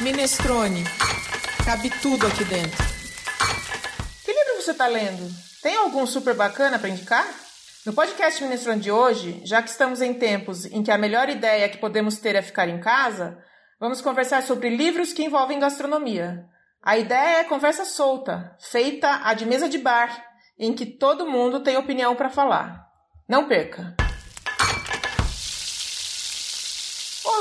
Minestrone. 0.00 0.84
Cabe 1.64 1.90
tudo 2.00 2.24
aqui 2.28 2.44
dentro. 2.44 2.84
Que 4.24 4.32
livro 4.32 4.62
você 4.62 4.70
está 4.70 4.86
lendo? 4.86 5.28
Tem 5.60 5.74
algum 5.76 6.06
super 6.06 6.34
bacana 6.34 6.78
para 6.78 6.88
indicar? 6.88 7.26
No 7.84 7.92
podcast 7.92 8.40
Minestrone 8.44 8.80
de 8.80 8.92
hoje, 8.92 9.40
já 9.44 9.60
que 9.60 9.68
estamos 9.68 10.00
em 10.00 10.14
tempos 10.14 10.66
em 10.66 10.84
que 10.84 10.92
a 10.92 10.98
melhor 10.98 11.28
ideia 11.28 11.68
que 11.68 11.78
podemos 11.78 12.18
ter 12.18 12.36
é 12.36 12.42
ficar 12.42 12.68
em 12.68 12.78
casa, 12.78 13.42
vamos 13.80 14.00
conversar 14.00 14.44
sobre 14.44 14.68
livros 14.68 15.12
que 15.12 15.24
envolvem 15.24 15.58
gastronomia. 15.58 16.46
A 16.80 16.96
ideia 16.96 17.40
é 17.40 17.44
conversa 17.44 17.84
solta, 17.84 18.56
feita 18.60 19.22
a 19.24 19.34
de 19.34 19.46
mesa 19.46 19.68
de 19.68 19.78
bar, 19.78 20.24
em 20.56 20.72
que 20.72 20.86
todo 20.86 21.28
mundo 21.28 21.60
tem 21.60 21.76
opinião 21.76 22.14
para 22.14 22.30
falar. 22.30 22.86
Não 23.28 23.48
perca! 23.48 23.97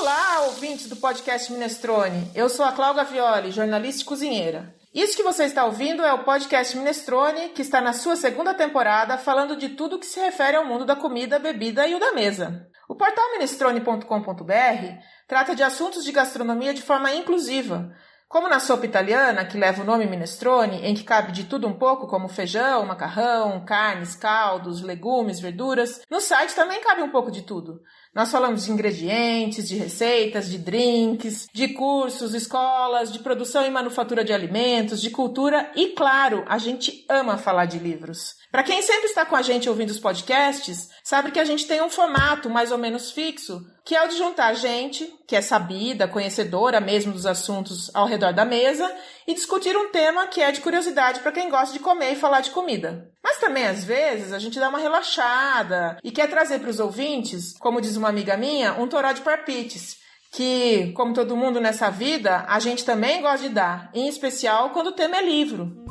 Olá, 0.08 0.46
ouvintes 0.46 0.88
do 0.88 0.96
podcast 0.96 1.52
Minestrone. 1.52 2.32
Eu 2.34 2.48
sou 2.48 2.64
a 2.64 2.72
Cláudia 2.72 3.04
Violi, 3.04 3.52
jornalista 3.52 4.04
e 4.04 4.06
cozinheira. 4.06 4.74
Isso 4.94 5.18
que 5.18 5.22
você 5.22 5.44
está 5.44 5.66
ouvindo 5.66 6.02
é 6.02 6.14
o 6.14 6.24
podcast 6.24 6.78
Minestrone, 6.78 7.50
que 7.50 7.62
está 7.62 7.82
na 7.82 7.92
sua 7.92 8.16
segunda 8.16 8.54
temporada, 8.54 9.18
falando 9.18 9.58
de 9.58 9.68
tudo 9.68 10.00
que 10.00 10.06
se 10.06 10.18
refere 10.18 10.56
ao 10.56 10.66
mundo 10.66 10.86
da 10.86 10.96
comida, 10.96 11.38
bebida 11.38 11.86
e 11.86 11.94
o 11.94 12.00
da 12.00 12.14
mesa. 12.14 12.70
O 12.88 12.96
portal 12.96 13.34
minestrone.com.br 13.34 15.04
trata 15.28 15.54
de 15.54 15.62
assuntos 15.62 16.06
de 16.06 16.14
gastronomia 16.14 16.74
de 16.74 16.82
forma 16.82 17.12
inclusiva, 17.12 17.94
como 18.30 18.48
na 18.48 18.62
sopa 18.62 18.86
italiana, 18.86 19.44
que 19.44 19.58
leva 19.58 19.82
o 19.82 19.86
nome 19.86 20.06
minestrone, 20.06 20.86
em 20.86 20.94
que 20.94 21.04
cabe 21.04 21.34
de 21.34 21.44
tudo 21.44 21.68
um 21.68 21.78
pouco, 21.78 22.08
como 22.08 22.30
feijão, 22.30 22.86
macarrão, 22.86 23.66
carnes, 23.66 24.16
caldos, 24.16 24.82
legumes, 24.82 25.42
verduras, 25.42 26.02
no 26.10 26.22
site 26.22 26.56
também 26.56 26.80
cabe 26.80 27.02
um 27.02 27.12
pouco 27.12 27.30
de 27.30 27.42
tudo. 27.42 27.82
Nós 28.18 28.32
falamos 28.32 28.66
de 28.66 28.72
ingredientes, 28.72 29.70
de 29.70 29.76
receitas, 29.76 30.50
de 30.50 30.58
drinks, 30.58 31.46
de 31.54 31.68
cursos, 31.68 32.34
escolas, 32.34 33.14
de 33.14 33.20
produção 33.20 33.64
e 33.64 33.70
manufatura 33.70 34.26
de 34.26 34.34
alimentos, 34.34 35.00
de 35.00 35.12
cultura 35.12 35.72
e, 35.76 35.90
claro, 35.90 36.44
a 36.48 36.58
gente 36.58 37.06
ama 37.08 37.38
falar 37.38 37.66
de 37.66 37.78
livros. 37.78 38.34
Para 38.52 38.64
quem 38.64 38.82
sempre 38.82 39.08
está 39.08 39.26
com 39.26 39.36
a 39.36 39.42
gente 39.42 39.68
ouvindo 39.68 39.90
os 39.90 40.00
podcasts, 40.00 40.90
sabe 41.04 41.32
que 41.32 41.40
a 41.40 41.44
gente 41.44 41.68
tem 41.68 41.82
um 41.82 41.90
formato 41.90 42.50
mais 42.50 42.72
ou 42.72 42.78
menos 42.78 43.12
fixo, 43.12 43.62
que 43.84 43.96
é 43.96 44.04
o 44.04 44.08
de 44.08 44.18
juntar 44.18 44.54
gente, 44.54 45.06
que 45.28 45.36
é 45.36 45.42
sabida, 45.42 46.08
conhecedora 46.08 46.80
mesmo 46.80 47.12
dos 47.12 47.26
assuntos 47.26 47.92
ao 47.94 48.08
redor 48.08 48.34
da 48.34 48.46
mesa, 48.46 48.90
e 49.28 49.34
discutir 49.34 49.76
um 49.76 49.92
tema 49.92 50.28
que 50.28 50.42
é 50.42 50.52
de 50.52 50.62
curiosidade 50.62 51.20
para 51.20 51.34
quem 51.34 51.50
gosta 51.50 51.74
de 51.74 51.80
comer 51.80 52.14
e 52.14 52.20
falar 52.20 52.40
de 52.40 52.52
comida. 52.52 53.12
Mas 53.22 53.38
também, 53.38 53.68
às 53.68 53.84
vezes, 53.84 54.32
a 54.32 54.40
gente 54.40 54.60
dá 54.60 54.70
uma 54.70 54.80
relaxada 54.80 55.98
e 56.02 56.10
quer 56.10 56.30
trazer 56.30 56.60
para 56.60 56.70
os 56.70 56.80
ouvintes, 56.80 57.54
como 57.60 57.82
diz 57.82 57.98
uma 57.98 58.10
amiga 58.10 58.38
minha, 58.38 58.74
um 58.74 58.88
toró 58.88 59.12
de 59.12 59.22
parpites 59.22 59.98
que, 60.32 60.92
como 60.94 61.14
todo 61.14 61.36
mundo 61.36 61.60
nessa 61.60 61.90
vida, 61.90 62.46
a 62.48 62.60
gente 62.60 62.86
também 62.86 63.22
gosta 63.22 63.48
de 63.48 63.54
dar, 63.54 63.90
em 63.94 64.08
especial 64.08 64.70
quando 64.70 64.88
o 64.88 64.94
tema 64.94 65.18
é 65.18 65.26
livro. 65.26 65.87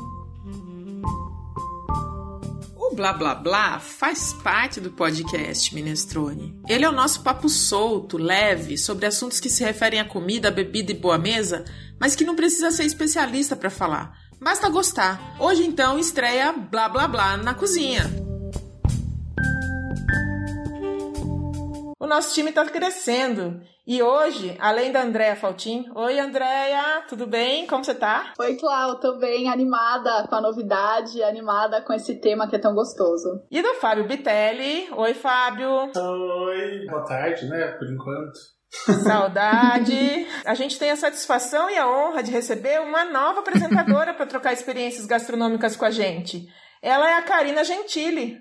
Blá 2.97 3.13
Blá 3.13 3.35
Blá 3.35 3.79
faz 3.79 4.33
parte 4.33 4.81
do 4.81 4.89
podcast 4.89 5.73
Minestrone. 5.75 6.59
Ele 6.67 6.83
é 6.83 6.89
o 6.89 6.91
nosso 6.91 7.21
papo 7.21 7.47
solto, 7.47 8.17
leve, 8.17 8.75
sobre 8.75 9.05
assuntos 9.05 9.39
que 9.39 9.51
se 9.51 9.63
referem 9.63 9.99
a 9.99 10.05
comida, 10.05 10.49
bebida 10.49 10.91
e 10.91 10.95
boa 10.95 11.15
mesa, 11.15 11.63
mas 11.99 12.15
que 12.15 12.25
não 12.25 12.35
precisa 12.35 12.71
ser 12.71 12.85
especialista 12.85 13.55
para 13.55 13.69
falar. 13.69 14.17
Basta 14.41 14.67
gostar. 14.67 15.35
Hoje 15.39 15.63
então 15.63 15.99
estreia 15.99 16.51
Blá 16.51 16.89
Blá 16.89 17.07
Blá 17.07 17.37
na 17.37 17.53
cozinha. 17.53 18.26
O 22.07 22.09
nosso 22.09 22.33
time 22.33 22.51
está 22.51 22.63
crescendo 22.63 23.59
e 23.85 24.01
hoje, 24.01 24.55
além 24.61 24.93
da 24.93 25.01
Andréia 25.01 25.35
Faltin, 25.35 25.91
oi 25.93 26.17
Andréia, 26.17 27.03
tudo 27.09 27.27
bem? 27.27 27.67
Como 27.67 27.83
você 27.83 27.93
tá? 27.93 28.31
Oi, 28.39 28.55
Clau, 28.55 28.97
tô 28.97 29.17
bem, 29.17 29.49
animada 29.49 30.25
com 30.29 30.35
a 30.35 30.39
novidade, 30.39 31.21
animada 31.21 31.81
com 31.81 31.91
esse 31.91 32.15
tema 32.21 32.47
que 32.49 32.55
é 32.55 32.59
tão 32.59 32.73
gostoso. 32.73 33.43
E 33.51 33.61
do 33.61 33.73
Fábio 33.73 34.07
Bitelli, 34.07 34.87
oi 34.93 35.13
Fábio. 35.13 35.69
Oi, 35.69 36.85
boa 36.89 37.03
tarde, 37.03 37.45
né, 37.49 37.75
por 37.77 37.91
enquanto. 37.91 39.03
Saudade! 39.03 40.25
A 40.47 40.53
gente 40.53 40.79
tem 40.79 40.91
a 40.91 40.95
satisfação 40.95 41.69
e 41.69 41.77
a 41.77 41.89
honra 41.89 42.23
de 42.23 42.31
receber 42.31 42.79
uma 42.79 43.03
nova 43.03 43.41
apresentadora 43.41 44.13
para 44.13 44.25
trocar 44.25 44.53
experiências 44.53 45.05
gastronômicas 45.05 45.75
com 45.75 45.83
a 45.83 45.91
gente. 45.91 46.47
Ela 46.81 47.09
é 47.09 47.17
a 47.17 47.23
Karina 47.23 47.65
Gentili. 47.65 48.37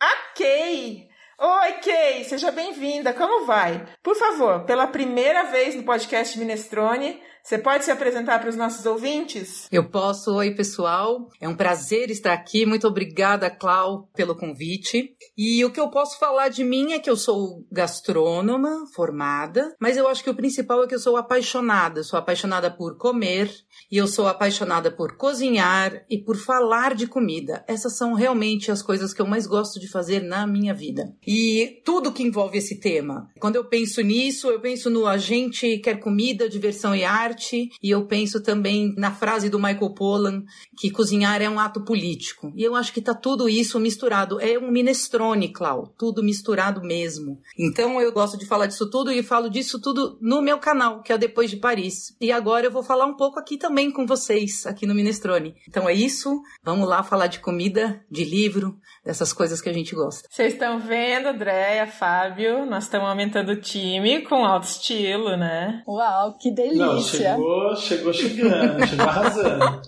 A 0.00 0.34
Kay! 0.34 1.09
Oi, 1.42 1.72
Kay, 1.82 2.24
seja 2.24 2.50
bem-vinda. 2.50 3.14
Como 3.14 3.46
vai? 3.46 3.82
Por 4.02 4.14
favor, 4.14 4.66
pela 4.66 4.86
primeira 4.86 5.44
vez 5.44 5.74
no 5.74 5.82
podcast 5.84 6.38
Minestrone, 6.38 7.18
você 7.42 7.58
pode 7.58 7.84
se 7.84 7.90
apresentar 7.90 8.38
para 8.38 8.50
os 8.50 8.56
nossos 8.56 8.86
ouvintes? 8.86 9.66
Eu 9.72 9.88
posso. 9.88 10.34
Oi, 10.34 10.54
pessoal. 10.54 11.28
É 11.40 11.48
um 11.48 11.56
prazer 11.56 12.10
estar 12.10 12.32
aqui. 12.32 12.64
Muito 12.66 12.86
obrigada, 12.86 13.50
Clau, 13.50 14.08
pelo 14.14 14.36
convite. 14.36 15.16
E 15.36 15.64
o 15.64 15.70
que 15.70 15.80
eu 15.80 15.88
posso 15.88 16.18
falar 16.18 16.48
de 16.48 16.62
mim 16.62 16.92
é 16.92 16.98
que 16.98 17.10
eu 17.10 17.16
sou 17.16 17.66
gastrônoma 17.72 18.84
formada, 18.94 19.74
mas 19.80 19.96
eu 19.96 20.06
acho 20.06 20.22
que 20.22 20.30
o 20.30 20.34
principal 20.34 20.84
é 20.84 20.86
que 20.86 20.94
eu 20.94 20.98
sou 20.98 21.16
apaixonada. 21.16 22.02
Sou 22.02 22.18
apaixonada 22.18 22.70
por 22.70 22.96
comer 22.96 23.50
e 23.90 23.96
eu 23.96 24.06
sou 24.06 24.28
apaixonada 24.28 24.90
por 24.90 25.16
cozinhar 25.16 26.04
e 26.08 26.18
por 26.18 26.36
falar 26.36 26.94
de 26.94 27.06
comida. 27.06 27.64
Essas 27.66 27.96
são 27.96 28.14
realmente 28.14 28.70
as 28.70 28.82
coisas 28.82 29.12
que 29.12 29.20
eu 29.20 29.26
mais 29.26 29.46
gosto 29.46 29.80
de 29.80 29.88
fazer 29.88 30.22
na 30.22 30.46
minha 30.46 30.74
vida. 30.74 31.14
E 31.26 31.80
tudo 31.84 32.12
que 32.12 32.22
envolve 32.22 32.58
esse 32.58 32.78
tema. 32.78 33.28
Quando 33.40 33.56
eu 33.56 33.64
penso 33.64 34.00
nisso, 34.02 34.48
eu 34.48 34.60
penso 34.60 34.90
no 34.90 35.06
a 35.06 35.18
gente 35.18 35.78
quer 35.78 35.98
comida, 35.98 36.48
diversão 36.48 36.94
e 36.94 37.02
arte 37.02 37.39
arte, 37.40 37.70
e 37.82 37.90
eu 37.90 38.06
penso 38.06 38.42
também 38.42 38.94
na 38.96 39.10
frase 39.10 39.48
do 39.48 39.58
Michael 39.58 39.94
Pollan, 39.94 40.44
que 40.76 40.90
cozinhar 40.90 41.40
é 41.40 41.48
um 41.48 41.58
ato 41.58 41.82
político. 41.82 42.52
E 42.54 42.62
eu 42.62 42.76
acho 42.76 42.92
que 42.92 43.00
tá 43.00 43.14
tudo 43.14 43.48
isso 43.48 43.80
misturado. 43.80 44.38
É 44.40 44.58
um 44.58 44.70
minestrone, 44.70 45.48
Clau, 45.48 45.92
tudo 45.98 46.22
misturado 46.22 46.82
mesmo. 46.82 47.40
Então 47.58 48.00
eu 48.00 48.12
gosto 48.12 48.36
de 48.36 48.46
falar 48.46 48.66
disso 48.66 48.90
tudo 48.90 49.10
e 49.10 49.22
falo 49.22 49.48
disso 49.48 49.80
tudo 49.80 50.18
no 50.20 50.42
meu 50.42 50.58
canal, 50.58 51.02
que 51.02 51.12
é 51.12 51.18
Depois 51.18 51.50
de 51.50 51.56
Paris. 51.56 52.14
E 52.20 52.30
agora 52.30 52.66
eu 52.66 52.70
vou 52.70 52.82
falar 52.82 53.06
um 53.06 53.16
pouco 53.16 53.38
aqui 53.38 53.56
também 53.56 53.90
com 53.90 54.06
vocês, 54.06 54.66
aqui 54.66 54.86
no 54.86 54.94
Minestrone. 54.94 55.54
Então 55.66 55.88
é 55.88 55.94
isso, 55.94 56.40
vamos 56.62 56.88
lá 56.88 57.02
falar 57.02 57.26
de 57.26 57.40
comida, 57.40 58.04
de 58.10 58.24
livro, 58.24 58.76
dessas 59.04 59.32
coisas 59.32 59.60
que 59.60 59.68
a 59.68 59.72
gente 59.72 59.94
gosta. 59.94 60.28
Vocês 60.30 60.52
estão 60.52 60.78
vendo, 60.78 61.28
Andréia, 61.28 61.86
Fábio, 61.86 62.66
nós 62.66 62.84
estamos 62.84 63.08
aumentando 63.08 63.52
o 63.52 63.60
time 63.60 64.22
com 64.22 64.44
alto 64.44 64.64
estilo, 64.64 65.36
né? 65.36 65.82
Uau, 65.86 66.36
que 66.38 66.50
delícia! 66.50 66.86
Não, 66.86 67.00
chegou, 67.20 67.76
chegou 67.76 68.12
chegando, 68.12 68.86
chegou 68.86 69.06
arrasando. 69.06 69.82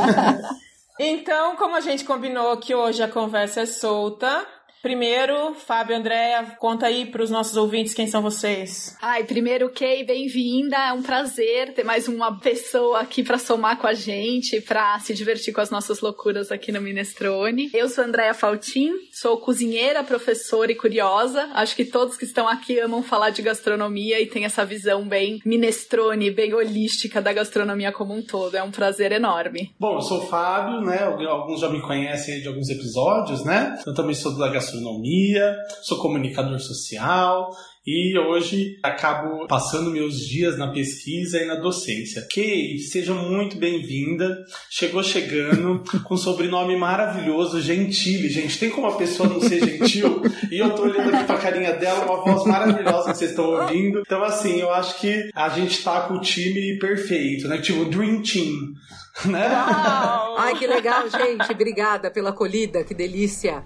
então, 0.98 1.56
como 1.56 1.76
a 1.76 1.80
gente 1.80 2.04
combinou 2.04 2.56
que 2.56 2.74
hoje 2.74 3.02
a 3.02 3.08
conversa 3.08 3.62
é 3.62 3.66
solta, 3.66 4.46
Primeiro, 4.82 5.54
Fábio 5.54 5.94
Andréa, 5.94 6.56
conta 6.58 6.86
aí 6.86 7.04
para 7.04 7.22
os 7.22 7.28
nossos 7.28 7.54
ouvintes 7.54 7.92
quem 7.92 8.06
são 8.06 8.22
vocês. 8.22 8.96
Ai, 9.02 9.24
primeiro, 9.24 9.68
Kay, 9.68 10.04
bem-vinda. 10.04 10.74
É 10.74 10.92
um 10.94 11.02
prazer 11.02 11.74
ter 11.74 11.84
mais 11.84 12.08
uma 12.08 12.38
pessoa 12.38 13.00
aqui 13.00 13.22
para 13.22 13.36
somar 13.36 13.76
com 13.76 13.86
a 13.86 13.92
gente, 13.92 14.58
para 14.62 14.98
se 15.00 15.12
divertir 15.12 15.52
com 15.52 15.60
as 15.60 15.68
nossas 15.68 16.00
loucuras 16.00 16.50
aqui 16.50 16.72
no 16.72 16.80
Minestrone. 16.80 17.68
Eu 17.74 17.90
sou 17.90 18.04
Andréa 18.04 18.32
Faltin, 18.32 18.92
sou 19.12 19.36
cozinheira, 19.36 20.02
professora 20.02 20.72
e 20.72 20.74
curiosa. 20.74 21.50
Acho 21.52 21.76
que 21.76 21.84
todos 21.84 22.16
que 22.16 22.24
estão 22.24 22.48
aqui 22.48 22.80
amam 22.80 23.02
falar 23.02 23.28
de 23.30 23.42
gastronomia 23.42 24.18
e 24.18 24.26
têm 24.26 24.46
essa 24.46 24.64
visão 24.64 25.06
bem 25.06 25.40
minestrone, 25.44 26.30
bem 26.30 26.54
holística 26.54 27.20
da 27.20 27.34
gastronomia 27.34 27.92
como 27.92 28.14
um 28.14 28.22
todo. 28.22 28.56
É 28.56 28.62
um 28.62 28.70
prazer 28.70 29.12
enorme. 29.12 29.74
Bom, 29.78 29.96
eu 29.96 30.00
sou 30.00 30.22
o 30.22 30.26
Fábio, 30.26 30.80
né? 30.80 31.04
Alguns 31.28 31.60
já 31.60 31.68
me 31.68 31.82
conhecem 31.82 32.40
de 32.40 32.48
alguns 32.48 32.70
episódios, 32.70 33.44
né? 33.44 33.78
Eu 33.86 33.92
também 33.92 34.14
sou 34.14 34.34
da 34.38 34.48
gastronomia 34.48 34.69
gastronomia, 34.70 35.56
sou 35.82 35.98
comunicador 35.98 36.58
social 36.60 37.50
e 37.86 38.16
hoje 38.18 38.78
acabo 38.82 39.46
passando 39.46 39.90
meus 39.90 40.18
dias 40.20 40.56
na 40.58 40.68
pesquisa 40.68 41.38
e 41.38 41.46
na 41.46 41.56
docência. 41.56 42.26
Kay, 42.32 42.78
seja 42.78 43.14
muito 43.14 43.56
bem-vinda. 43.56 44.38
Chegou 44.70 45.02
chegando 45.02 45.82
com 46.04 46.14
um 46.14 46.16
sobrenome 46.16 46.76
maravilhoso, 46.76 47.60
Gentile. 47.60 48.28
Gente, 48.28 48.58
tem 48.58 48.70
como 48.70 48.86
a 48.86 48.96
pessoa 48.96 49.28
não 49.28 49.40
ser 49.40 49.64
gentil? 49.64 50.22
E 50.50 50.58
eu 50.58 50.70
tô 50.74 50.82
olhando 50.82 51.14
aqui 51.14 51.24
pra 51.24 51.38
carinha 51.38 51.72
dela, 51.72 52.04
uma 52.04 52.22
voz 52.22 52.46
maravilhosa 52.46 53.12
que 53.12 53.18
vocês 53.18 53.30
estão 53.30 53.46
ouvindo. 53.46 54.00
Então, 54.00 54.22
assim, 54.22 54.60
eu 54.60 54.70
acho 54.72 55.00
que 55.00 55.30
a 55.34 55.48
gente 55.48 55.82
tá 55.82 56.02
com 56.02 56.14
o 56.14 56.20
time 56.20 56.78
perfeito, 56.78 57.48
né? 57.48 57.58
Tipo, 57.58 57.86
Dream 57.86 58.22
Team. 58.22 58.74
Né? 59.24 59.46
Ai, 60.38 60.56
que 60.56 60.66
legal, 60.66 61.08
gente. 61.08 61.50
Obrigada 61.50 62.10
pela 62.10 62.30
acolhida, 62.30 62.84
que 62.84 62.94
delícia. 62.94 63.64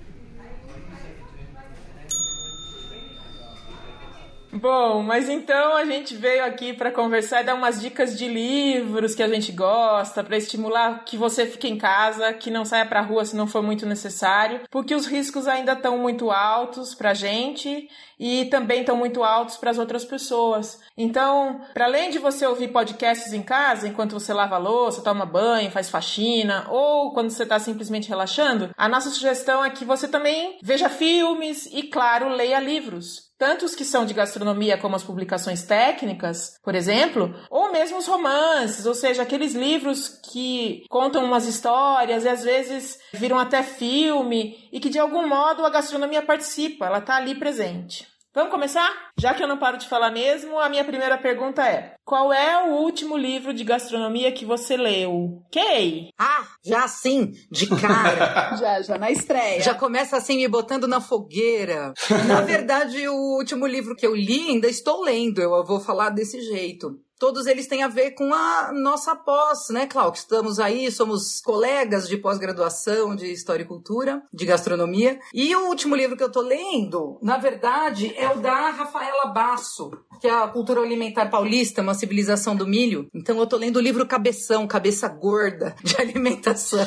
Bom, 4.56 5.02
mas 5.02 5.28
então 5.28 5.76
a 5.76 5.84
gente 5.84 6.14
veio 6.14 6.44
aqui 6.44 6.72
para 6.72 6.92
conversar 6.92 7.42
e 7.42 7.44
dar 7.44 7.56
umas 7.56 7.80
dicas 7.80 8.16
de 8.16 8.28
livros 8.28 9.12
que 9.12 9.22
a 9.22 9.26
gente 9.26 9.50
gosta, 9.50 10.22
para 10.22 10.36
estimular 10.36 11.04
que 11.04 11.16
você 11.16 11.44
fique 11.44 11.66
em 11.66 11.76
casa, 11.76 12.32
que 12.32 12.52
não 12.52 12.64
saia 12.64 12.86
para 12.86 13.00
rua 13.00 13.24
se 13.24 13.34
não 13.34 13.48
for 13.48 13.64
muito 13.64 13.84
necessário, 13.84 14.60
porque 14.70 14.94
os 14.94 15.06
riscos 15.06 15.48
ainda 15.48 15.72
estão 15.72 15.98
muito 15.98 16.30
altos 16.30 16.94
pra 16.94 17.14
gente 17.14 17.88
e 18.18 18.46
também 18.46 18.80
estão 18.80 18.96
muito 18.96 19.22
altos 19.22 19.56
para 19.56 19.70
as 19.70 19.78
outras 19.78 20.04
pessoas. 20.04 20.80
Então, 20.96 21.60
para 21.72 21.86
além 21.86 22.10
de 22.10 22.18
você 22.18 22.46
ouvir 22.46 22.68
podcasts 22.68 23.32
em 23.32 23.42
casa 23.42 23.88
enquanto 23.88 24.12
você 24.12 24.32
lava 24.32 24.56
a 24.56 24.58
louça, 24.58 25.02
toma 25.02 25.26
banho, 25.26 25.70
faz 25.70 25.88
faxina 25.88 26.66
ou 26.70 27.12
quando 27.12 27.30
você 27.30 27.42
está 27.42 27.58
simplesmente 27.58 28.08
relaxando, 28.08 28.70
a 28.76 28.88
nossa 28.88 29.10
sugestão 29.10 29.64
é 29.64 29.70
que 29.70 29.84
você 29.84 30.08
também 30.08 30.58
veja 30.62 30.88
filmes 30.88 31.66
e, 31.66 31.84
claro, 31.84 32.28
leia 32.28 32.60
livros 32.60 33.24
tanto 33.38 33.64
os 33.64 33.74
que 33.74 33.84
são 33.84 34.06
de 34.06 34.14
gastronomia 34.14 34.78
como 34.78 34.96
as 34.96 35.02
publicações 35.02 35.64
técnicas, 35.64 36.58
por 36.62 36.74
exemplo, 36.74 37.34
ou 37.50 37.72
mesmo 37.72 37.98
os 37.98 38.06
romances, 38.06 38.86
ou 38.86 38.94
seja, 38.94 39.22
aqueles 39.22 39.54
livros 39.54 40.08
que 40.08 40.84
contam 40.88 41.24
umas 41.24 41.46
histórias 41.46 42.24
e 42.24 42.28
às 42.28 42.44
vezes 42.44 42.98
viram 43.12 43.38
até 43.38 43.62
filme 43.62 44.68
e 44.72 44.80
que 44.80 44.88
de 44.88 44.98
algum 44.98 45.26
modo 45.26 45.64
a 45.64 45.70
gastronomia 45.70 46.22
participa, 46.22 46.86
ela 46.86 46.98
está 46.98 47.16
ali 47.16 47.34
presente. 47.34 48.13
Vamos 48.34 48.50
começar? 48.50 48.90
Já 49.16 49.32
que 49.32 49.40
eu 49.40 49.46
não 49.46 49.58
paro 49.58 49.78
de 49.78 49.88
falar 49.88 50.10
mesmo, 50.10 50.58
a 50.58 50.68
minha 50.68 50.84
primeira 50.84 51.16
pergunta 51.16 51.64
é: 51.64 51.94
qual 52.04 52.32
é 52.32 52.64
o 52.64 52.72
último 52.72 53.16
livro 53.16 53.54
de 53.54 53.62
gastronomia 53.62 54.32
que 54.32 54.44
você 54.44 54.76
leu? 54.76 55.40
Kay? 55.52 56.08
Ah, 56.18 56.44
já 56.64 56.88
sim, 56.88 57.30
de 57.48 57.68
cara. 57.68 58.56
já, 58.58 58.82
já 58.82 58.98
na 58.98 59.12
estreia. 59.12 59.62
Já 59.62 59.72
começa 59.72 60.16
assim 60.16 60.38
me 60.38 60.48
botando 60.48 60.88
na 60.88 61.00
fogueira. 61.00 61.94
na 62.26 62.40
verdade, 62.42 63.06
o 63.06 63.36
último 63.36 63.68
livro 63.68 63.94
que 63.94 64.04
eu 64.04 64.16
li 64.16 64.48
ainda 64.48 64.66
estou 64.66 65.04
lendo, 65.04 65.40
eu 65.40 65.64
vou 65.64 65.78
falar 65.78 66.10
desse 66.10 66.40
jeito 66.40 66.98
todos 67.24 67.46
eles 67.46 67.66
têm 67.66 67.82
a 67.82 67.88
ver 67.88 68.10
com 68.10 68.34
a 68.34 68.70
nossa 68.70 69.16
pós, 69.16 69.70
né, 69.70 69.86
Cláudio? 69.86 70.18
Estamos 70.18 70.58
aí, 70.58 70.92
somos 70.92 71.40
colegas 71.40 72.06
de 72.06 72.18
pós-graduação 72.18 73.16
de 73.16 73.32
História 73.32 73.62
e 73.62 73.66
Cultura, 73.66 74.22
de 74.30 74.44
Gastronomia. 74.44 75.18
E 75.32 75.56
o 75.56 75.68
último 75.68 75.96
livro 75.96 76.18
que 76.18 76.22
eu 76.22 76.30
tô 76.30 76.42
lendo, 76.42 77.18
na 77.22 77.38
verdade, 77.38 78.12
é 78.14 78.28
o 78.28 78.42
da 78.42 78.68
Rafaela 78.68 79.32
Basso, 79.32 79.90
que 80.20 80.26
é 80.26 80.30
a 80.30 80.46
Cultura 80.48 80.82
Alimentar 80.82 81.30
Paulista, 81.30 81.80
uma 81.80 81.94
civilização 81.94 82.54
do 82.54 82.66
milho. 82.66 83.08
Então 83.14 83.38
eu 83.38 83.46
tô 83.46 83.56
lendo 83.56 83.76
o 83.76 83.82
livro 83.82 84.04
Cabeção, 84.04 84.66
Cabeça 84.66 85.08
Gorda 85.08 85.74
de 85.82 85.96
Alimentação. 85.96 86.86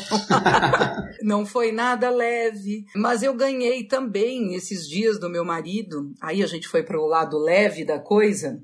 Não 1.23 1.47
foi 1.47 1.71
nada 1.71 2.11
leve, 2.11 2.85
mas 2.95 3.23
eu 3.23 3.33
ganhei 3.33 3.85
também 3.85 4.53
esses 4.53 4.87
dias 4.87 5.19
do 5.19 5.31
meu 5.31 5.43
marido. 5.43 6.11
Aí 6.21 6.43
a 6.43 6.47
gente 6.47 6.67
foi 6.67 6.83
pro 6.83 7.07
lado 7.07 7.39
leve 7.39 7.83
da 7.83 7.97
coisa 7.97 8.61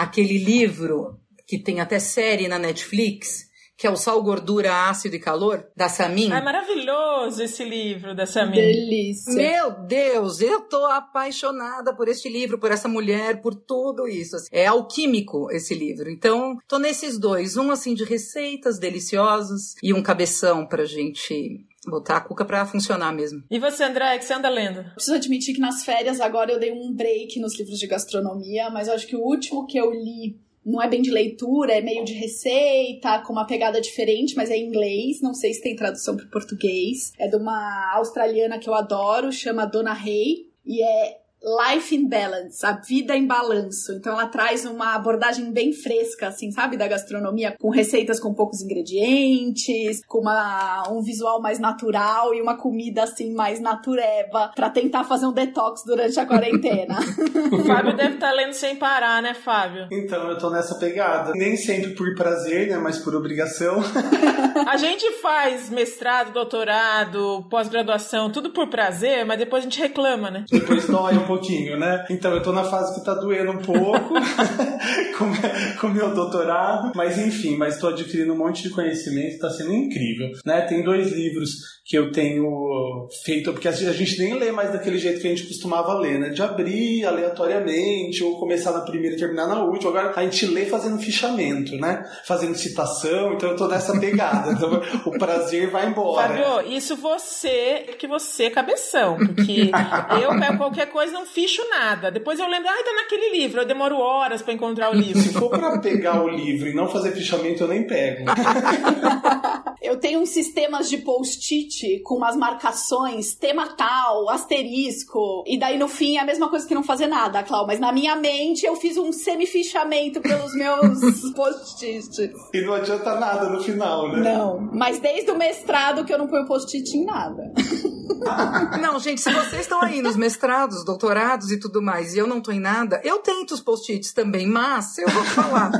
aquele 0.00 0.38
livro 0.38 1.18
que 1.46 1.58
tem 1.58 1.80
até 1.80 1.98
série 1.98 2.48
na 2.48 2.58
Netflix, 2.58 3.50
que 3.76 3.86
é 3.86 3.90
o 3.90 3.96
Sal, 3.96 4.22
Gordura, 4.22 4.88
Ácido 4.88 5.16
e 5.16 5.18
Calor, 5.18 5.64
da 5.76 5.88
Samin. 5.88 6.30
É 6.30 6.42
maravilhoso 6.42 7.42
esse 7.42 7.64
livro 7.64 8.14
da 8.14 8.24
Samin. 8.24 8.56
Delícia. 8.56 9.32
Meu 9.32 9.70
Deus, 9.86 10.40
eu 10.40 10.60
tô 10.62 10.84
apaixonada 10.86 11.94
por 11.94 12.08
este 12.08 12.28
livro, 12.28 12.58
por 12.58 12.70
essa 12.70 12.88
mulher, 12.88 13.40
por 13.40 13.54
tudo 13.54 14.06
isso. 14.06 14.36
É 14.50 14.66
alquímico 14.66 15.50
esse 15.50 15.74
livro. 15.74 16.10
Então, 16.10 16.56
tô 16.68 16.78
nesses 16.78 17.18
dois. 17.18 17.56
Um, 17.56 17.70
assim, 17.70 17.94
de 17.94 18.04
receitas 18.04 18.78
deliciosas 18.78 19.74
e 19.82 19.92
um 19.92 20.02
cabeção 20.02 20.66
pra 20.66 20.84
gente 20.84 21.66
botar 21.86 22.18
a 22.18 22.20
cuca 22.20 22.44
pra 22.44 22.66
funcionar 22.66 23.12
mesmo. 23.12 23.42
E 23.50 23.58
você, 23.58 23.84
André, 23.84 24.18
que 24.18 24.24
você 24.24 24.34
anda 24.34 24.48
lendo? 24.48 24.84
Preciso 24.94 25.16
admitir 25.16 25.54
que 25.54 25.60
nas 25.60 25.84
férias 25.84 26.20
agora 26.20 26.52
eu 26.52 26.58
dei 26.58 26.72
um 26.72 26.92
break 26.92 27.38
nos 27.40 27.58
livros 27.58 27.78
de 27.78 27.86
gastronomia, 27.86 28.70
mas 28.70 28.88
eu 28.88 28.94
acho 28.94 29.06
que 29.06 29.16
o 29.16 29.24
último 29.24 29.66
que 29.66 29.78
eu 29.78 29.90
li 29.90 30.38
não 30.64 30.82
é 30.82 30.88
bem 30.88 31.00
de 31.00 31.10
leitura, 31.10 31.72
é 31.72 31.80
meio 31.80 32.04
de 32.04 32.12
receita, 32.12 33.20
com 33.20 33.32
uma 33.32 33.46
pegada 33.46 33.80
diferente, 33.80 34.36
mas 34.36 34.50
é 34.50 34.56
em 34.56 34.66
inglês, 34.66 35.20
não 35.22 35.32
sei 35.32 35.54
se 35.54 35.62
tem 35.62 35.74
tradução 35.74 36.16
para 36.16 36.26
português. 36.26 37.12
É 37.18 37.26
de 37.28 37.36
uma 37.36 37.94
australiana 37.94 38.58
que 38.58 38.68
eu 38.68 38.74
adoro, 38.74 39.32
chama 39.32 39.64
Dona 39.64 39.94
Rei, 39.94 40.50
e 40.64 40.82
é 40.82 41.19
Life 41.42 41.94
in 41.94 42.06
Balance, 42.06 42.64
a 42.64 42.72
vida 42.72 43.16
em 43.16 43.26
balanço. 43.26 43.92
Então 43.92 44.12
ela 44.12 44.26
traz 44.26 44.66
uma 44.66 44.94
abordagem 44.94 45.50
bem 45.52 45.72
fresca, 45.72 46.28
assim, 46.28 46.50
sabe, 46.50 46.76
da 46.76 46.86
gastronomia, 46.86 47.56
com 47.58 47.70
receitas 47.70 48.20
com 48.20 48.34
poucos 48.34 48.60
ingredientes, 48.60 50.02
com 50.06 50.18
uma, 50.18 50.84
um 50.90 51.02
visual 51.02 51.40
mais 51.40 51.58
natural 51.58 52.34
e 52.34 52.42
uma 52.42 52.56
comida 52.56 53.04
assim 53.04 53.32
mais 53.32 53.58
natureba, 53.58 54.52
para 54.54 54.68
tentar 54.68 55.04
fazer 55.04 55.26
um 55.26 55.32
detox 55.32 55.82
durante 55.84 56.20
a 56.20 56.26
quarentena. 56.26 56.98
o 57.52 57.64
Fábio 57.64 57.96
deve 57.96 58.14
estar 58.14 58.28
tá 58.28 58.34
lendo 58.34 58.52
sem 58.52 58.76
parar, 58.76 59.22
né, 59.22 59.32
Fábio? 59.32 59.88
Então, 59.90 60.28
eu 60.28 60.36
tô 60.36 60.50
nessa 60.50 60.74
pegada. 60.74 61.32
Nem 61.34 61.56
sempre 61.56 61.94
por 61.94 62.14
prazer, 62.14 62.68
né, 62.68 62.76
mas 62.76 62.98
por 62.98 63.14
obrigação. 63.14 63.80
a 64.68 64.76
gente 64.76 65.10
faz 65.22 65.70
mestrado, 65.70 66.32
doutorado, 66.32 67.46
pós-graduação, 67.48 68.30
tudo 68.30 68.50
por 68.50 68.68
prazer, 68.68 69.24
mas 69.24 69.38
depois 69.38 69.62
a 69.62 69.68
gente 69.68 69.80
reclama, 69.80 70.30
né? 70.30 70.44
Depois 70.50 70.86
dói 70.86 71.16
um 71.16 71.29
pouquinho, 71.30 71.78
né? 71.78 72.04
Então 72.10 72.32
eu 72.32 72.42
tô 72.42 72.52
na 72.52 72.64
fase 72.64 72.94
que 72.94 73.04
tá 73.04 73.14
doendo 73.14 73.52
um 73.52 73.58
pouco 73.58 74.14
com 75.80 75.86
o 75.86 75.90
meu 75.90 76.14
doutorado, 76.14 76.92
mas 76.94 77.18
enfim, 77.18 77.56
mas 77.56 77.78
tô 77.78 77.88
adquirindo 77.88 78.32
um 78.32 78.38
monte 78.38 78.62
de 78.62 78.70
conhecimento, 78.70 79.38
tá 79.38 79.50
sendo 79.50 79.72
incrível, 79.72 80.30
né? 80.44 80.62
Tem 80.62 80.82
dois 80.82 81.12
livros 81.12 81.80
que 81.90 81.98
eu 81.98 82.12
tenho 82.12 83.08
feito, 83.24 83.52
porque 83.52 83.66
a 83.66 83.72
gente 83.72 84.16
nem 84.20 84.34
lê 84.34 84.52
mais 84.52 84.72
daquele 84.72 84.96
jeito 84.96 85.20
que 85.20 85.26
a 85.26 85.30
gente 85.30 85.48
costumava 85.48 85.92
ler, 85.94 86.20
né? 86.20 86.28
De 86.28 86.40
abrir 86.40 87.04
aleatoriamente, 87.04 88.22
ou 88.22 88.38
começar 88.38 88.70
na 88.70 88.82
primeira 88.82 89.16
e 89.16 89.18
terminar 89.18 89.48
na 89.48 89.64
última. 89.64 89.90
Agora 89.90 90.12
a 90.14 90.22
gente 90.22 90.46
lê 90.46 90.66
fazendo 90.66 90.98
fichamento, 90.98 91.74
né? 91.76 92.04
Fazendo 92.24 92.54
citação, 92.54 93.32
então 93.32 93.50
eu 93.50 93.56
tô 93.56 93.66
nessa 93.66 93.98
pegada. 93.98 94.52
então 94.54 94.80
o 95.04 95.18
prazer 95.18 95.68
vai 95.68 95.88
embora. 95.88 96.28
Fábio, 96.28 96.72
isso 96.72 96.94
você, 96.94 97.96
que 97.98 98.06
você 98.06 98.44
é 98.44 98.50
cabeção, 98.50 99.16
porque 99.16 99.72
eu 100.22 100.38
pego 100.38 100.58
qualquer 100.58 100.86
coisa 100.86 101.18
não 101.20 101.26
ficho 101.26 101.62
nada. 101.68 102.10
Depois 102.10 102.38
eu 102.40 102.48
lembro, 102.48 102.68
ah, 102.68 102.82
tá 102.82 102.92
naquele 102.94 103.38
livro, 103.38 103.60
eu 103.60 103.66
demoro 103.66 103.98
horas 103.98 104.40
para 104.40 104.54
encontrar 104.54 104.90
o 104.90 104.94
livro. 104.94 105.20
Se 105.20 105.32
for 105.32 105.50
pra 105.50 105.78
pegar 105.78 106.22
o 106.22 106.28
livro 106.28 106.68
e 106.68 106.74
não 106.74 106.88
fazer 106.88 107.12
fichamento, 107.12 107.62
eu 107.62 107.68
nem 107.68 107.86
pego. 107.86 108.24
eu 109.82 109.98
tenho 109.98 110.20
uns 110.20 110.30
sistemas 110.30 110.88
de 110.88 110.98
post-it 110.98 112.00
com 112.00 112.16
umas 112.16 112.36
marcações, 112.36 113.34
tema 113.34 113.68
tal, 113.76 114.30
asterisco, 114.30 115.44
e 115.46 115.58
daí 115.58 115.78
no 115.78 115.88
fim 115.88 116.16
é 116.16 116.20
a 116.20 116.24
mesma 116.24 116.48
coisa 116.48 116.66
que 116.66 116.74
não 116.74 116.82
fazer 116.82 117.06
nada, 117.06 117.42
Clau, 117.42 117.66
mas 117.66 117.78
na 117.78 117.92
minha 117.92 118.16
mente 118.16 118.64
eu 118.64 118.74
fiz 118.76 118.96
um 118.96 119.12
semi-fichamento 119.12 120.20
pelos 120.20 120.54
meus 120.54 121.20
post-its. 121.36 122.18
E 122.54 122.60
não 122.62 122.74
adianta 122.74 123.14
nada 123.20 123.48
no 123.50 123.62
final, 123.62 124.10
né? 124.10 124.32
Não, 124.32 124.58
mas 124.72 124.98
desde 124.98 125.30
o 125.30 125.36
mestrado 125.36 126.04
que 126.04 126.12
eu 126.12 126.18
não 126.18 126.28
ponho 126.28 126.46
post-it 126.46 126.96
em 126.96 127.04
nada. 127.04 127.52
Não, 128.80 128.98
gente, 128.98 129.20
se 129.20 129.32
vocês 129.32 129.62
estão 129.62 129.82
aí 129.82 130.02
nos 130.02 130.16
mestrados, 130.16 130.84
doutorados 130.84 131.50
e 131.50 131.58
tudo 131.58 131.82
mais, 131.82 132.14
e 132.14 132.18
eu 132.18 132.26
não 132.26 132.40
tô 132.40 132.52
em 132.52 132.60
nada, 132.60 133.00
eu 133.04 133.18
tento 133.18 133.52
os 133.52 133.60
post-its 133.60 134.12
também, 134.12 134.46
mas 134.46 134.98
eu 134.98 135.08
vou 135.08 135.24
falar. 135.24 135.70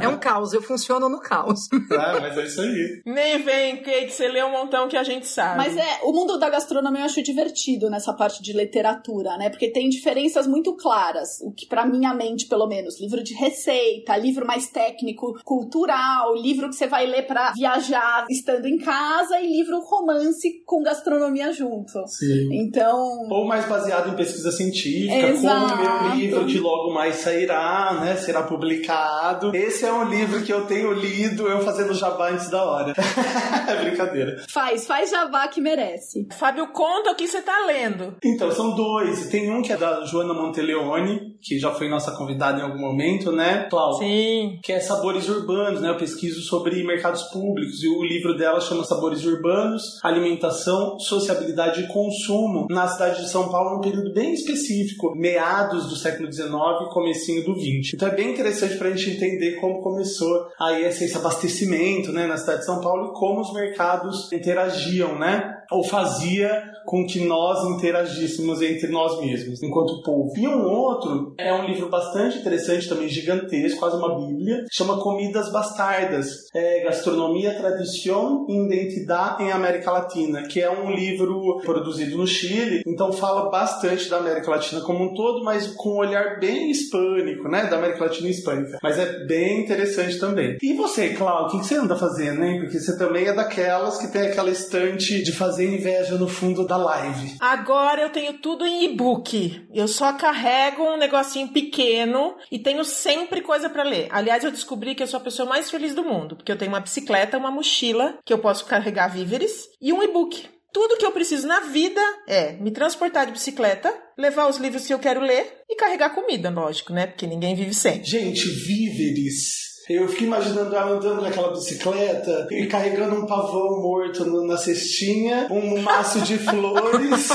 É 0.00 0.08
um 0.08 0.18
caos, 0.18 0.52
eu 0.52 0.62
funciono 0.62 1.08
no 1.08 1.20
caos. 1.20 1.68
Ah, 1.92 2.18
mas 2.20 2.38
é 2.38 2.44
isso 2.44 2.60
aí. 2.60 3.02
Nem 3.06 3.42
vem, 3.42 3.82
Kate, 3.82 4.10
você 4.10 4.28
lê 4.28 4.42
um 4.42 4.50
montão 4.50 4.88
que 4.88 4.96
a 4.96 5.02
gente 5.02 5.26
sabe. 5.26 5.56
Mas 5.56 5.76
é, 5.76 6.00
o 6.02 6.12
mundo 6.12 6.38
da 6.38 6.48
gastronomia 6.48 7.00
eu 7.00 7.06
acho 7.06 7.22
divertido 7.22 7.90
nessa 7.90 8.12
parte 8.12 8.42
de 8.42 8.52
literatura, 8.52 9.36
né? 9.36 9.50
Porque 9.50 9.70
tem 9.70 9.88
diferenças 9.88 10.46
muito 10.46 10.76
claras, 10.76 11.40
o 11.42 11.52
que 11.52 11.66
para 11.66 11.86
minha 11.86 12.14
mente, 12.14 12.46
pelo 12.46 12.66
menos, 12.66 13.00
livro 13.00 13.22
de 13.22 13.34
receita, 13.34 14.16
livro 14.16 14.46
mais 14.46 14.68
técnico, 14.68 15.34
cultural, 15.44 16.34
livro 16.34 16.68
que 16.68 16.76
você 16.76 16.86
vai 16.86 17.06
ler 17.06 17.26
para 17.26 17.52
viajar 17.52 18.26
estando 18.30 18.66
em 18.66 18.78
casa 18.78 19.40
e 19.40 19.46
livro 19.46 19.80
romance 19.80 20.62
com 20.64 20.82
gastronomia 20.82 21.52
junto 21.52 21.63
junto. 21.64 22.06
Sim. 22.06 22.48
Então. 22.52 23.26
Ou 23.30 23.46
mais 23.46 23.66
baseado 23.66 24.12
em 24.12 24.16
pesquisa 24.16 24.52
científica, 24.52 25.28
Exato. 25.28 25.72
como 25.72 25.74
o 25.74 26.04
meu 26.04 26.14
livro 26.14 26.46
que 26.46 26.58
logo 26.58 26.92
mais 26.92 27.16
sairá, 27.16 27.98
né? 28.00 28.16
Será 28.16 28.42
publicado. 28.42 29.54
Esse 29.54 29.84
é 29.84 29.92
um 29.92 30.08
livro 30.08 30.42
que 30.42 30.52
eu 30.52 30.66
tenho 30.66 30.92
lido, 30.92 31.46
eu 31.46 31.60
fazendo 31.62 31.94
jabá 31.94 32.30
antes 32.30 32.50
da 32.50 32.62
hora. 32.62 32.94
é 33.68 33.84
brincadeira. 33.84 34.44
Faz, 34.48 34.86
faz 34.86 35.10
jabá 35.10 35.48
que 35.48 35.60
merece. 35.60 36.26
Fábio, 36.38 36.68
conta 36.68 37.10
o 37.10 37.14
que 37.14 37.26
você 37.26 37.40
tá 37.40 37.64
lendo. 37.66 38.16
Então, 38.22 38.50
são 38.50 38.74
dois. 38.74 39.28
Tem 39.28 39.50
um 39.50 39.62
que 39.62 39.72
é 39.72 39.76
da 39.76 40.04
Joana 40.04 40.34
Monteleone, 40.34 41.36
que 41.42 41.58
já 41.58 41.70
foi 41.72 41.88
nossa 41.88 42.12
convidada 42.12 42.60
em 42.60 42.62
algum 42.62 42.78
momento, 42.78 43.32
né, 43.32 43.66
Cláudio? 43.70 44.06
Sim. 44.06 44.58
Que 44.62 44.72
é 44.72 44.80
Sabores 44.80 45.28
Urbanos, 45.28 45.80
né? 45.80 45.90
Eu 45.90 45.96
pesquiso 45.96 46.42
sobre 46.42 46.84
mercados 46.84 47.22
públicos 47.24 47.82
e 47.82 47.88
o 47.88 48.02
livro 48.02 48.36
dela 48.36 48.60
chama 48.60 48.84
Sabores 48.84 49.24
Urbanos, 49.24 50.00
Alimentação, 50.02 50.98
Sociabilidade 50.98 51.43
de 51.52 51.86
consumo 51.88 52.66
na 52.70 52.86
cidade 52.88 53.22
de 53.22 53.30
São 53.30 53.48
Paulo 53.48 53.76
num 53.76 53.80
período 53.80 54.12
bem 54.12 54.32
específico, 54.34 55.14
meados 55.14 55.88
do 55.88 55.96
século 55.96 56.32
XIX 56.32 56.48
e 56.82 56.92
comecinho 56.92 57.44
do 57.44 57.54
XX. 57.54 57.94
Então 57.94 58.08
é 58.08 58.14
bem 58.14 58.32
interessante 58.32 58.76
para 58.76 58.88
a 58.88 58.90
gente 58.90 59.10
entender 59.10 59.56
como 59.60 59.82
começou 59.82 60.48
aí 60.60 60.84
esse 60.84 61.16
abastecimento 61.16 62.12
né, 62.12 62.26
na 62.26 62.36
cidade 62.36 62.60
de 62.60 62.66
São 62.66 62.80
Paulo 62.80 63.10
e 63.10 63.18
como 63.18 63.40
os 63.40 63.52
mercados 63.52 64.32
interagiam, 64.32 65.18
né? 65.18 65.54
Ou 65.70 65.84
fazia 65.84 66.62
com 66.84 67.06
que 67.06 67.24
nós 67.24 67.64
interagíssemos 67.76 68.60
entre 68.60 68.88
nós 68.88 69.20
mesmos, 69.20 69.62
enquanto 69.62 70.02
povo. 70.02 70.32
E 70.36 70.46
um 70.46 70.64
outro 70.64 71.34
é 71.38 71.52
um 71.52 71.66
livro 71.66 71.88
bastante 71.88 72.38
interessante, 72.38 72.88
também 72.88 73.08
gigantesco, 73.08 73.80
quase 73.80 73.96
uma 73.96 74.26
bíblia, 74.26 74.64
chama 74.70 75.00
Comidas 75.00 75.50
Bastardas, 75.50 76.46
é 76.54 76.84
Gastronomia, 76.84 77.54
Tradição 77.54 78.46
e 78.48 78.56
Identidade 78.66 79.42
em 79.42 79.50
América 79.50 79.90
Latina, 79.90 80.42
que 80.42 80.60
é 80.60 80.70
um 80.70 80.90
livro 80.90 81.60
produzido 81.64 82.16
no 82.16 82.26
Chile, 82.26 82.82
então 82.86 83.12
fala 83.12 83.50
bastante 83.50 84.08
da 84.10 84.18
América 84.18 84.50
Latina 84.50 84.82
como 84.82 85.04
um 85.04 85.14
todo, 85.14 85.42
mas 85.42 85.68
com 85.68 85.90
um 85.90 85.98
olhar 85.98 86.38
bem 86.38 86.70
hispânico, 86.70 87.48
né, 87.48 87.66
da 87.66 87.76
América 87.76 88.04
Latina 88.04 88.28
hispânica. 88.28 88.78
Mas 88.82 88.98
é 88.98 89.24
bem 89.24 89.60
interessante 89.60 90.18
também. 90.18 90.58
E 90.62 90.74
você, 90.74 91.10
Cláudio, 91.10 91.58
o 91.58 91.60
que 91.60 91.66
você 91.66 91.76
anda 91.76 91.96
fazendo, 91.96 92.44
hein? 92.44 92.60
Porque 92.60 92.78
você 92.78 92.96
também 92.98 93.26
é 93.26 93.32
daquelas 93.32 93.98
que 93.98 94.08
tem 94.08 94.22
aquela 94.22 94.50
estante 94.50 95.22
de 95.22 95.32
fazer 95.32 95.53
inveja 95.62 96.16
no 96.16 96.28
fundo 96.28 96.66
da 96.66 96.76
live. 96.76 97.36
Agora 97.40 98.02
eu 98.02 98.10
tenho 98.10 98.34
tudo 98.34 98.66
em 98.66 98.84
e-book. 98.84 99.66
Eu 99.72 99.86
só 99.86 100.12
carrego 100.12 100.82
um 100.82 100.96
negocinho 100.96 101.48
pequeno 101.48 102.36
e 102.50 102.58
tenho 102.58 102.84
sempre 102.84 103.40
coisa 103.40 103.68
para 103.68 103.82
ler. 103.82 104.08
Aliás, 104.10 104.42
eu 104.42 104.50
descobri 104.50 104.94
que 104.94 105.02
eu 105.02 105.06
sou 105.06 105.18
a 105.18 105.22
pessoa 105.22 105.48
mais 105.48 105.70
feliz 105.70 105.94
do 105.94 106.04
mundo, 106.04 106.36
porque 106.36 106.50
eu 106.50 106.58
tenho 106.58 106.72
uma 106.72 106.80
bicicleta, 106.80 107.38
uma 107.38 107.50
mochila 107.50 108.18
que 108.24 108.32
eu 108.32 108.38
posso 108.38 108.64
carregar 108.66 109.08
víveres 109.08 109.68
e 109.80 109.92
um 109.92 110.02
e-book. 110.02 110.48
Tudo 110.72 110.96
que 110.96 111.06
eu 111.06 111.12
preciso 111.12 111.46
na 111.46 111.60
vida 111.60 112.00
é 112.26 112.54
me 112.54 112.72
transportar 112.72 113.26
de 113.26 113.32
bicicleta, 113.32 113.94
levar 114.18 114.48
os 114.48 114.56
livros 114.56 114.84
que 114.84 114.92
eu 114.92 114.98
quero 114.98 115.20
ler 115.20 115.60
e 115.70 115.76
carregar 115.76 116.10
comida, 116.10 116.50
lógico, 116.50 116.92
né? 116.92 117.06
Porque 117.06 117.28
ninguém 117.28 117.54
vive 117.54 117.72
sem. 117.72 118.04
Gente, 118.04 118.44
víveres. 118.48 119.63
Eu 119.88 120.08
fiquei 120.08 120.26
imaginando 120.26 120.74
ela 120.74 120.92
andando 120.92 121.20
naquela 121.20 121.50
bicicleta 121.50 122.48
e 122.50 122.66
carregando 122.66 123.16
um 123.16 123.26
pavão 123.26 123.82
morto 123.82 124.24
na 124.46 124.56
cestinha, 124.56 125.46
um 125.50 125.82
maço 125.82 126.22
de 126.22 126.38
flores, 126.40 127.28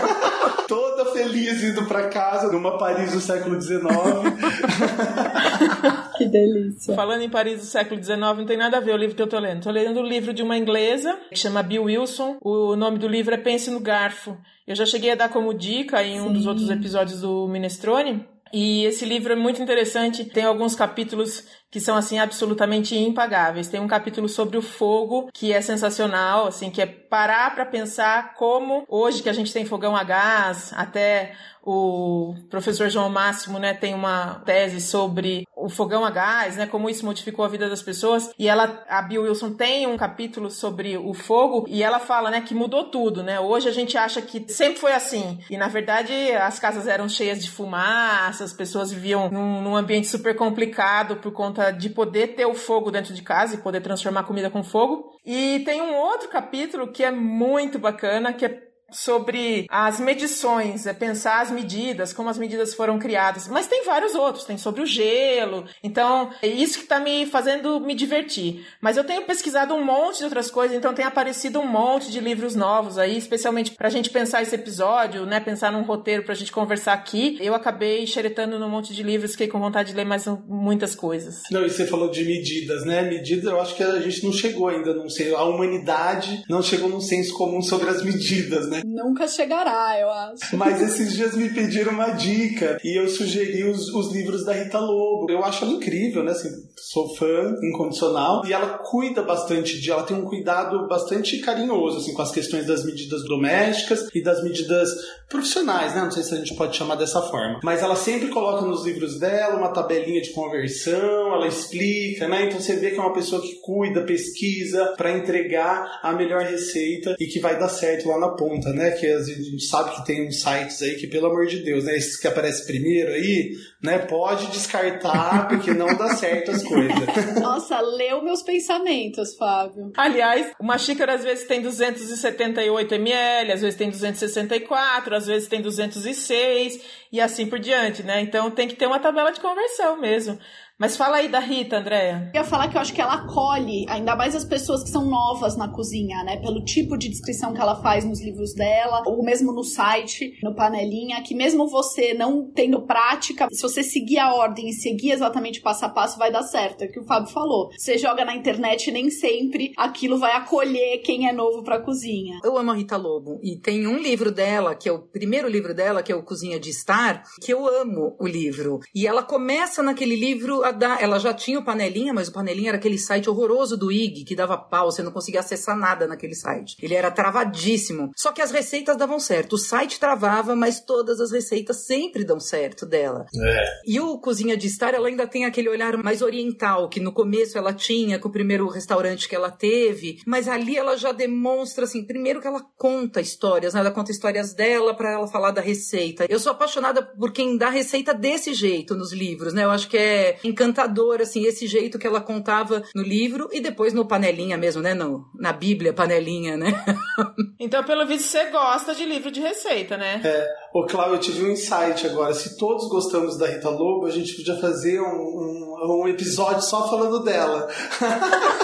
toda 0.66 1.12
feliz 1.12 1.62
indo 1.62 1.84
para 1.84 2.08
casa 2.08 2.50
numa 2.50 2.78
Paris 2.78 3.12
do 3.12 3.20
século 3.20 3.60
XIX. 3.60 3.82
que 6.16 6.24
delícia. 6.24 6.94
Falando 6.94 7.22
em 7.22 7.28
Paris 7.28 7.60
do 7.60 7.66
século 7.66 8.02
XIX, 8.02 8.18
não 8.18 8.46
tem 8.46 8.56
nada 8.56 8.78
a 8.78 8.80
ver 8.80 8.94
o 8.94 8.96
livro 8.96 9.14
que 9.14 9.22
eu 9.22 9.28
tô 9.28 9.38
lendo. 9.38 9.62
Tô 9.62 9.70
lendo 9.70 9.98
o 9.98 10.02
um 10.02 10.06
livro 10.06 10.32
de 10.32 10.42
uma 10.42 10.56
inglesa 10.56 11.18
que 11.28 11.38
chama 11.38 11.62
Bill 11.62 11.84
Wilson. 11.84 12.38
O 12.40 12.74
nome 12.74 12.98
do 12.98 13.06
livro 13.06 13.34
é 13.34 13.38
Pense 13.38 13.70
no 13.70 13.80
Garfo. 13.80 14.34
Eu 14.66 14.74
já 14.74 14.86
cheguei 14.86 15.10
a 15.10 15.16
dar 15.16 15.28
como 15.28 15.52
dica 15.52 16.02
em 16.02 16.22
um 16.22 16.28
Sim. 16.28 16.32
dos 16.32 16.46
outros 16.46 16.70
episódios 16.70 17.20
do 17.20 17.46
Minestrone. 17.48 18.26
E 18.52 18.84
esse 18.84 19.06
livro 19.06 19.32
é 19.32 19.36
muito 19.36 19.62
interessante, 19.62 20.26
tem 20.26 20.44
alguns 20.44 20.74
capítulos 20.74 21.48
que 21.72 21.80
são 21.80 21.96
assim 21.96 22.18
absolutamente 22.18 22.94
impagáveis. 22.94 23.66
Tem 23.66 23.80
um 23.80 23.88
capítulo 23.88 24.28
sobre 24.28 24.58
o 24.58 24.62
fogo 24.62 25.30
que 25.32 25.54
é 25.54 25.62
sensacional, 25.62 26.46
assim, 26.46 26.70
que 26.70 26.82
é 26.82 26.86
parar 26.86 27.54
para 27.54 27.64
pensar 27.64 28.34
como 28.34 28.84
hoje 28.86 29.22
que 29.22 29.28
a 29.28 29.32
gente 29.32 29.52
tem 29.54 29.64
fogão 29.64 29.96
a 29.96 30.04
gás, 30.04 30.70
até 30.76 31.32
o 31.64 32.34
professor 32.50 32.90
João 32.90 33.08
Máximo, 33.08 33.58
né, 33.58 33.72
tem 33.72 33.94
uma 33.94 34.40
tese 34.44 34.80
sobre 34.80 35.46
o 35.54 35.68
fogão 35.68 36.04
a 36.04 36.10
gás, 36.10 36.56
né, 36.56 36.66
como 36.66 36.90
isso 36.90 37.06
modificou 37.06 37.44
a 37.44 37.48
vida 37.48 37.68
das 37.68 37.82
pessoas. 37.82 38.32
E 38.36 38.48
ela, 38.48 38.82
a 38.88 39.00
Bill 39.00 39.22
Wilson 39.22 39.52
tem 39.52 39.86
um 39.86 39.96
capítulo 39.96 40.50
sobre 40.50 40.96
o 40.96 41.14
fogo 41.14 41.64
e 41.68 41.82
ela 41.82 42.00
fala, 42.00 42.30
né, 42.30 42.40
que 42.40 42.54
mudou 42.54 42.84
tudo, 42.84 43.22
né? 43.22 43.38
Hoje 43.38 43.68
a 43.68 43.72
gente 43.72 43.96
acha 43.96 44.20
que 44.20 44.44
sempre 44.52 44.80
foi 44.80 44.92
assim. 44.92 45.38
E 45.48 45.56
na 45.56 45.68
verdade 45.68 46.12
as 46.32 46.58
casas 46.58 46.88
eram 46.88 47.08
cheias 47.08 47.42
de 47.42 47.50
fumaça, 47.50 48.42
as 48.42 48.52
pessoas 48.52 48.90
viviam 48.90 49.30
num, 49.30 49.62
num 49.62 49.76
ambiente 49.76 50.08
super 50.08 50.34
complicado 50.34 51.16
por 51.16 51.32
conta 51.32 51.61
de 51.70 51.88
poder 51.90 52.34
ter 52.34 52.46
o 52.46 52.54
fogo 52.54 52.90
dentro 52.90 53.14
de 53.14 53.22
casa 53.22 53.54
e 53.54 53.62
poder 53.62 53.80
transformar 53.80 54.24
comida 54.24 54.50
com 54.50 54.62
fogo. 54.62 55.10
E 55.24 55.60
tem 55.60 55.80
um 55.80 55.94
outro 55.94 56.28
capítulo 56.28 56.90
que 56.90 57.04
é 57.04 57.10
muito 57.10 57.78
bacana, 57.78 58.32
que 58.32 58.44
é 58.44 58.71
sobre 58.92 59.66
as 59.70 59.98
medições, 59.98 60.86
é 60.86 60.92
pensar 60.92 61.40
as 61.40 61.50
medidas, 61.50 62.12
como 62.12 62.28
as 62.28 62.38
medidas 62.38 62.74
foram 62.74 62.98
criadas. 62.98 63.48
Mas 63.48 63.66
tem 63.66 63.84
vários 63.84 64.14
outros, 64.14 64.44
tem 64.44 64.58
sobre 64.58 64.82
o 64.82 64.86
gelo. 64.86 65.64
Então, 65.82 66.30
é 66.42 66.46
isso 66.46 66.78
que 66.78 66.84
está 66.84 67.00
me 67.00 67.26
fazendo 67.26 67.80
me 67.80 67.94
divertir. 67.94 68.66
Mas 68.80 68.96
eu 68.96 69.04
tenho 69.04 69.22
pesquisado 69.22 69.74
um 69.74 69.84
monte 69.84 70.18
de 70.18 70.24
outras 70.24 70.50
coisas, 70.50 70.76
então 70.76 70.94
tem 70.94 71.04
aparecido 71.04 71.60
um 71.60 71.66
monte 71.66 72.10
de 72.10 72.20
livros 72.20 72.54
novos 72.54 72.98
aí, 72.98 73.16
especialmente 73.16 73.72
para 73.72 73.88
a 73.88 73.90
gente 73.90 74.10
pensar 74.10 74.42
esse 74.42 74.54
episódio, 74.54 75.24
né? 75.26 75.40
Pensar 75.40 75.72
num 75.72 75.82
roteiro 75.82 76.22
para 76.22 76.32
a 76.32 76.36
gente 76.36 76.52
conversar 76.52 76.92
aqui. 76.92 77.38
Eu 77.40 77.54
acabei 77.54 78.06
xeretando 78.06 78.58
num 78.58 78.68
monte 78.68 78.94
de 78.94 79.02
livros, 79.02 79.32
fiquei 79.32 79.48
com 79.48 79.58
vontade 79.58 79.90
de 79.90 79.96
ler 79.96 80.04
mais 80.04 80.26
muitas 80.46 80.94
coisas. 80.94 81.42
Não, 81.50 81.64
e 81.64 81.70
você 81.70 81.86
falou 81.86 82.10
de 82.10 82.24
medidas, 82.24 82.84
né? 82.84 83.02
Medidas, 83.02 83.44
eu 83.44 83.60
acho 83.60 83.74
que 83.74 83.82
a 83.82 84.00
gente 84.00 84.24
não 84.24 84.32
chegou 84.32 84.68
ainda, 84.68 84.94
não 84.94 85.08
sei, 85.08 85.34
a 85.34 85.44
humanidade 85.44 86.44
não 86.48 86.62
chegou 86.62 86.88
num 86.88 87.00
senso 87.00 87.34
comum 87.34 87.62
sobre 87.62 87.88
as 87.88 88.02
medidas, 88.02 88.68
né? 88.68 88.81
Nunca 88.84 89.26
chegará, 89.26 89.98
eu 89.98 90.10
acho. 90.10 90.56
Mas 90.56 90.80
esses 90.80 91.14
dias 91.14 91.34
me 91.34 91.50
pediram 91.50 91.92
uma 91.92 92.10
dica 92.10 92.78
e 92.84 92.98
eu 92.98 93.08
sugeri 93.08 93.64
os, 93.64 93.88
os 93.88 94.12
livros 94.12 94.44
da 94.44 94.52
Rita 94.52 94.78
Lobo. 94.78 95.30
Eu 95.30 95.44
acho 95.44 95.64
ela 95.64 95.74
incrível, 95.74 96.22
né? 96.22 96.32
Assim, 96.32 96.50
sou 96.76 97.14
fã 97.14 97.54
incondicional 97.62 98.44
e 98.46 98.52
ela 98.52 98.78
cuida 98.78 99.22
bastante 99.22 99.80
de, 99.80 99.90
ela 99.90 100.02
tem 100.02 100.16
um 100.16 100.24
cuidado 100.24 100.86
bastante 100.88 101.38
carinhoso 101.38 101.98
assim 101.98 102.12
com 102.12 102.22
as 102.22 102.32
questões 102.32 102.66
das 102.66 102.84
medidas 102.84 103.24
domésticas 103.24 104.08
e 104.14 104.22
das 104.22 104.42
medidas 104.42 104.90
profissionais, 105.28 105.94
né? 105.94 106.02
Não 106.02 106.10
sei 106.10 106.22
se 106.22 106.34
a 106.34 106.38
gente 106.38 106.54
pode 106.54 106.76
chamar 106.76 106.96
dessa 106.96 107.22
forma, 107.22 107.60
mas 107.62 107.82
ela 107.82 107.96
sempre 107.96 108.28
coloca 108.28 108.64
nos 108.64 108.84
livros 108.84 109.18
dela 109.18 109.56
uma 109.56 109.72
tabelinha 109.72 110.20
de 110.20 110.32
conversão, 110.32 111.34
ela 111.34 111.46
explica, 111.46 112.28
né? 112.28 112.46
Então 112.46 112.60
você 112.60 112.76
vê 112.76 112.90
que 112.90 112.98
é 112.98 113.00
uma 113.00 113.12
pessoa 113.12 113.40
que 113.40 113.60
cuida, 113.60 114.02
pesquisa 114.02 114.94
para 114.96 115.16
entregar 115.16 116.00
a 116.02 116.12
melhor 116.12 116.42
receita 116.42 117.16
e 117.18 117.26
que 117.26 117.40
vai 117.40 117.58
dar 117.58 117.68
certo 117.68 118.08
lá 118.08 118.18
na 118.18 118.30
ponta, 118.30 118.71
né? 118.72 118.90
Que 118.92 119.06
a 119.06 119.22
gente 119.22 119.64
sabe 119.64 119.94
que 119.94 120.04
tem 120.04 120.26
uns 120.26 120.40
sites 120.40 120.80
aí 120.82 120.96
que 120.96 121.06
pelo 121.06 121.26
amor 121.26 121.46
de 121.46 121.60
Deus, 121.62 121.84
né? 121.84 121.96
Esses 121.96 122.18
que 122.18 122.26
aparecem 122.26 122.66
primeiro 122.66 123.12
aí, 123.12 123.52
né? 123.82 123.98
Pode 123.98 124.46
descartar 124.48 125.46
porque 125.50 125.72
não 125.72 125.94
dá 125.96 126.14
certo 126.14 126.50
as 126.50 126.62
coisas. 126.62 127.40
Nossa, 127.40 127.80
leu 127.80 128.22
meus 128.22 128.42
pensamentos, 128.42 129.34
Fábio. 129.34 129.92
Aliás, 129.96 130.52
uma 130.60 130.78
xícara 130.78 131.14
às 131.14 131.24
vezes 131.24 131.46
tem 131.46 131.60
278 131.60 132.94
ml, 132.94 133.52
às 133.52 133.60
vezes 133.60 133.76
tem 133.76 133.90
264, 133.90 135.14
às 135.14 135.26
vezes 135.26 135.48
tem 135.48 135.60
206 135.60 136.80
e 137.12 137.20
assim 137.20 137.46
por 137.46 137.58
diante, 137.58 138.02
né? 138.02 138.20
Então 138.20 138.50
tem 138.50 138.66
que 138.66 138.74
ter 138.74 138.86
uma 138.86 138.98
tabela 138.98 139.30
de 139.30 139.40
conversão 139.40 140.00
mesmo. 140.00 140.38
Mas 140.78 140.96
fala 140.96 141.18
aí 141.18 141.28
da 141.28 141.38
Rita, 141.38 141.78
Andréia. 141.78 142.30
Eu 142.34 142.40
ia 142.40 142.44
falar 142.44 142.68
que 142.68 142.76
eu 142.76 142.80
acho 142.80 142.92
que 142.92 143.00
ela 143.00 143.14
acolhe 143.14 143.84
ainda 143.88 144.16
mais 144.16 144.34
as 144.34 144.44
pessoas 144.44 144.82
que 144.82 144.90
são 144.90 145.04
novas 145.04 145.56
na 145.56 145.68
cozinha, 145.68 146.24
né? 146.24 146.38
Pelo 146.38 146.64
tipo 146.64 146.96
de 146.96 147.08
descrição 147.08 147.52
que 147.52 147.60
ela 147.60 147.80
faz 147.80 148.04
nos 148.04 148.20
livros 148.20 148.54
dela, 148.54 149.02
ou 149.06 149.22
mesmo 149.22 149.52
no 149.52 149.62
site, 149.62 150.38
no 150.42 150.54
panelinha, 150.54 151.22
que 151.22 151.34
mesmo 151.34 151.68
você 151.68 152.14
não 152.14 152.50
tendo 152.50 152.82
prática, 152.82 153.46
se 153.52 153.62
você 153.62 153.82
seguir 153.82 154.18
a 154.18 154.34
ordem 154.34 154.68
e 154.68 154.72
seguir 154.72 155.12
exatamente 155.12 155.60
passo 155.60 155.84
a 155.84 155.88
passo, 155.88 156.18
vai 156.18 156.32
dar 156.32 156.42
certo. 156.42 156.82
É 156.82 156.86
o 156.86 156.90
que 156.90 157.00
o 157.00 157.04
Fábio 157.04 157.30
falou. 157.30 157.70
Você 157.76 157.96
joga 157.98 158.24
na 158.24 158.34
internet 158.34 158.90
nem 158.90 159.10
sempre 159.10 159.72
aquilo 159.76 160.18
vai 160.18 160.32
acolher 160.32 160.98
quem 160.98 161.28
é 161.28 161.32
novo 161.32 161.62
pra 161.62 161.80
cozinha. 161.80 162.40
Eu 162.42 162.56
amo 162.56 162.70
a 162.70 162.74
Rita 162.74 162.96
Lobo. 162.96 163.38
E 163.42 163.56
tem 163.56 163.86
um 163.86 163.98
livro 163.98 164.32
dela, 164.32 164.74
que 164.74 164.88
é 164.88 164.92
o 164.92 165.00
primeiro 165.00 165.48
livro 165.48 165.74
dela, 165.74 166.02
que 166.02 166.10
é 166.10 166.16
o 166.16 166.22
Cozinha 166.22 166.58
de 166.58 166.70
Estar, 166.70 167.22
que 167.40 167.52
eu 167.52 167.66
amo 167.66 168.16
o 168.18 168.26
livro. 168.26 168.80
E 168.94 169.06
ela 169.06 169.22
começa 169.22 169.82
naquele 169.82 170.16
livro 170.16 170.61
ela 170.64 171.18
já 171.18 171.32
tinha 171.32 171.58
o 171.58 171.64
Panelinha, 171.64 172.12
mas 172.12 172.28
o 172.28 172.32
Panelinha 172.32 172.70
era 172.70 172.78
aquele 172.78 172.98
site 172.98 173.28
horroroso 173.28 173.76
do 173.76 173.90
IG, 173.90 174.24
que 174.24 174.34
dava 174.34 174.56
pau, 174.56 174.90
você 174.90 175.02
não 175.02 175.12
conseguia 175.12 175.40
acessar 175.40 175.76
nada 175.76 176.06
naquele 176.06 176.34
site. 176.34 176.76
Ele 176.82 176.94
era 176.94 177.10
travadíssimo. 177.10 178.10
Só 178.16 178.32
que 178.32 178.42
as 178.42 178.50
receitas 178.50 178.96
davam 178.96 179.18
certo. 179.18 179.54
O 179.54 179.58
site 179.58 179.98
travava, 179.98 180.54
mas 180.56 180.80
todas 180.80 181.20
as 181.20 181.32
receitas 181.32 181.86
sempre 181.86 182.24
dão 182.24 182.40
certo 182.40 182.86
dela. 182.86 183.26
É. 183.34 183.80
E 183.86 184.00
o 184.00 184.18
Cozinha 184.18 184.56
de 184.56 184.66
Estar, 184.66 184.94
ela 184.94 185.08
ainda 185.08 185.26
tem 185.26 185.44
aquele 185.44 185.68
olhar 185.68 185.96
mais 185.96 186.22
oriental, 186.22 186.88
que 186.88 187.00
no 187.00 187.12
começo 187.12 187.58
ela 187.58 187.72
tinha 187.72 188.18
com 188.18 188.28
o 188.28 188.32
primeiro 188.32 188.68
restaurante 188.68 189.28
que 189.28 189.34
ela 189.34 189.50
teve, 189.50 190.18
mas 190.26 190.48
ali 190.48 190.76
ela 190.76 190.96
já 190.96 191.12
demonstra, 191.12 191.84
assim, 191.84 192.04
primeiro 192.04 192.40
que 192.40 192.46
ela 192.46 192.64
conta 192.76 193.20
histórias, 193.20 193.74
né? 193.74 193.80
Ela 193.80 193.90
conta 193.90 194.10
histórias 194.10 194.54
dela 194.54 194.94
para 194.94 195.12
ela 195.12 195.26
falar 195.26 195.50
da 195.50 195.60
receita. 195.60 196.26
Eu 196.28 196.38
sou 196.38 196.52
apaixonada 196.52 197.02
por 197.02 197.32
quem 197.32 197.56
dá 197.56 197.68
receita 197.68 198.14
desse 198.14 198.54
jeito 198.54 198.94
nos 198.94 199.12
livros, 199.12 199.52
né? 199.52 199.64
Eu 199.64 199.70
acho 199.70 199.88
que 199.88 199.96
é 199.96 200.38
encantador, 200.52 201.20
assim, 201.20 201.44
esse 201.44 201.66
jeito 201.66 201.98
que 201.98 202.06
ela 202.06 202.20
contava 202.20 202.82
no 202.94 203.02
livro 203.02 203.48
e 203.52 203.60
depois 203.60 203.92
no 203.92 204.06
panelinha 204.06 204.56
mesmo, 204.56 204.80
né? 204.80 204.94
No, 204.94 205.28
na 205.34 205.52
Bíblia, 205.52 205.92
panelinha, 205.92 206.56
né? 206.56 206.72
então, 207.58 207.82
pelo 207.84 208.06
visto, 208.06 208.28
você 208.28 208.50
gosta 208.50 208.94
de 208.94 209.04
livro 209.04 209.30
de 209.30 209.40
receita, 209.40 209.96
né? 209.96 210.20
É. 210.24 210.61
Ô, 210.72 210.86
Cláudio, 210.86 211.16
eu 211.16 211.20
tive 211.20 211.44
um 211.44 211.50
insight 211.50 212.06
agora. 212.06 212.32
Se 212.32 212.56
todos 212.56 212.88
gostamos 212.88 213.36
da 213.36 213.46
Rita 213.46 213.68
Lobo, 213.68 214.06
a 214.06 214.10
gente 214.10 214.34
podia 214.34 214.56
fazer 214.56 215.02
um, 215.02 215.04
um, 215.04 216.00
um 216.00 216.08
episódio 216.08 216.62
só 216.62 216.88
falando 216.88 217.22
dela. 217.22 217.68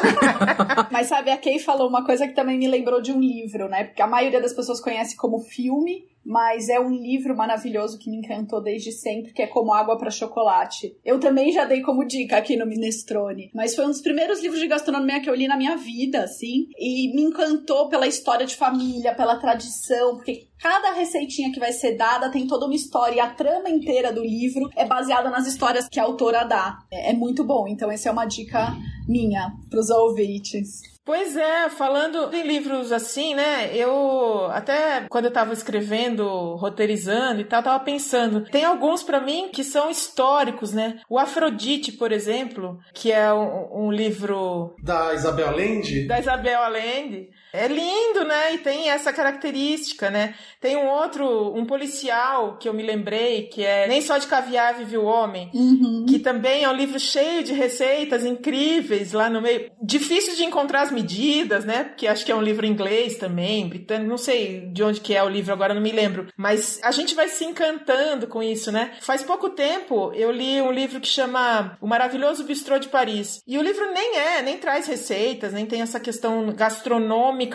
Mas 0.90 1.08
sabe, 1.08 1.30
a 1.30 1.36
Kay 1.36 1.58
falou 1.58 1.86
uma 1.86 2.06
coisa 2.06 2.26
que 2.26 2.34
também 2.34 2.56
me 2.56 2.66
lembrou 2.66 3.02
de 3.02 3.12
um 3.12 3.20
livro, 3.20 3.68
né? 3.68 3.84
Porque 3.84 4.00
a 4.00 4.06
maioria 4.06 4.40
das 4.40 4.54
pessoas 4.54 4.80
conhece 4.80 5.16
como 5.16 5.40
filme, 5.40 6.08
mas 6.24 6.68
é 6.68 6.78
um 6.78 6.90
livro 6.90 7.34
maravilhoso 7.36 7.98
que 7.98 8.10
me 8.10 8.18
encantou 8.18 8.62
desde 8.62 8.92
sempre, 8.92 9.32
que 9.32 9.42
é 9.42 9.46
Como 9.46 9.72
Água 9.72 9.96
para 9.96 10.10
Chocolate. 10.10 10.94
Eu 11.04 11.18
também 11.18 11.52
já 11.52 11.64
dei 11.64 11.80
como 11.80 12.06
dica 12.06 12.36
aqui 12.36 12.56
no 12.56 12.66
Minestrone, 12.66 13.50
mas 13.54 13.74
foi 13.74 13.86
um 13.86 13.88
dos 13.88 14.02
primeiros 14.02 14.40
livros 14.42 14.60
de 14.60 14.66
gastronomia 14.66 15.20
que 15.20 15.30
eu 15.30 15.34
li 15.34 15.48
na 15.48 15.56
minha 15.56 15.76
vida, 15.76 16.24
assim, 16.24 16.68
e 16.78 17.14
me 17.14 17.22
encantou 17.22 17.88
pela 17.88 18.06
história 18.06 18.44
de 18.44 18.56
família, 18.56 19.14
pela 19.14 19.36
tradição, 19.36 20.16
porque 20.16 20.47
cada 20.60 20.92
receitinha 20.92 21.52
que 21.52 21.60
vai 21.60 21.72
ser 21.72 21.96
dada 21.96 22.30
tem 22.30 22.46
toda 22.46 22.66
uma 22.66 22.74
história 22.74 23.16
e 23.16 23.20
a 23.20 23.30
trama 23.30 23.68
inteira 23.68 24.12
do 24.12 24.22
livro 24.22 24.70
é 24.76 24.84
baseada 24.84 25.30
nas 25.30 25.46
histórias 25.46 25.88
que 25.88 26.00
a 26.00 26.04
autora 26.04 26.44
dá. 26.44 26.78
É, 26.90 27.10
é 27.10 27.12
muito 27.12 27.44
bom, 27.44 27.66
então 27.68 27.90
essa 27.90 28.08
é 28.08 28.12
uma 28.12 28.26
dica 28.26 28.76
minha 29.08 29.52
para 29.70 29.80
os 29.80 29.90
ouvintes. 29.90 30.82
Pois 31.08 31.38
é, 31.38 31.70
falando 31.70 32.30
em 32.34 32.46
livros 32.46 32.92
assim, 32.92 33.34
né? 33.34 33.74
Eu 33.74 34.44
até 34.50 35.06
quando 35.08 35.24
eu 35.24 35.30
tava 35.30 35.54
escrevendo, 35.54 36.54
roteirizando 36.56 37.40
e 37.40 37.44
tal, 37.46 37.62
tava 37.62 37.82
pensando, 37.82 38.44
tem 38.50 38.62
alguns 38.62 39.02
para 39.02 39.18
mim 39.18 39.48
que 39.50 39.64
são 39.64 39.90
históricos, 39.90 40.74
né? 40.74 41.00
O 41.08 41.18
Afrodite, 41.18 41.92
por 41.92 42.12
exemplo, 42.12 42.78
que 42.92 43.10
é 43.10 43.32
um, 43.32 43.86
um 43.86 43.90
livro 43.90 44.76
da 44.82 45.14
Isabel 45.14 45.48
Allende. 45.48 46.06
Da 46.06 46.20
Isabel 46.20 46.62
Allende. 46.62 47.30
É 47.58 47.66
lindo, 47.66 48.24
né? 48.24 48.54
E 48.54 48.58
tem 48.58 48.90
essa 48.90 49.12
característica, 49.12 50.10
né? 50.10 50.34
Tem 50.60 50.76
um 50.76 50.86
outro, 50.86 51.52
um 51.54 51.64
policial 51.64 52.56
que 52.56 52.68
eu 52.68 52.74
me 52.74 52.82
lembrei, 52.82 53.48
que 53.48 53.64
é 53.64 53.88
Nem 53.88 54.00
Só 54.00 54.16
de 54.18 54.26
Caviar 54.26 54.76
Vive 54.76 54.96
o 54.96 55.04
Homem, 55.04 55.50
uhum. 55.52 56.06
que 56.08 56.18
também 56.18 56.62
é 56.62 56.68
um 56.68 56.74
livro 56.74 57.00
cheio 57.00 57.42
de 57.42 57.52
receitas 57.52 58.24
incríveis 58.24 59.12
lá 59.12 59.28
no 59.28 59.42
meio. 59.42 59.70
Difícil 59.82 60.36
de 60.36 60.44
encontrar 60.44 60.82
as 60.82 60.92
medidas, 60.92 61.64
né? 61.64 61.84
Porque 61.84 62.06
acho 62.06 62.24
que 62.24 62.30
é 62.30 62.36
um 62.36 62.42
livro 62.42 62.64
inglês 62.64 63.16
também, 63.16 63.68
britânico, 63.68 64.08
não 64.08 64.18
sei 64.18 64.68
de 64.72 64.82
onde 64.82 65.00
que 65.00 65.14
é 65.14 65.22
o 65.22 65.28
livro 65.28 65.52
agora, 65.52 65.74
não 65.74 65.82
me 65.82 65.92
lembro. 65.92 66.28
Mas 66.36 66.78
a 66.84 66.92
gente 66.92 67.14
vai 67.14 67.28
se 67.28 67.44
encantando 67.44 68.26
com 68.28 68.42
isso, 68.42 68.70
né? 68.70 68.92
Faz 69.00 69.22
pouco 69.22 69.50
tempo 69.50 70.12
eu 70.14 70.30
li 70.30 70.60
um 70.62 70.70
livro 70.70 71.00
que 71.00 71.08
chama 71.08 71.76
O 71.80 71.86
Maravilhoso 71.86 72.44
Bistrô 72.44 72.78
de 72.78 72.88
Paris. 72.88 73.42
E 73.46 73.58
o 73.58 73.62
livro 73.62 73.92
nem 73.92 74.16
é, 74.16 74.42
nem 74.42 74.58
traz 74.58 74.86
receitas, 74.86 75.52
nem 75.52 75.66
tem 75.66 75.82
essa 75.82 75.98
questão 75.98 76.52
gastronômica 76.52 77.47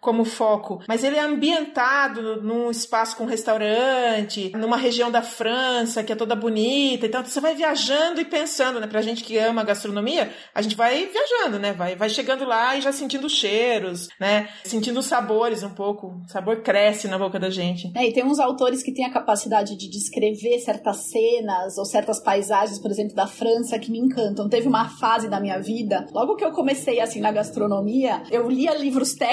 como 0.00 0.24
foco, 0.24 0.82
mas 0.88 1.02
ele 1.04 1.16
é 1.16 1.20
ambientado 1.20 2.42
num 2.42 2.70
espaço 2.70 3.16
com 3.16 3.24
restaurante, 3.24 4.52
numa 4.56 4.76
região 4.76 5.10
da 5.10 5.22
França 5.22 6.02
que 6.02 6.12
é 6.12 6.16
toda 6.16 6.36
bonita. 6.36 7.06
Então 7.06 7.24
você 7.24 7.40
vai 7.40 7.54
viajando 7.54 8.20
e 8.20 8.24
pensando, 8.24 8.80
né? 8.80 8.86
Pra 8.86 9.02
gente 9.02 9.24
que 9.24 9.38
ama 9.38 9.64
gastronomia, 9.64 10.32
a 10.54 10.62
gente 10.62 10.76
vai 10.76 11.06
viajando, 11.06 11.58
né? 11.58 11.72
Vai, 11.72 11.96
vai 11.96 12.08
chegando 12.08 12.44
lá 12.44 12.76
e 12.76 12.80
já 12.80 12.92
sentindo 12.92 13.28
cheiros, 13.28 14.08
né? 14.20 14.48
Sentindo 14.64 15.00
os 15.00 15.06
sabores 15.06 15.62
um 15.62 15.70
pouco. 15.70 16.08
O 16.24 16.28
sabor 16.28 16.62
cresce 16.62 17.08
na 17.08 17.18
boca 17.18 17.38
da 17.38 17.50
gente. 17.50 17.90
É, 17.96 18.06
e 18.06 18.12
tem 18.12 18.24
uns 18.24 18.38
autores 18.38 18.82
que 18.82 18.92
têm 18.92 19.04
a 19.04 19.12
capacidade 19.12 19.76
de 19.76 19.90
descrever 19.90 20.58
certas 20.60 21.10
cenas 21.10 21.78
ou 21.78 21.84
certas 21.84 22.20
paisagens, 22.20 22.78
por 22.78 22.90
exemplo, 22.90 23.14
da 23.14 23.26
França, 23.26 23.78
que 23.78 23.90
me 23.90 23.98
encantam. 23.98 24.48
Teve 24.48 24.68
uma 24.68 24.88
fase 24.88 25.28
da 25.28 25.40
minha 25.40 25.58
vida, 25.58 26.06
logo 26.12 26.36
que 26.36 26.44
eu 26.44 26.52
comecei 26.52 27.00
assim 27.00 27.20
na 27.20 27.30
gastronomia, 27.30 28.22
eu 28.30 28.48
lia 28.48 28.74
livros 28.74 29.14
técnicos 29.14 29.25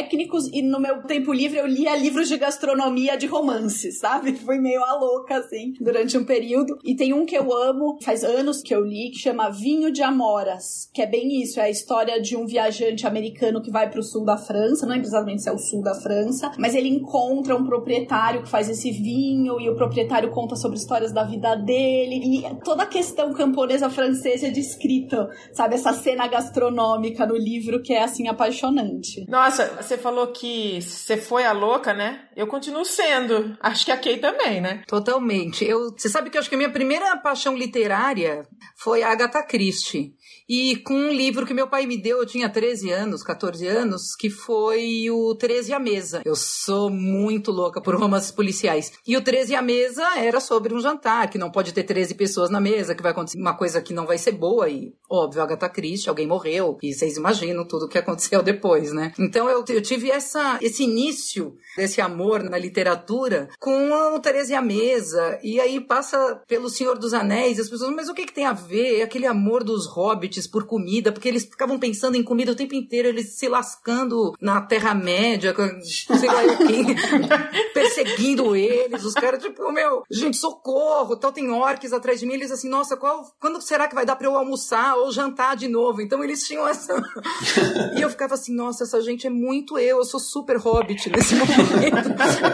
e 0.52 0.62
no 0.62 0.80
meu 0.80 1.04
tempo 1.04 1.34
livre 1.34 1.58
eu 1.58 1.68
lia 1.68 1.96
livros 1.96 2.28
de 2.28 2.38
gastronomia 2.38 3.18
de 3.18 3.28
romance, 3.28 3.92
sabe? 3.92 4.34
Fui 4.44 4.58
meio 4.60 4.84
a 4.84 4.96
louca, 4.96 5.38
assim, 5.38 5.74
durante 5.80 6.18
um 6.18 6.26
período. 6.26 6.78
E 6.84 6.96
tem 6.96 7.14
um 7.14 7.26
que 7.26 7.38
eu 7.38 7.54
amo, 7.54 7.98
faz 8.02 8.24
anos 8.24 8.62
que 8.62 8.74
eu 8.74 8.84
li, 8.84 9.12
que 9.12 9.20
chama 9.20 9.50
Vinho 9.50 9.92
de 9.92 10.02
Amoras, 10.02 10.90
que 10.94 11.02
é 11.02 11.06
bem 11.06 11.42
isso, 11.42 11.60
é 11.60 11.64
a 11.64 11.70
história 11.70 12.22
de 12.22 12.36
um 12.36 12.46
viajante 12.46 13.06
americano 13.06 13.62
que 13.62 13.72
vai 13.72 13.90
para 13.90 14.00
o 14.00 14.04
sul 14.04 14.26
da 14.26 14.38
França, 14.38 14.86
não 14.86 14.96
é 14.96 14.98
precisamente 14.98 15.44
se 15.44 15.50
é 15.50 15.52
o 15.52 15.58
sul 15.58 15.82
da 15.82 15.96
França, 15.96 16.52
mas 16.58 16.76
ele 16.76 16.90
encontra 16.90 17.56
um 17.56 17.66
proprietário 17.66 18.44
que 18.44 18.50
faz 18.50 18.70
esse 18.70 18.92
vinho 18.92 19.60
e 19.60 19.70
o 19.70 19.76
proprietário 19.76 20.32
conta 20.32 20.56
sobre 20.56 20.78
histórias 20.78 21.12
da 21.12 21.24
vida 21.24 21.56
dele 21.56 22.16
e 22.24 22.56
toda 22.64 22.84
a 22.84 22.88
questão 22.88 23.34
camponesa 23.34 23.90
francesa 23.90 24.48
é 24.48 24.50
descrita, 24.50 25.30
sabe? 25.52 25.76
Essa 25.76 25.94
cena 25.94 26.28
gastronômica 26.28 27.26
no 27.26 27.36
livro 27.36 27.82
que 27.82 27.94
é, 27.94 28.04
assim, 28.04 28.28
apaixonante. 28.28 29.26
Nossa, 29.30 29.83
você 29.84 29.98
falou 29.98 30.28
que 30.28 30.82
você 30.82 31.18
foi 31.18 31.46
a 31.46 31.52
louca, 31.52 31.94
né? 31.94 32.28
Eu 32.36 32.48
continuo 32.48 32.86
sendo. 32.86 33.56
Acho 33.60 33.86
que 33.86 33.92
a 33.92 33.98
Kay 33.98 34.18
também, 34.18 34.62
né? 34.62 34.84
Totalmente. 34.88 35.66
Eu, 35.66 35.92
você 35.92 36.10
sabe 36.10 36.30
que 36.30 36.38
eu 36.38 36.40
acho 36.40 36.50
que 36.50 36.56
a 36.56 36.58
minha 36.58 36.72
primeira 36.72 37.16
paixão 37.18 37.56
literária 37.56 38.48
foi 38.75 39.04
a 39.04 39.12
Agatha 39.12 39.44
Christie. 39.44 40.16
E 40.48 40.78
com 40.78 40.94
um 40.94 41.12
livro 41.12 41.46
que 41.46 41.54
meu 41.54 41.68
pai 41.68 41.86
me 41.86 41.98
deu, 41.98 42.20
eu 42.20 42.25
tinha 42.25 42.50
13 42.50 42.92
anos, 42.92 43.24
14 43.24 43.66
anos, 43.66 44.16
que 44.16 44.30
foi 44.30 45.10
o 45.10 45.36
13 45.36 45.74
à 45.74 45.80
Mesa. 45.80 46.22
Eu 46.25 46.36
sou 46.36 46.90
muito 46.90 47.52
louca 47.52 47.82
por 47.82 47.96
romances 47.96 48.32
policiais. 48.32 48.92
E 49.08 49.16
o 49.16 49.22
13 49.22 49.56
à 49.56 49.62
Mesa 49.62 50.18
era 50.18 50.40
sobre 50.40 50.74
um 50.74 50.80
jantar, 50.80 51.30
que 51.30 51.38
não 51.38 51.50
pode 51.50 51.74
ter 51.74 51.84
13 51.84 52.16
pessoas 52.16 52.50
na 52.50 52.60
mesa, 52.60 52.94
que 52.94 53.02
vai 53.02 53.12
acontecer 53.12 53.40
uma 53.40 53.56
coisa 53.56 53.82
que 53.82 53.94
não 53.94 54.06
vai 54.06 54.18
ser 54.18 54.34
boa. 54.34 54.70
E, 54.70 54.94
óbvio, 55.10 55.42
Agatha 55.42 55.70
Christie, 55.70 56.10
alguém 56.10 56.27
morreu. 56.27 56.77
E 56.84 56.94
vocês 56.94 57.16
imaginam 57.16 57.66
tudo 57.66 57.86
o 57.86 57.90
que 57.90 57.98
aconteceu 57.98 58.42
depois, 58.44 58.92
né? 58.92 59.14
Então 59.18 59.50
eu, 59.50 59.64
eu 59.74 59.81
tive 59.81 60.12
essa, 60.12 60.59
esse 60.62 60.83
início 60.83 61.57
desse 61.75 62.01
amor 62.01 62.44
na 62.44 62.57
literatura 62.57 63.50
com 63.59 63.92
o 63.92 64.20
13 64.20 64.53
à 64.53 64.62
Mesa. 64.62 65.40
E 65.44 65.59
aí 65.59 65.79
passa 65.81 66.42
pelo 66.48 66.70
Senhor 66.70 66.98
dos 66.98 67.14
Anéis, 67.14 67.59
as 67.59 67.70
pessoas, 67.70 67.94
mas 67.94 68.09
o 68.09 68.14
que, 68.14 68.25
que 68.25 68.33
tem 68.33 68.46
a 68.46 68.53
ver? 68.53 69.00
É 69.00 69.03
aquele 69.03 69.25
amor 69.25 69.64
dos 69.64 69.88
hobbits 69.88 70.48
por 70.48 70.66
comida, 70.66 71.12
porque 71.12 71.27
eles 71.27 71.46
ficavam 71.46 71.79
pensando 71.79 72.16
em 72.16 72.24
comida 72.24 72.51
o 72.51 72.55
tempo 72.55 72.75
inteiro, 72.75 73.07
eles 73.07 73.38
se 73.38 73.48
lascando 73.48 74.33
na 74.40 74.62
Terra-média, 74.62 75.53
sei 75.83 76.29
lá 76.29 76.57
quem, 76.57 76.86
perseguindo 77.74 78.55
eles, 78.55 79.03
os 79.03 79.14
caras, 79.14 79.42
tipo, 79.42 79.72
meu, 79.72 80.03
gente, 80.09 80.38
socorro, 80.38 81.16
tal, 81.16 81.31
tem 81.31 81.50
orques 81.50 81.94
atrás 81.94 82.20
de 82.20 82.25
mim, 82.25 82.33
eles 82.33 82.51
assim, 82.51 82.70
nossa, 82.70 82.96
qual, 82.96 83.25
quando 83.40 83.62
será 83.62 83.88
que 83.88 83.96
vai 83.96 84.05
dar 84.05 84.16
pra 84.16 84.27
eu 84.27 84.36
almoçar 84.36 84.96
ou 84.96 85.12
jantar 85.12 85.55
de 85.55 85.68
novo? 85.68 86.01
Então 86.01 86.24
eles 86.24 86.46
tinham 86.46 86.68
essa. 86.68 86.94
e 87.98 88.01
eu 88.01 88.09
ficava 88.09 88.36
assim, 88.36 88.53
nossa, 88.53 88.83
essa 88.83 89.01
gente 89.01 89.27
é 89.27 89.29
muito 89.29 89.63
eu, 89.72 89.98
eu 89.98 90.06
sou 90.06 90.20
super 90.20 90.58
hobbit 90.58 91.10
nesse 91.10 91.36
momento, 91.36 92.10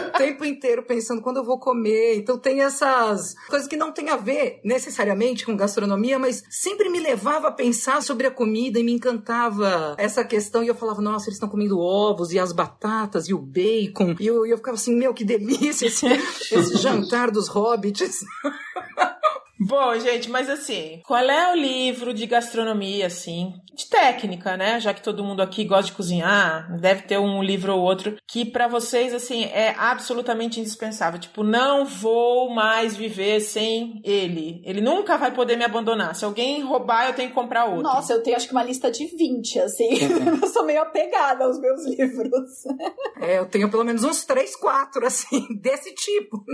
o 0.06 0.18
tempo 0.18 0.44
inteiro 0.44 0.82
pensando 0.82 1.20
quando 1.20 1.38
eu 1.38 1.44
vou 1.44 1.58
comer. 1.58 2.16
Então 2.16 2.38
tem 2.38 2.62
essas 2.62 3.34
coisas 3.48 3.68
que 3.68 3.76
não 3.76 3.92
tem 3.92 4.10
a 4.10 4.16
ver 4.16 4.60
necessariamente 4.64 5.44
com 5.44 5.56
gastronomia, 5.56 6.18
mas 6.18 6.42
sempre 6.48 6.88
me 6.88 7.00
levava 7.00 7.48
a 7.48 7.52
pensar 7.52 8.02
sobre 8.02 8.26
a 8.26 8.30
comida 8.30 8.78
e 8.78 8.84
me 8.84 8.92
encantava 8.92 9.94
essa 9.98 10.24
questão. 10.24 10.62
E 10.62 10.68
eu 10.68 10.74
falava, 10.74 11.02
nossa, 11.02 11.26
eles 11.26 11.36
estão 11.36 11.48
comendo 11.48 11.78
ovos 11.78 12.32
e 12.32 12.38
as 12.38 12.52
batatas 12.52 13.28
e 13.28 13.34
o 13.34 13.38
bacon. 13.38 14.14
E 14.20 14.26
eu, 14.26 14.46
eu 14.46 14.56
ficava 14.56 14.76
assim, 14.76 14.94
meu, 14.94 15.14
que 15.14 15.24
delícia 15.24 15.86
esse, 15.86 16.06
esse 16.52 16.76
jantar 16.76 17.30
dos 17.30 17.48
hobbits. 17.48 18.20
Bom, 19.60 19.98
gente, 19.98 20.30
mas 20.30 20.48
assim, 20.48 21.02
qual 21.04 21.20
é 21.20 21.52
o 21.52 21.54
livro 21.54 22.14
de 22.14 22.26
gastronomia, 22.26 23.06
assim, 23.06 23.52
de 23.74 23.88
técnica, 23.88 24.56
né? 24.56 24.80
Já 24.80 24.94
que 24.94 25.02
todo 25.02 25.24
mundo 25.24 25.42
aqui 25.42 25.64
gosta 25.64 25.86
de 25.86 25.92
cozinhar, 25.92 26.78
deve 26.80 27.02
ter 27.02 27.18
um 27.18 27.42
livro 27.42 27.74
ou 27.74 27.80
outro 27.82 28.16
que 28.26 28.44
para 28.44 28.68
vocês, 28.68 29.12
assim, 29.12 29.44
é 29.44 29.74
absolutamente 29.76 30.60
indispensável. 30.60 31.20
Tipo, 31.20 31.42
não 31.42 31.84
vou 31.84 32.54
mais 32.54 32.96
viver 32.96 33.40
sem 33.40 34.00
ele. 34.04 34.62
Ele 34.64 34.80
nunca 34.80 35.16
vai 35.16 35.32
poder 35.32 35.56
me 35.56 35.64
abandonar. 35.64 36.14
Se 36.14 36.24
alguém 36.24 36.62
roubar, 36.62 37.08
eu 37.08 37.14
tenho 37.14 37.28
que 37.28 37.34
comprar 37.34 37.66
outro. 37.66 37.82
Nossa, 37.82 38.12
eu 38.12 38.22
tenho 38.22 38.36
acho 38.36 38.46
que 38.46 38.52
uma 38.52 38.62
lista 38.62 38.90
de 38.90 39.06
20, 39.06 39.58
assim. 39.60 39.88
eu 40.42 40.48
sou 40.48 40.64
meio 40.64 40.82
apegada 40.82 41.44
aos 41.44 41.58
meus 41.60 41.84
livros. 41.86 42.64
é, 43.20 43.38
eu 43.38 43.46
tenho 43.46 43.70
pelo 43.70 43.84
menos 43.84 44.04
uns 44.04 44.24
3, 44.24 44.56
4, 44.56 45.06
assim, 45.06 45.46
desse 45.60 45.94
tipo. 45.94 46.44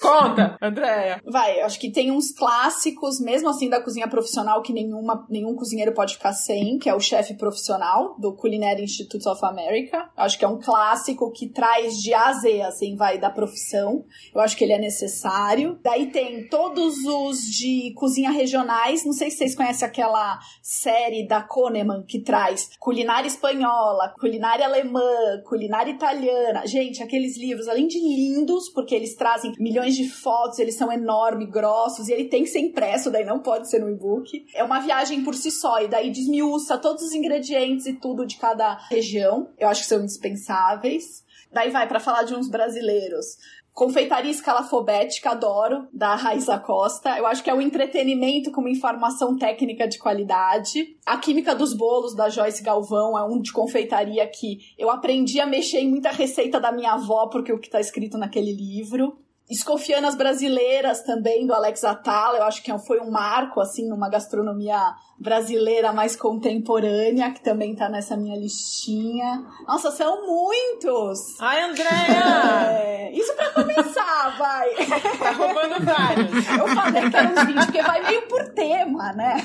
Conta, 0.00 0.56
Andréia. 0.60 1.22
Vai, 1.24 1.60
acho 1.60 1.78
que 1.78 1.92
tem 1.92 2.10
uns 2.10 2.23
clássicos, 2.32 3.20
mesmo 3.20 3.48
assim, 3.48 3.68
da 3.68 3.80
cozinha 3.80 4.08
profissional, 4.08 4.62
que 4.62 4.72
nenhuma, 4.72 5.26
nenhum 5.28 5.54
cozinheiro 5.54 5.92
pode 5.92 6.14
ficar 6.14 6.32
sem, 6.32 6.78
que 6.78 6.88
é 6.88 6.94
o 6.94 7.00
chefe 7.00 7.34
profissional 7.34 8.16
do 8.18 8.34
Culinary 8.34 8.82
Institute 8.82 9.28
of 9.28 9.44
America. 9.44 10.10
Acho 10.16 10.38
que 10.38 10.44
é 10.44 10.48
um 10.48 10.60
clássico 10.60 11.30
que 11.30 11.48
traz 11.48 12.00
de 12.02 12.12
A 12.12 12.24
a 12.24 12.32
Z, 12.32 12.62
assim, 12.62 12.96
vai, 12.96 13.18
da 13.18 13.30
profissão. 13.30 14.04
Eu 14.34 14.40
acho 14.40 14.56
que 14.56 14.64
ele 14.64 14.72
é 14.72 14.78
necessário. 14.78 15.78
Daí 15.82 16.10
tem 16.10 16.48
todos 16.48 16.96
os 17.04 17.38
de 17.40 17.92
cozinha 17.94 18.30
regionais. 18.30 19.04
Não 19.04 19.12
sei 19.12 19.30
se 19.30 19.38
vocês 19.38 19.54
conhecem 19.54 19.86
aquela 19.86 20.38
série 20.62 21.26
da 21.26 21.42
Kahneman 21.42 22.02
que 22.06 22.20
traz 22.20 22.70
culinária 22.80 23.28
espanhola, 23.28 24.14
culinária 24.18 24.64
alemã, 24.64 25.42
culinária 25.46 25.90
italiana. 25.92 26.66
Gente, 26.66 27.02
aqueles 27.02 27.36
livros, 27.36 27.68
além 27.68 27.86
de 27.86 27.98
lindos, 27.98 28.68
porque 28.70 28.94
eles 28.94 29.14
trazem 29.14 29.52
milhões 29.58 29.94
de 29.94 30.08
fotos, 30.08 30.58
eles 30.58 30.76
são 30.76 30.90
enormes, 30.90 31.50
grossos, 31.50 32.08
e 32.08 32.12
ele 32.14 32.28
tem 32.28 32.44
que 32.44 32.50
ser 32.50 32.60
impresso, 32.60 33.10
daí 33.10 33.24
não 33.24 33.40
pode 33.40 33.68
ser 33.68 33.80
no 33.80 33.90
e-book. 33.90 34.46
É 34.54 34.62
uma 34.62 34.80
viagem 34.80 35.22
por 35.22 35.34
si 35.34 35.50
só, 35.50 35.82
e 35.82 35.88
daí 35.88 36.10
desmiuça 36.10 36.78
todos 36.78 37.02
os 37.02 37.12
ingredientes 37.12 37.86
e 37.86 37.94
tudo 37.94 38.26
de 38.26 38.36
cada 38.36 38.74
região. 38.88 39.50
Eu 39.58 39.68
acho 39.68 39.82
que 39.82 39.88
são 39.88 40.00
indispensáveis. 40.00 41.24
Daí 41.52 41.70
vai 41.70 41.86
para 41.86 42.00
falar 42.00 42.24
de 42.24 42.34
uns 42.34 42.48
brasileiros. 42.48 43.36
Confeitaria 43.74 44.30
Escalafobética, 44.30 45.30
adoro, 45.30 45.88
da 45.92 46.14
Raiza 46.14 46.56
Costa. 46.60 47.18
Eu 47.18 47.26
acho 47.26 47.42
que 47.42 47.50
é 47.50 47.54
um 47.54 47.60
entretenimento 47.60 48.52
com 48.52 48.60
uma 48.60 48.70
informação 48.70 49.36
técnica 49.36 49.88
de 49.88 49.98
qualidade. 49.98 50.96
A 51.04 51.18
Química 51.18 51.56
dos 51.56 51.74
Bolos, 51.74 52.14
da 52.14 52.28
Joyce 52.28 52.62
Galvão, 52.62 53.18
é 53.18 53.24
um 53.24 53.40
de 53.40 53.52
confeitaria 53.52 54.24
que 54.28 54.58
eu 54.78 54.90
aprendi 54.90 55.40
a 55.40 55.46
mexer 55.46 55.78
em 55.78 55.90
muita 55.90 56.10
receita 56.10 56.60
da 56.60 56.70
minha 56.70 56.92
avó, 56.92 57.26
porque 57.26 57.52
o 57.52 57.58
que 57.58 57.66
está 57.66 57.80
escrito 57.80 58.16
naquele 58.16 58.52
livro. 58.52 59.18
Escofianas 59.50 60.14
Brasileiras 60.14 61.02
também, 61.02 61.46
do 61.46 61.52
Alex 61.52 61.84
Atala, 61.84 62.38
eu 62.38 62.44
acho 62.44 62.62
que 62.62 62.76
foi 62.78 62.98
um 63.00 63.10
marco, 63.10 63.60
assim, 63.60 63.86
numa 63.86 64.08
gastronomia 64.08 64.80
brasileira 65.18 65.92
mais 65.92 66.16
contemporânea, 66.16 67.30
que 67.30 67.42
também 67.42 67.74
tá 67.74 67.88
nessa 67.88 68.16
minha 68.16 68.36
listinha. 68.36 69.44
Nossa, 69.66 69.90
são 69.90 70.26
muitos! 70.26 71.18
Ai, 71.40 71.62
Andréia! 71.62 72.84
É, 72.94 73.12
isso 73.12 73.34
pra 73.34 73.50
começar, 73.50 74.36
vai! 74.38 74.70
Tá 75.18 75.30
roubando 75.32 75.84
vários. 75.84 76.32
Eu 76.48 76.68
falei 76.68 77.10
que 77.10 77.16
eram 77.16 77.32
uns 77.32 77.44
20, 77.44 77.64
porque 77.66 77.82
vai 77.82 78.02
meio 78.02 78.22
por 78.22 78.44
tema, 78.50 79.12
né? 79.12 79.36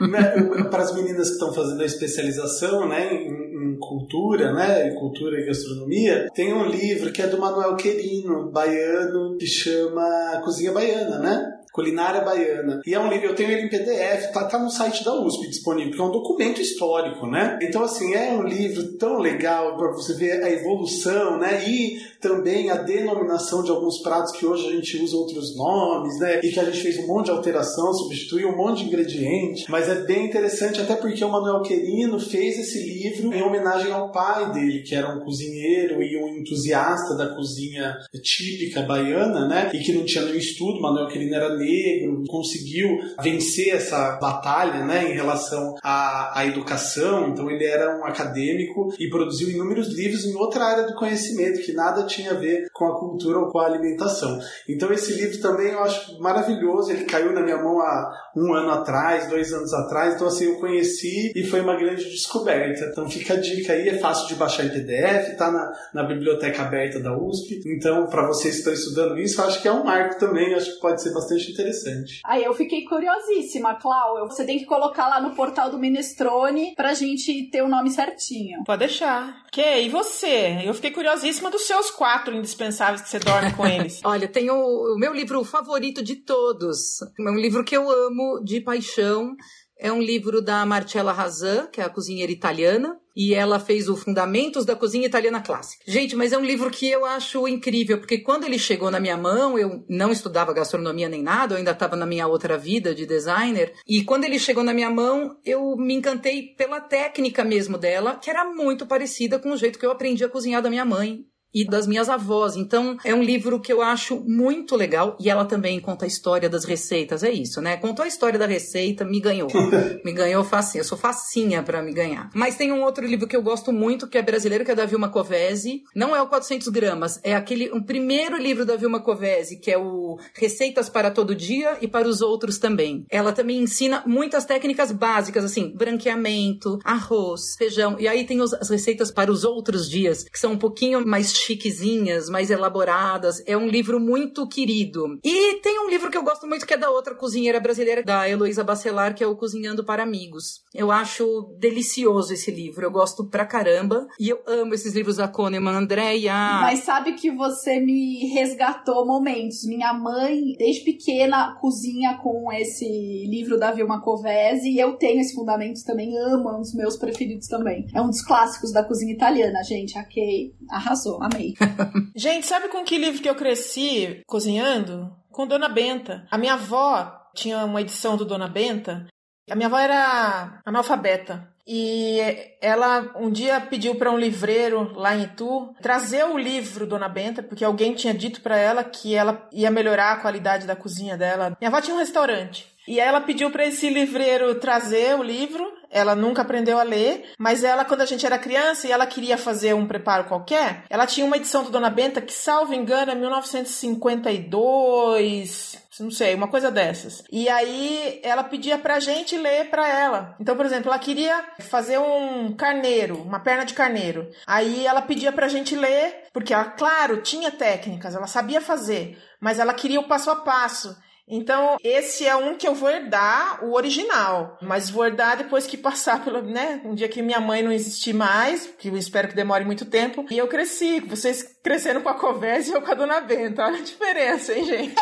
né 0.00 0.64
para 0.70 0.82
as 0.82 0.94
meninas 0.94 1.28
que 1.28 1.34
estão 1.34 1.52
fazendo 1.52 1.80
a 1.82 1.84
especialização, 1.86 2.88
né, 2.88 3.14
em, 3.14 3.49
em 3.60 3.78
cultura, 3.78 4.52
né, 4.52 4.90
cultura 4.94 5.38
e 5.38 5.46
gastronomia, 5.46 6.28
tem 6.34 6.52
um 6.52 6.66
livro 6.66 7.12
que 7.12 7.20
é 7.20 7.26
do 7.26 7.38
Manuel 7.38 7.76
Querino, 7.76 8.50
baiano, 8.50 9.36
que 9.38 9.46
chama 9.46 10.40
Cozinha 10.42 10.72
Baiana, 10.72 11.18
né? 11.18 11.59
Culinária 11.72 12.22
Baiana. 12.22 12.80
E 12.86 12.94
é 12.94 13.00
um 13.00 13.08
livro, 13.08 13.28
eu 13.28 13.34
tenho 13.34 13.50
ele 13.50 13.62
em 13.62 13.68
PDF, 13.68 14.32
tá, 14.32 14.44
tá 14.44 14.58
no 14.58 14.70
site 14.70 15.04
da 15.04 15.14
USP 15.14 15.48
disponível, 15.48 15.92
que 15.92 16.00
é 16.00 16.04
um 16.04 16.10
documento 16.10 16.60
histórico, 16.60 17.26
né? 17.26 17.58
Então, 17.62 17.82
assim, 17.82 18.14
é 18.14 18.32
um 18.32 18.42
livro 18.42 18.96
tão 18.98 19.18
legal 19.18 19.76
para 19.76 19.92
você 19.92 20.14
ver 20.14 20.42
a 20.42 20.50
evolução, 20.50 21.38
né? 21.38 21.68
E 21.68 21.98
também 22.20 22.70
a 22.70 22.76
denominação 22.76 23.62
de 23.62 23.70
alguns 23.70 24.02
pratos 24.02 24.32
que 24.32 24.44
hoje 24.44 24.66
a 24.68 24.72
gente 24.72 24.96
usa 24.98 25.16
outros 25.16 25.56
nomes, 25.56 26.18
né? 26.18 26.40
E 26.42 26.50
que 26.50 26.60
a 26.60 26.64
gente 26.64 26.80
fez 26.80 26.98
um 26.98 27.06
monte 27.06 27.26
de 27.26 27.32
alteração, 27.32 27.92
substituiu 27.94 28.48
um 28.48 28.56
monte 28.56 28.82
de 28.82 28.88
ingrediente. 28.88 29.64
Mas 29.68 29.88
é 29.88 30.04
bem 30.04 30.26
interessante, 30.26 30.80
até 30.80 30.96
porque 30.96 31.24
o 31.24 31.30
Manuel 31.30 31.62
Querino 31.62 32.18
fez 32.18 32.58
esse 32.58 32.82
livro 32.82 33.32
em 33.32 33.42
homenagem 33.42 33.92
ao 33.92 34.10
pai 34.10 34.52
dele, 34.52 34.82
que 34.82 34.94
era 34.94 35.14
um 35.14 35.20
cozinheiro 35.20 36.02
e 36.02 36.16
um 36.22 36.38
entusiasta 36.38 37.16
da 37.16 37.34
cozinha 37.34 37.96
típica 38.22 38.82
baiana, 38.82 39.46
né? 39.46 39.70
E 39.72 39.78
que 39.78 39.92
não 39.92 40.04
tinha 40.04 40.24
nenhum 40.24 40.38
estudo. 40.38 40.80
Manuel 40.80 41.08
Querino 41.08 41.34
era 41.34 41.59
negro, 41.60 42.24
conseguiu 42.26 42.88
vencer 43.22 43.74
essa 43.74 44.16
batalha, 44.16 44.84
né? 44.84 45.10
Em 45.10 45.14
relação 45.14 45.76
à, 45.82 46.40
à 46.40 46.46
educação. 46.46 47.28
Então 47.28 47.50
ele 47.50 47.64
era 47.64 47.98
um 47.98 48.04
acadêmico 48.04 48.92
e 48.98 49.08
produziu 49.08 49.50
inúmeros 49.50 49.88
livros 49.94 50.24
em 50.24 50.34
outra 50.34 50.64
área 50.64 50.86
do 50.86 50.94
conhecimento 50.94 51.60
que 51.60 51.72
nada 51.72 52.04
tinha 52.04 52.32
a 52.32 52.34
ver 52.34 52.68
com 52.72 52.86
a 52.86 52.98
cultura 52.98 53.38
ou 53.38 53.50
com 53.50 53.58
a 53.58 53.66
alimentação. 53.66 54.38
Então 54.68 54.92
esse 54.92 55.12
livro 55.12 55.40
também 55.40 55.72
eu 55.72 55.80
acho 55.80 56.20
maravilhoso, 56.20 56.90
ele 56.90 57.04
caiu 57.04 57.32
na 57.32 57.42
minha 57.42 57.58
mão 57.58 57.80
há 57.80 58.10
um 58.36 58.54
ano 58.54 58.70
atrás, 58.70 59.28
dois 59.28 59.52
anos 59.52 59.72
atrás, 59.72 60.14
então 60.14 60.26
assim 60.26 60.44
eu 60.46 60.60
conheci 60.60 61.32
e 61.34 61.44
foi 61.44 61.60
uma 61.60 61.76
grande 61.76 62.04
descoberta. 62.04 62.86
Então 62.86 63.08
fica 63.08 63.34
a 63.34 63.40
dica 63.40 63.72
aí, 63.72 63.88
é 63.88 63.98
fácil 63.98 64.28
de 64.28 64.34
baixar 64.34 64.64
em 64.64 64.70
PDF, 64.70 65.36
tá 65.36 65.50
na, 65.50 65.72
na 65.92 66.02
biblioteca 66.04 66.62
aberta 66.62 67.00
da 67.00 67.16
USP. 67.16 67.60
Então 67.66 68.06
para 68.06 68.26
vocês 68.26 68.54
que 68.54 68.60
estão 68.60 68.72
estudando 68.72 69.18
isso, 69.18 69.40
eu 69.40 69.46
acho 69.46 69.60
que 69.60 69.68
é 69.68 69.72
um 69.72 69.84
marco 69.84 70.18
também, 70.18 70.54
acho 70.54 70.74
que 70.74 70.80
pode 70.80 71.02
ser 71.02 71.12
bastante 71.50 71.52
interessante. 71.52 72.20
Aí 72.24 72.44
eu 72.44 72.54
fiquei 72.54 72.84
curiosíssima, 72.84 73.74
Clau, 73.74 74.28
você 74.28 74.44
tem 74.44 74.58
que 74.58 74.64
colocar 74.64 75.08
lá 75.08 75.20
no 75.20 75.34
portal 75.34 75.70
do 75.70 75.78
Minestrone 75.78 76.74
pra 76.74 76.94
gente 76.94 77.50
ter 77.50 77.62
o 77.62 77.68
nome 77.68 77.90
certinho. 77.90 78.62
Pode 78.64 78.80
deixar. 78.80 79.44
Que, 79.52 79.80
e 79.82 79.88
você? 79.88 80.62
Eu 80.64 80.74
fiquei 80.74 80.90
curiosíssima 80.90 81.50
dos 81.50 81.62
seus 81.62 81.90
quatro 81.90 82.34
indispensáveis 82.34 83.02
que 83.02 83.08
você 83.08 83.18
dorme 83.18 83.52
com 83.54 83.66
eles. 83.66 84.00
Olha, 84.04 84.28
tem 84.28 84.50
o, 84.50 84.94
o 84.94 84.98
meu 84.98 85.12
livro 85.12 85.42
favorito 85.44 86.02
de 86.02 86.16
todos. 86.16 87.00
É 87.18 87.30
um 87.30 87.36
livro 87.36 87.64
que 87.64 87.76
eu 87.76 87.90
amo 87.90 88.40
de 88.44 88.60
paixão. 88.60 89.34
É 89.78 89.90
um 89.90 90.00
livro 90.00 90.42
da 90.42 90.66
Marcella 90.66 91.10
Razan, 91.10 91.66
que 91.68 91.80
é 91.80 91.84
a 91.84 91.88
cozinheira 91.88 92.30
italiana, 92.30 92.99
e 93.16 93.34
ela 93.34 93.58
fez 93.58 93.88
o 93.88 93.96
Fundamentos 93.96 94.64
da 94.64 94.76
Cozinha 94.76 95.06
Italiana 95.06 95.40
Clássica. 95.40 95.84
Gente, 95.86 96.16
mas 96.16 96.32
é 96.32 96.38
um 96.38 96.44
livro 96.44 96.70
que 96.70 96.88
eu 96.88 97.04
acho 97.04 97.46
incrível, 97.48 97.98
porque 97.98 98.18
quando 98.18 98.44
ele 98.44 98.58
chegou 98.58 98.90
na 98.90 99.00
minha 99.00 99.16
mão, 99.16 99.58
eu 99.58 99.84
não 99.88 100.10
estudava 100.10 100.52
gastronomia 100.52 101.08
nem 101.08 101.22
nada, 101.22 101.54
eu 101.54 101.58
ainda 101.58 101.72
estava 101.72 101.96
na 101.96 102.06
minha 102.06 102.26
outra 102.26 102.56
vida 102.56 102.94
de 102.94 103.06
designer, 103.06 103.72
e 103.86 104.04
quando 104.04 104.24
ele 104.24 104.38
chegou 104.38 104.62
na 104.62 104.74
minha 104.74 104.90
mão, 104.90 105.36
eu 105.44 105.76
me 105.76 105.94
encantei 105.94 106.54
pela 106.56 106.80
técnica 106.80 107.44
mesmo 107.44 107.78
dela, 107.78 108.16
que 108.16 108.30
era 108.30 108.44
muito 108.44 108.86
parecida 108.86 109.38
com 109.38 109.52
o 109.52 109.56
jeito 109.56 109.78
que 109.78 109.86
eu 109.86 109.90
aprendi 109.90 110.24
a 110.24 110.28
cozinhar 110.28 110.62
da 110.62 110.70
minha 110.70 110.84
mãe 110.84 111.24
e 111.54 111.64
das 111.64 111.86
minhas 111.86 112.08
avós. 112.08 112.56
Então, 112.56 112.96
é 113.04 113.14
um 113.14 113.22
livro 113.22 113.60
que 113.60 113.72
eu 113.72 113.82
acho 113.82 114.20
muito 114.20 114.76
legal 114.76 115.16
e 115.20 115.28
ela 115.28 115.44
também 115.44 115.80
conta 115.80 116.04
a 116.04 116.08
história 116.08 116.48
das 116.48 116.64
receitas. 116.64 117.22
É 117.22 117.30
isso, 117.30 117.60
né? 117.60 117.76
Contou 117.76 118.04
a 118.04 118.08
história 118.08 118.38
da 118.38 118.46
receita, 118.46 119.04
me 119.04 119.20
ganhou. 119.20 119.48
me 120.04 120.12
ganhou 120.12 120.44
facinho. 120.44 120.80
Eu 120.80 120.84
sou 120.86 120.98
facinha 120.98 121.62
para 121.62 121.82
me 121.82 121.92
ganhar. 121.92 122.30
Mas 122.34 122.56
tem 122.56 122.72
um 122.72 122.82
outro 122.82 123.06
livro 123.06 123.26
que 123.26 123.36
eu 123.36 123.42
gosto 123.42 123.72
muito, 123.72 124.06
que 124.06 124.18
é 124.18 124.22
brasileiro, 124.22 124.64
que 124.64 124.70
é 124.70 124.74
da 124.74 124.86
Vilma 124.86 125.08
Covese. 125.08 125.82
Não 125.94 126.14
é 126.14 126.22
o 126.22 126.26
400 126.26 126.68
gramas, 126.68 127.20
é 127.22 127.34
aquele, 127.34 127.72
um 127.72 127.82
primeiro 127.82 128.36
livro 128.36 128.64
da 128.64 128.76
Vilma 128.76 129.00
Covese, 129.00 129.58
que 129.58 129.70
é 129.70 129.78
o 129.78 130.18
Receitas 130.34 130.88
para 130.88 131.10
Todo 131.10 131.34
Dia 131.34 131.78
e 131.80 131.88
para 131.88 132.08
os 132.08 132.20
Outros 132.20 132.58
também. 132.58 133.04
Ela 133.10 133.32
também 133.32 133.60
ensina 133.60 134.02
muitas 134.06 134.44
técnicas 134.44 134.92
básicas, 134.92 135.44
assim, 135.44 135.72
branqueamento, 135.74 136.78
arroz, 136.84 137.54
feijão. 137.56 137.96
E 137.98 138.06
aí 138.06 138.24
tem 138.24 138.40
os, 138.40 138.52
as 138.54 138.68
receitas 138.68 139.10
para 139.10 139.30
os 139.30 139.44
outros 139.44 139.88
dias, 139.88 140.24
que 140.24 140.38
são 140.38 140.52
um 140.52 140.58
pouquinho 140.58 141.06
mais 141.06 141.32
chiquezinhas, 141.40 142.28
mais 142.28 142.50
elaboradas. 142.50 143.42
É 143.46 143.56
um 143.56 143.68
livro 143.68 143.98
muito 143.98 144.46
querido. 144.46 145.18
E 145.24 145.56
tem 145.56 145.80
um 145.80 145.88
livro 145.88 146.10
que 146.10 146.16
eu 146.16 146.22
gosto 146.22 146.46
muito 146.46 146.66
que 146.66 146.74
é 146.74 146.76
da 146.76 146.90
outra 146.90 147.14
cozinheira 147.14 147.58
brasileira, 147.58 148.02
da 148.02 148.28
Heloísa 148.28 148.62
Bacelar, 148.62 149.14
que 149.14 149.24
é 149.24 149.26
o 149.26 149.36
Cozinhando 149.36 149.84
para 149.84 150.02
Amigos. 150.02 150.62
Eu 150.74 150.90
acho 150.92 151.54
delicioso 151.58 152.32
esse 152.32 152.50
livro, 152.50 152.84
eu 152.84 152.90
gosto 152.90 153.24
pra 153.24 153.44
caramba. 153.44 154.06
E 154.18 154.28
eu 154.28 154.40
amo 154.46 154.74
esses 154.74 154.94
livros 154.94 155.16
da 155.16 155.26
Kahneman, 155.26 155.74
Andréia. 155.74 156.32
Mas 156.60 156.80
sabe 156.80 157.14
que 157.14 157.30
você 157.30 157.80
me 157.80 158.32
resgatou 158.32 159.06
momentos. 159.06 159.64
Minha 159.66 159.92
mãe, 159.92 160.54
desde 160.56 160.84
pequena, 160.84 161.56
cozinha 161.60 162.18
com 162.22 162.52
esse 162.52 163.26
livro 163.28 163.58
da 163.58 163.72
Vilma 163.72 164.00
Covese 164.00 164.68
e 164.68 164.78
eu 164.78 164.96
tenho 164.96 165.20
esse 165.20 165.34
fundamentos 165.40 165.82
também, 165.82 166.16
amo, 166.18 166.50
é 166.50 166.56
um 166.56 166.60
dos 166.60 166.74
meus 166.74 166.96
preferidos 166.96 167.48
também. 167.48 167.86
É 167.94 168.00
um 168.00 168.08
dos 168.08 168.22
clássicos 168.22 168.72
da 168.72 168.84
cozinha 168.84 169.12
italiana, 169.12 169.62
gente. 169.62 169.98
A 169.98 170.04
Kay 170.04 170.54
arrasou, 170.68 171.22
amei. 171.30 171.54
Gente, 172.14 172.46
sabe 172.46 172.68
com 172.68 172.84
que 172.84 172.98
livro 172.98 173.22
que 173.22 173.28
eu 173.28 173.34
cresci 173.34 174.22
cozinhando? 174.26 175.14
Com 175.30 175.46
Dona 175.46 175.68
Benta. 175.68 176.26
A 176.30 176.36
minha 176.36 176.54
avó 176.54 177.20
tinha 177.34 177.64
uma 177.64 177.80
edição 177.80 178.16
do 178.16 178.24
Dona 178.24 178.48
Benta. 178.48 179.06
A 179.50 179.54
minha 179.54 179.68
avó 179.68 179.78
era 179.78 180.60
analfabeta. 180.64 181.48
E 181.66 182.18
ela 182.60 183.12
um 183.16 183.30
dia 183.30 183.60
pediu 183.60 183.94
para 183.94 184.10
um 184.10 184.18
livreiro 184.18 184.92
lá 184.94 185.14
em 185.14 185.22
Itu 185.22 185.72
trazer 185.80 186.24
o 186.24 186.36
livro 186.36 186.86
Dona 186.86 187.08
Benta, 187.08 187.42
porque 187.42 187.64
alguém 187.64 187.94
tinha 187.94 188.12
dito 188.12 188.40
para 188.40 188.58
ela 188.58 188.82
que 188.82 189.14
ela 189.14 189.48
ia 189.52 189.70
melhorar 189.70 190.12
a 190.12 190.20
qualidade 190.20 190.66
da 190.66 190.74
cozinha 190.74 191.16
dela. 191.16 191.56
Minha 191.60 191.68
avó 191.68 191.80
tinha 191.80 191.94
um 191.94 192.00
restaurante. 192.00 192.66
E 192.90 192.98
ela 192.98 193.20
pediu 193.20 193.52
para 193.52 193.64
esse 193.64 193.88
livreiro 193.88 194.56
trazer 194.56 195.16
o 195.16 195.22
livro. 195.22 195.72
Ela 195.88 196.16
nunca 196.16 196.42
aprendeu 196.42 196.76
a 196.76 196.82
ler, 196.82 197.22
mas 197.38 197.62
ela, 197.62 197.84
quando 197.84 198.00
a 198.00 198.04
gente 198.04 198.26
era 198.26 198.36
criança 198.36 198.88
e 198.88 198.90
ela 198.90 199.06
queria 199.06 199.38
fazer 199.38 199.74
um 199.74 199.86
preparo 199.86 200.24
qualquer, 200.24 200.82
ela 200.90 201.06
tinha 201.06 201.24
uma 201.24 201.36
edição 201.36 201.62
do 201.62 201.70
Dona 201.70 201.88
Benta 201.88 202.20
que, 202.20 202.32
salvo 202.32 202.74
engano, 202.74 203.12
é 203.12 203.14
1952, 203.14 205.78
não 206.00 206.10
sei, 206.10 206.34
uma 206.34 206.48
coisa 206.48 206.68
dessas. 206.68 207.22
E 207.30 207.48
aí 207.48 208.18
ela 208.24 208.42
pedia 208.42 208.76
pra 208.76 208.98
gente 208.98 209.38
ler 209.38 209.70
pra 209.70 209.88
ela. 209.88 210.34
Então, 210.40 210.56
por 210.56 210.66
exemplo, 210.66 210.90
ela 210.90 210.98
queria 210.98 211.44
fazer 211.60 211.98
um 211.98 212.52
carneiro, 212.56 213.22
uma 213.22 213.38
perna 213.38 213.64
de 213.64 213.74
carneiro. 213.74 214.28
Aí 214.48 214.84
ela 214.84 215.02
pedia 215.02 215.30
pra 215.30 215.46
gente 215.46 215.76
ler, 215.76 216.24
porque 216.32 216.52
ela, 216.52 216.64
claro, 216.64 217.22
tinha 217.22 217.52
técnicas, 217.52 218.16
ela 218.16 218.26
sabia 218.26 218.60
fazer, 218.60 219.16
mas 219.40 219.60
ela 219.60 219.74
queria 219.74 220.00
o 220.00 220.08
passo 220.08 220.28
a 220.28 220.36
passo. 220.36 220.96
Então, 221.30 221.76
esse 221.82 222.26
é 222.26 222.34
um 222.34 222.56
que 222.56 222.66
eu 222.66 222.74
vou 222.74 222.90
herdar, 222.90 223.64
o 223.64 223.74
original. 223.74 224.58
Mas 224.60 224.90
vou 224.90 225.06
herdar 225.06 225.36
depois 225.36 225.66
que 225.66 225.76
passar 225.76 226.24
pelo, 226.24 226.42
né? 226.42 226.80
Um 226.84 226.94
dia 226.94 227.08
que 227.08 227.22
minha 227.22 227.40
mãe 227.40 227.62
não 227.62 227.72
existir 227.72 228.12
mais, 228.12 228.66
que 228.78 228.88
eu 228.88 228.96
espero 228.96 229.28
que 229.28 229.36
demore 229.36 229.64
muito 229.64 229.84
tempo. 229.84 230.26
E 230.30 230.36
eu 230.36 230.48
cresci. 230.48 231.00
Vocês 231.00 231.42
cresceram 231.62 232.02
com 232.02 232.08
a 232.08 232.14
Covese 232.14 232.70
e 232.70 232.74
eu 232.74 232.82
com 232.82 232.90
a 232.90 232.94
Dona 232.94 233.20
Benta. 233.20 233.64
Olha 233.64 233.78
a 233.78 233.82
diferença, 233.82 234.52
hein, 234.54 234.64
gente? 234.64 234.94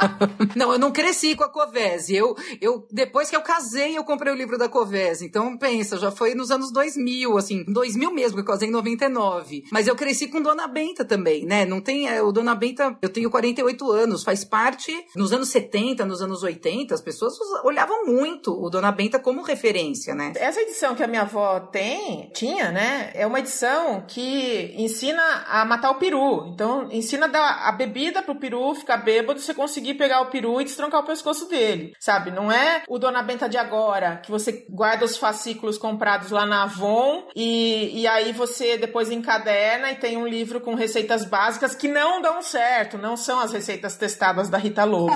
não, 0.56 0.72
eu 0.72 0.78
não 0.78 0.92
cresci 0.92 1.34
com 1.34 1.44
a 1.44 1.48
Covese. 1.48 2.14
Eu, 2.14 2.36
eu, 2.60 2.86
depois 2.90 3.30
que 3.30 3.36
eu 3.36 3.42
casei, 3.42 3.96
eu 3.96 4.04
comprei 4.04 4.32
o 4.32 4.36
livro 4.36 4.58
da 4.58 4.68
Covese. 4.68 5.24
Então, 5.24 5.56
pensa, 5.56 5.98
já 5.98 6.10
foi 6.10 6.34
nos 6.34 6.50
anos 6.50 6.72
2000, 6.72 7.38
assim, 7.38 7.64
2000 7.64 8.12
mesmo, 8.12 8.36
que 8.36 8.42
eu 8.42 8.52
casei 8.52 8.68
em 8.68 8.72
99. 8.72 9.64
Mas 9.72 9.86
eu 9.86 9.96
cresci 9.96 10.28
com 10.28 10.42
Dona 10.42 10.66
Benta 10.66 11.04
também, 11.04 11.44
né? 11.46 11.64
Não 11.64 11.80
tem, 11.80 12.08
é, 12.08 12.22
o 12.22 12.32
Dona 12.32 12.54
Benta, 12.54 12.96
eu 13.00 13.08
tenho 13.08 13.30
48 13.30 13.90
anos, 13.90 14.24
faz 14.24 14.44
parte, 14.44 14.92
nos 15.14 15.32
anos 15.32 15.48
70, 15.48 15.70
70, 15.70 16.04
nos 16.04 16.22
anos 16.22 16.42
80, 16.42 16.94
as 16.94 17.00
pessoas 17.00 17.34
olhavam 17.64 18.06
muito 18.06 18.52
o 18.52 18.68
Dona 18.68 18.92
Benta 18.92 19.18
como 19.18 19.42
referência, 19.42 20.14
né? 20.14 20.32
Essa 20.36 20.60
edição 20.60 20.94
que 20.94 21.02
a 21.02 21.06
minha 21.06 21.22
avó 21.22 21.60
tem, 21.60 22.30
tinha, 22.34 22.70
né? 22.70 23.10
É 23.14 23.26
uma 23.26 23.38
edição 23.38 24.04
que 24.06 24.74
ensina 24.76 25.22
a 25.48 25.64
matar 25.64 25.90
o 25.90 25.98
peru. 26.00 26.46
Então, 26.48 26.88
ensina 26.90 27.26
a 27.26 27.28
dar 27.28 27.68
a 27.68 27.72
bebida 27.72 28.22
pro 28.22 28.34
peru 28.34 28.74
ficar 28.74 28.96
bêbado, 28.96 29.38
você 29.38 29.54
conseguir 29.54 29.94
pegar 29.94 30.22
o 30.22 30.30
peru 30.30 30.60
e 30.60 30.64
destrancar 30.64 31.00
o 31.00 31.06
pescoço 31.06 31.48
dele, 31.48 31.92
sabe? 32.00 32.30
Não 32.32 32.50
é 32.50 32.82
o 32.88 32.98
Dona 32.98 33.22
Benta 33.22 33.48
de 33.48 33.56
agora, 33.56 34.16
que 34.16 34.30
você 34.30 34.66
guarda 34.68 35.04
os 35.04 35.16
fascículos 35.16 35.78
comprados 35.78 36.30
lá 36.30 36.44
na 36.44 36.64
Avon 36.64 37.28
e, 37.36 38.00
e 38.00 38.06
aí 38.08 38.32
você 38.32 38.76
depois 38.76 39.10
encaderna 39.10 39.92
e 39.92 39.96
tem 39.96 40.16
um 40.16 40.26
livro 40.26 40.60
com 40.60 40.74
receitas 40.74 41.24
básicas 41.24 41.74
que 41.74 41.86
não 41.86 42.22
dão 42.22 42.42
certo, 42.42 42.98
não 42.98 43.16
são 43.16 43.38
as 43.38 43.52
receitas 43.52 43.96
testadas 43.96 44.48
da 44.48 44.56
Rita 44.56 44.84
Lobo. 44.84 45.12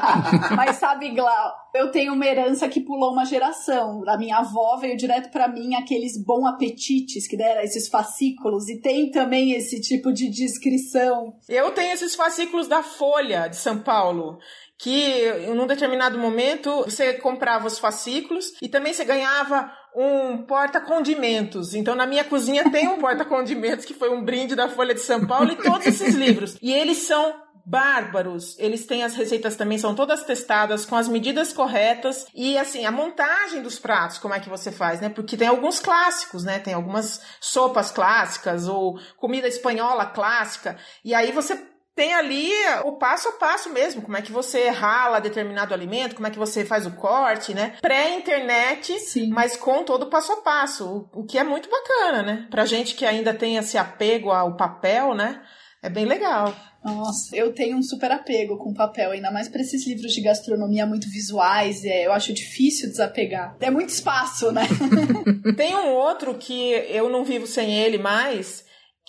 Mas 0.54 0.76
sabe, 0.76 1.10
Glau, 1.10 1.54
eu 1.76 1.90
tenho 1.90 2.14
uma 2.14 2.26
herança 2.26 2.68
que 2.68 2.80
pulou 2.80 3.12
uma 3.12 3.24
geração. 3.24 4.02
A 4.08 4.16
minha 4.16 4.38
avó 4.38 4.76
veio 4.78 4.96
direto 4.96 5.30
para 5.30 5.48
mim 5.48 5.74
aqueles 5.74 6.16
bom 6.22 6.46
apetites 6.46 7.26
que 7.26 7.36
deram 7.36 7.60
esses 7.62 7.88
fascículos 7.88 8.68
e 8.68 8.80
tem 8.80 9.10
também 9.10 9.52
esse 9.52 9.80
tipo 9.80 10.12
de 10.12 10.28
descrição. 10.28 11.34
Eu 11.48 11.70
tenho 11.70 11.92
esses 11.92 12.14
fascículos 12.14 12.66
da 12.68 12.82
Folha 12.82 13.48
de 13.48 13.56
São 13.56 13.78
Paulo 13.78 14.38
que 14.78 15.32
num 15.54 15.66
determinado 15.66 16.18
momento 16.18 16.84
você 16.84 17.14
comprava 17.14 17.66
os 17.66 17.78
fascículos 17.78 18.52
e 18.60 18.68
também 18.68 18.92
você 18.92 19.04
ganhava 19.04 19.72
um 19.96 20.42
porta-condimentos. 20.42 21.74
Então, 21.74 21.94
na 21.94 22.06
minha 22.06 22.24
cozinha 22.24 22.70
tem 22.70 22.86
um 22.86 22.98
porta-condimentos 23.00 23.86
que 23.86 23.94
foi 23.94 24.10
um 24.10 24.22
brinde 24.22 24.54
da 24.54 24.68
Folha 24.68 24.94
de 24.94 25.00
São 25.00 25.26
Paulo 25.26 25.52
e 25.52 25.56
todos 25.56 25.86
esses 25.86 26.14
livros. 26.14 26.58
E 26.60 26.70
eles 26.70 26.98
são 26.98 27.34
bárbaros. 27.66 28.56
Eles 28.58 28.86
têm 28.86 29.02
as 29.02 29.14
receitas 29.14 29.56
também, 29.56 29.76
são 29.76 29.94
todas 29.94 30.22
testadas 30.22 30.86
com 30.86 30.94
as 30.94 31.08
medidas 31.08 31.52
corretas 31.52 32.26
e 32.32 32.56
assim, 32.56 32.86
a 32.86 32.92
montagem 32.92 33.60
dos 33.60 33.78
pratos, 33.78 34.18
como 34.18 34.34
é 34.34 34.40
que 34.40 34.48
você 34.48 34.70
faz, 34.70 35.00
né? 35.00 35.08
Porque 35.08 35.36
tem 35.36 35.48
alguns 35.48 35.80
clássicos, 35.80 36.44
né? 36.44 36.60
Tem 36.60 36.74
algumas 36.74 37.20
sopas 37.40 37.90
clássicas 37.90 38.68
ou 38.68 39.00
comida 39.16 39.48
espanhola 39.48 40.06
clássica. 40.06 40.76
E 41.04 41.12
aí 41.12 41.32
você 41.32 41.56
tem 41.96 42.14
ali 42.14 42.52
o 42.84 42.92
passo 42.92 43.30
a 43.30 43.32
passo 43.32 43.70
mesmo, 43.70 44.02
como 44.02 44.18
é 44.18 44.22
que 44.22 44.30
você 44.30 44.68
rala 44.68 45.18
determinado 45.18 45.72
alimento, 45.72 46.14
como 46.14 46.26
é 46.26 46.30
que 46.30 46.38
você 46.38 46.62
faz 46.62 46.86
o 46.86 46.90
corte, 46.90 47.54
né? 47.54 47.78
Pré-internet, 47.80 48.94
mas 49.30 49.56
com 49.56 49.82
todo 49.82 50.02
o 50.02 50.10
passo 50.10 50.32
a 50.32 50.36
passo, 50.42 51.08
o, 51.14 51.24
que 51.24 51.38
é 51.38 51.42
muito 51.42 51.70
bacana, 51.70 52.22
né? 52.22 52.46
Pra 52.50 52.66
gente 52.66 52.94
que 52.94 53.06
ainda 53.06 53.32
tem 53.32 53.56
esse 53.56 53.78
apego 53.78 54.30
ao 54.30 54.56
papel, 54.56 55.14
né? 55.14 55.42
É 55.86 55.88
bem 55.88 56.04
legal. 56.04 56.52
Nossa, 56.84 57.36
eu 57.36 57.52
tenho 57.52 57.76
um 57.76 57.82
super 57.82 58.10
apego 58.10 58.56
com 58.56 58.74
papel, 58.74 59.12
ainda 59.12 59.30
mais 59.30 59.48
para 59.48 59.60
esses 59.60 59.86
livros 59.86 60.12
de 60.12 60.20
gastronomia 60.20 60.84
muito 60.84 61.08
visuais, 61.08 61.84
é, 61.84 62.06
eu 62.06 62.12
acho 62.12 62.32
difícil 62.32 62.88
desapegar. 62.88 63.56
É 63.60 63.70
muito 63.70 63.90
espaço, 63.90 64.50
né? 64.50 64.62
Tem 65.56 65.76
um 65.76 65.90
outro 65.90 66.34
que 66.34 66.72
eu 66.90 67.08
não 67.08 67.24
vivo 67.24 67.46
sem 67.46 67.72
ele 67.72 67.98
mais, 67.98 68.64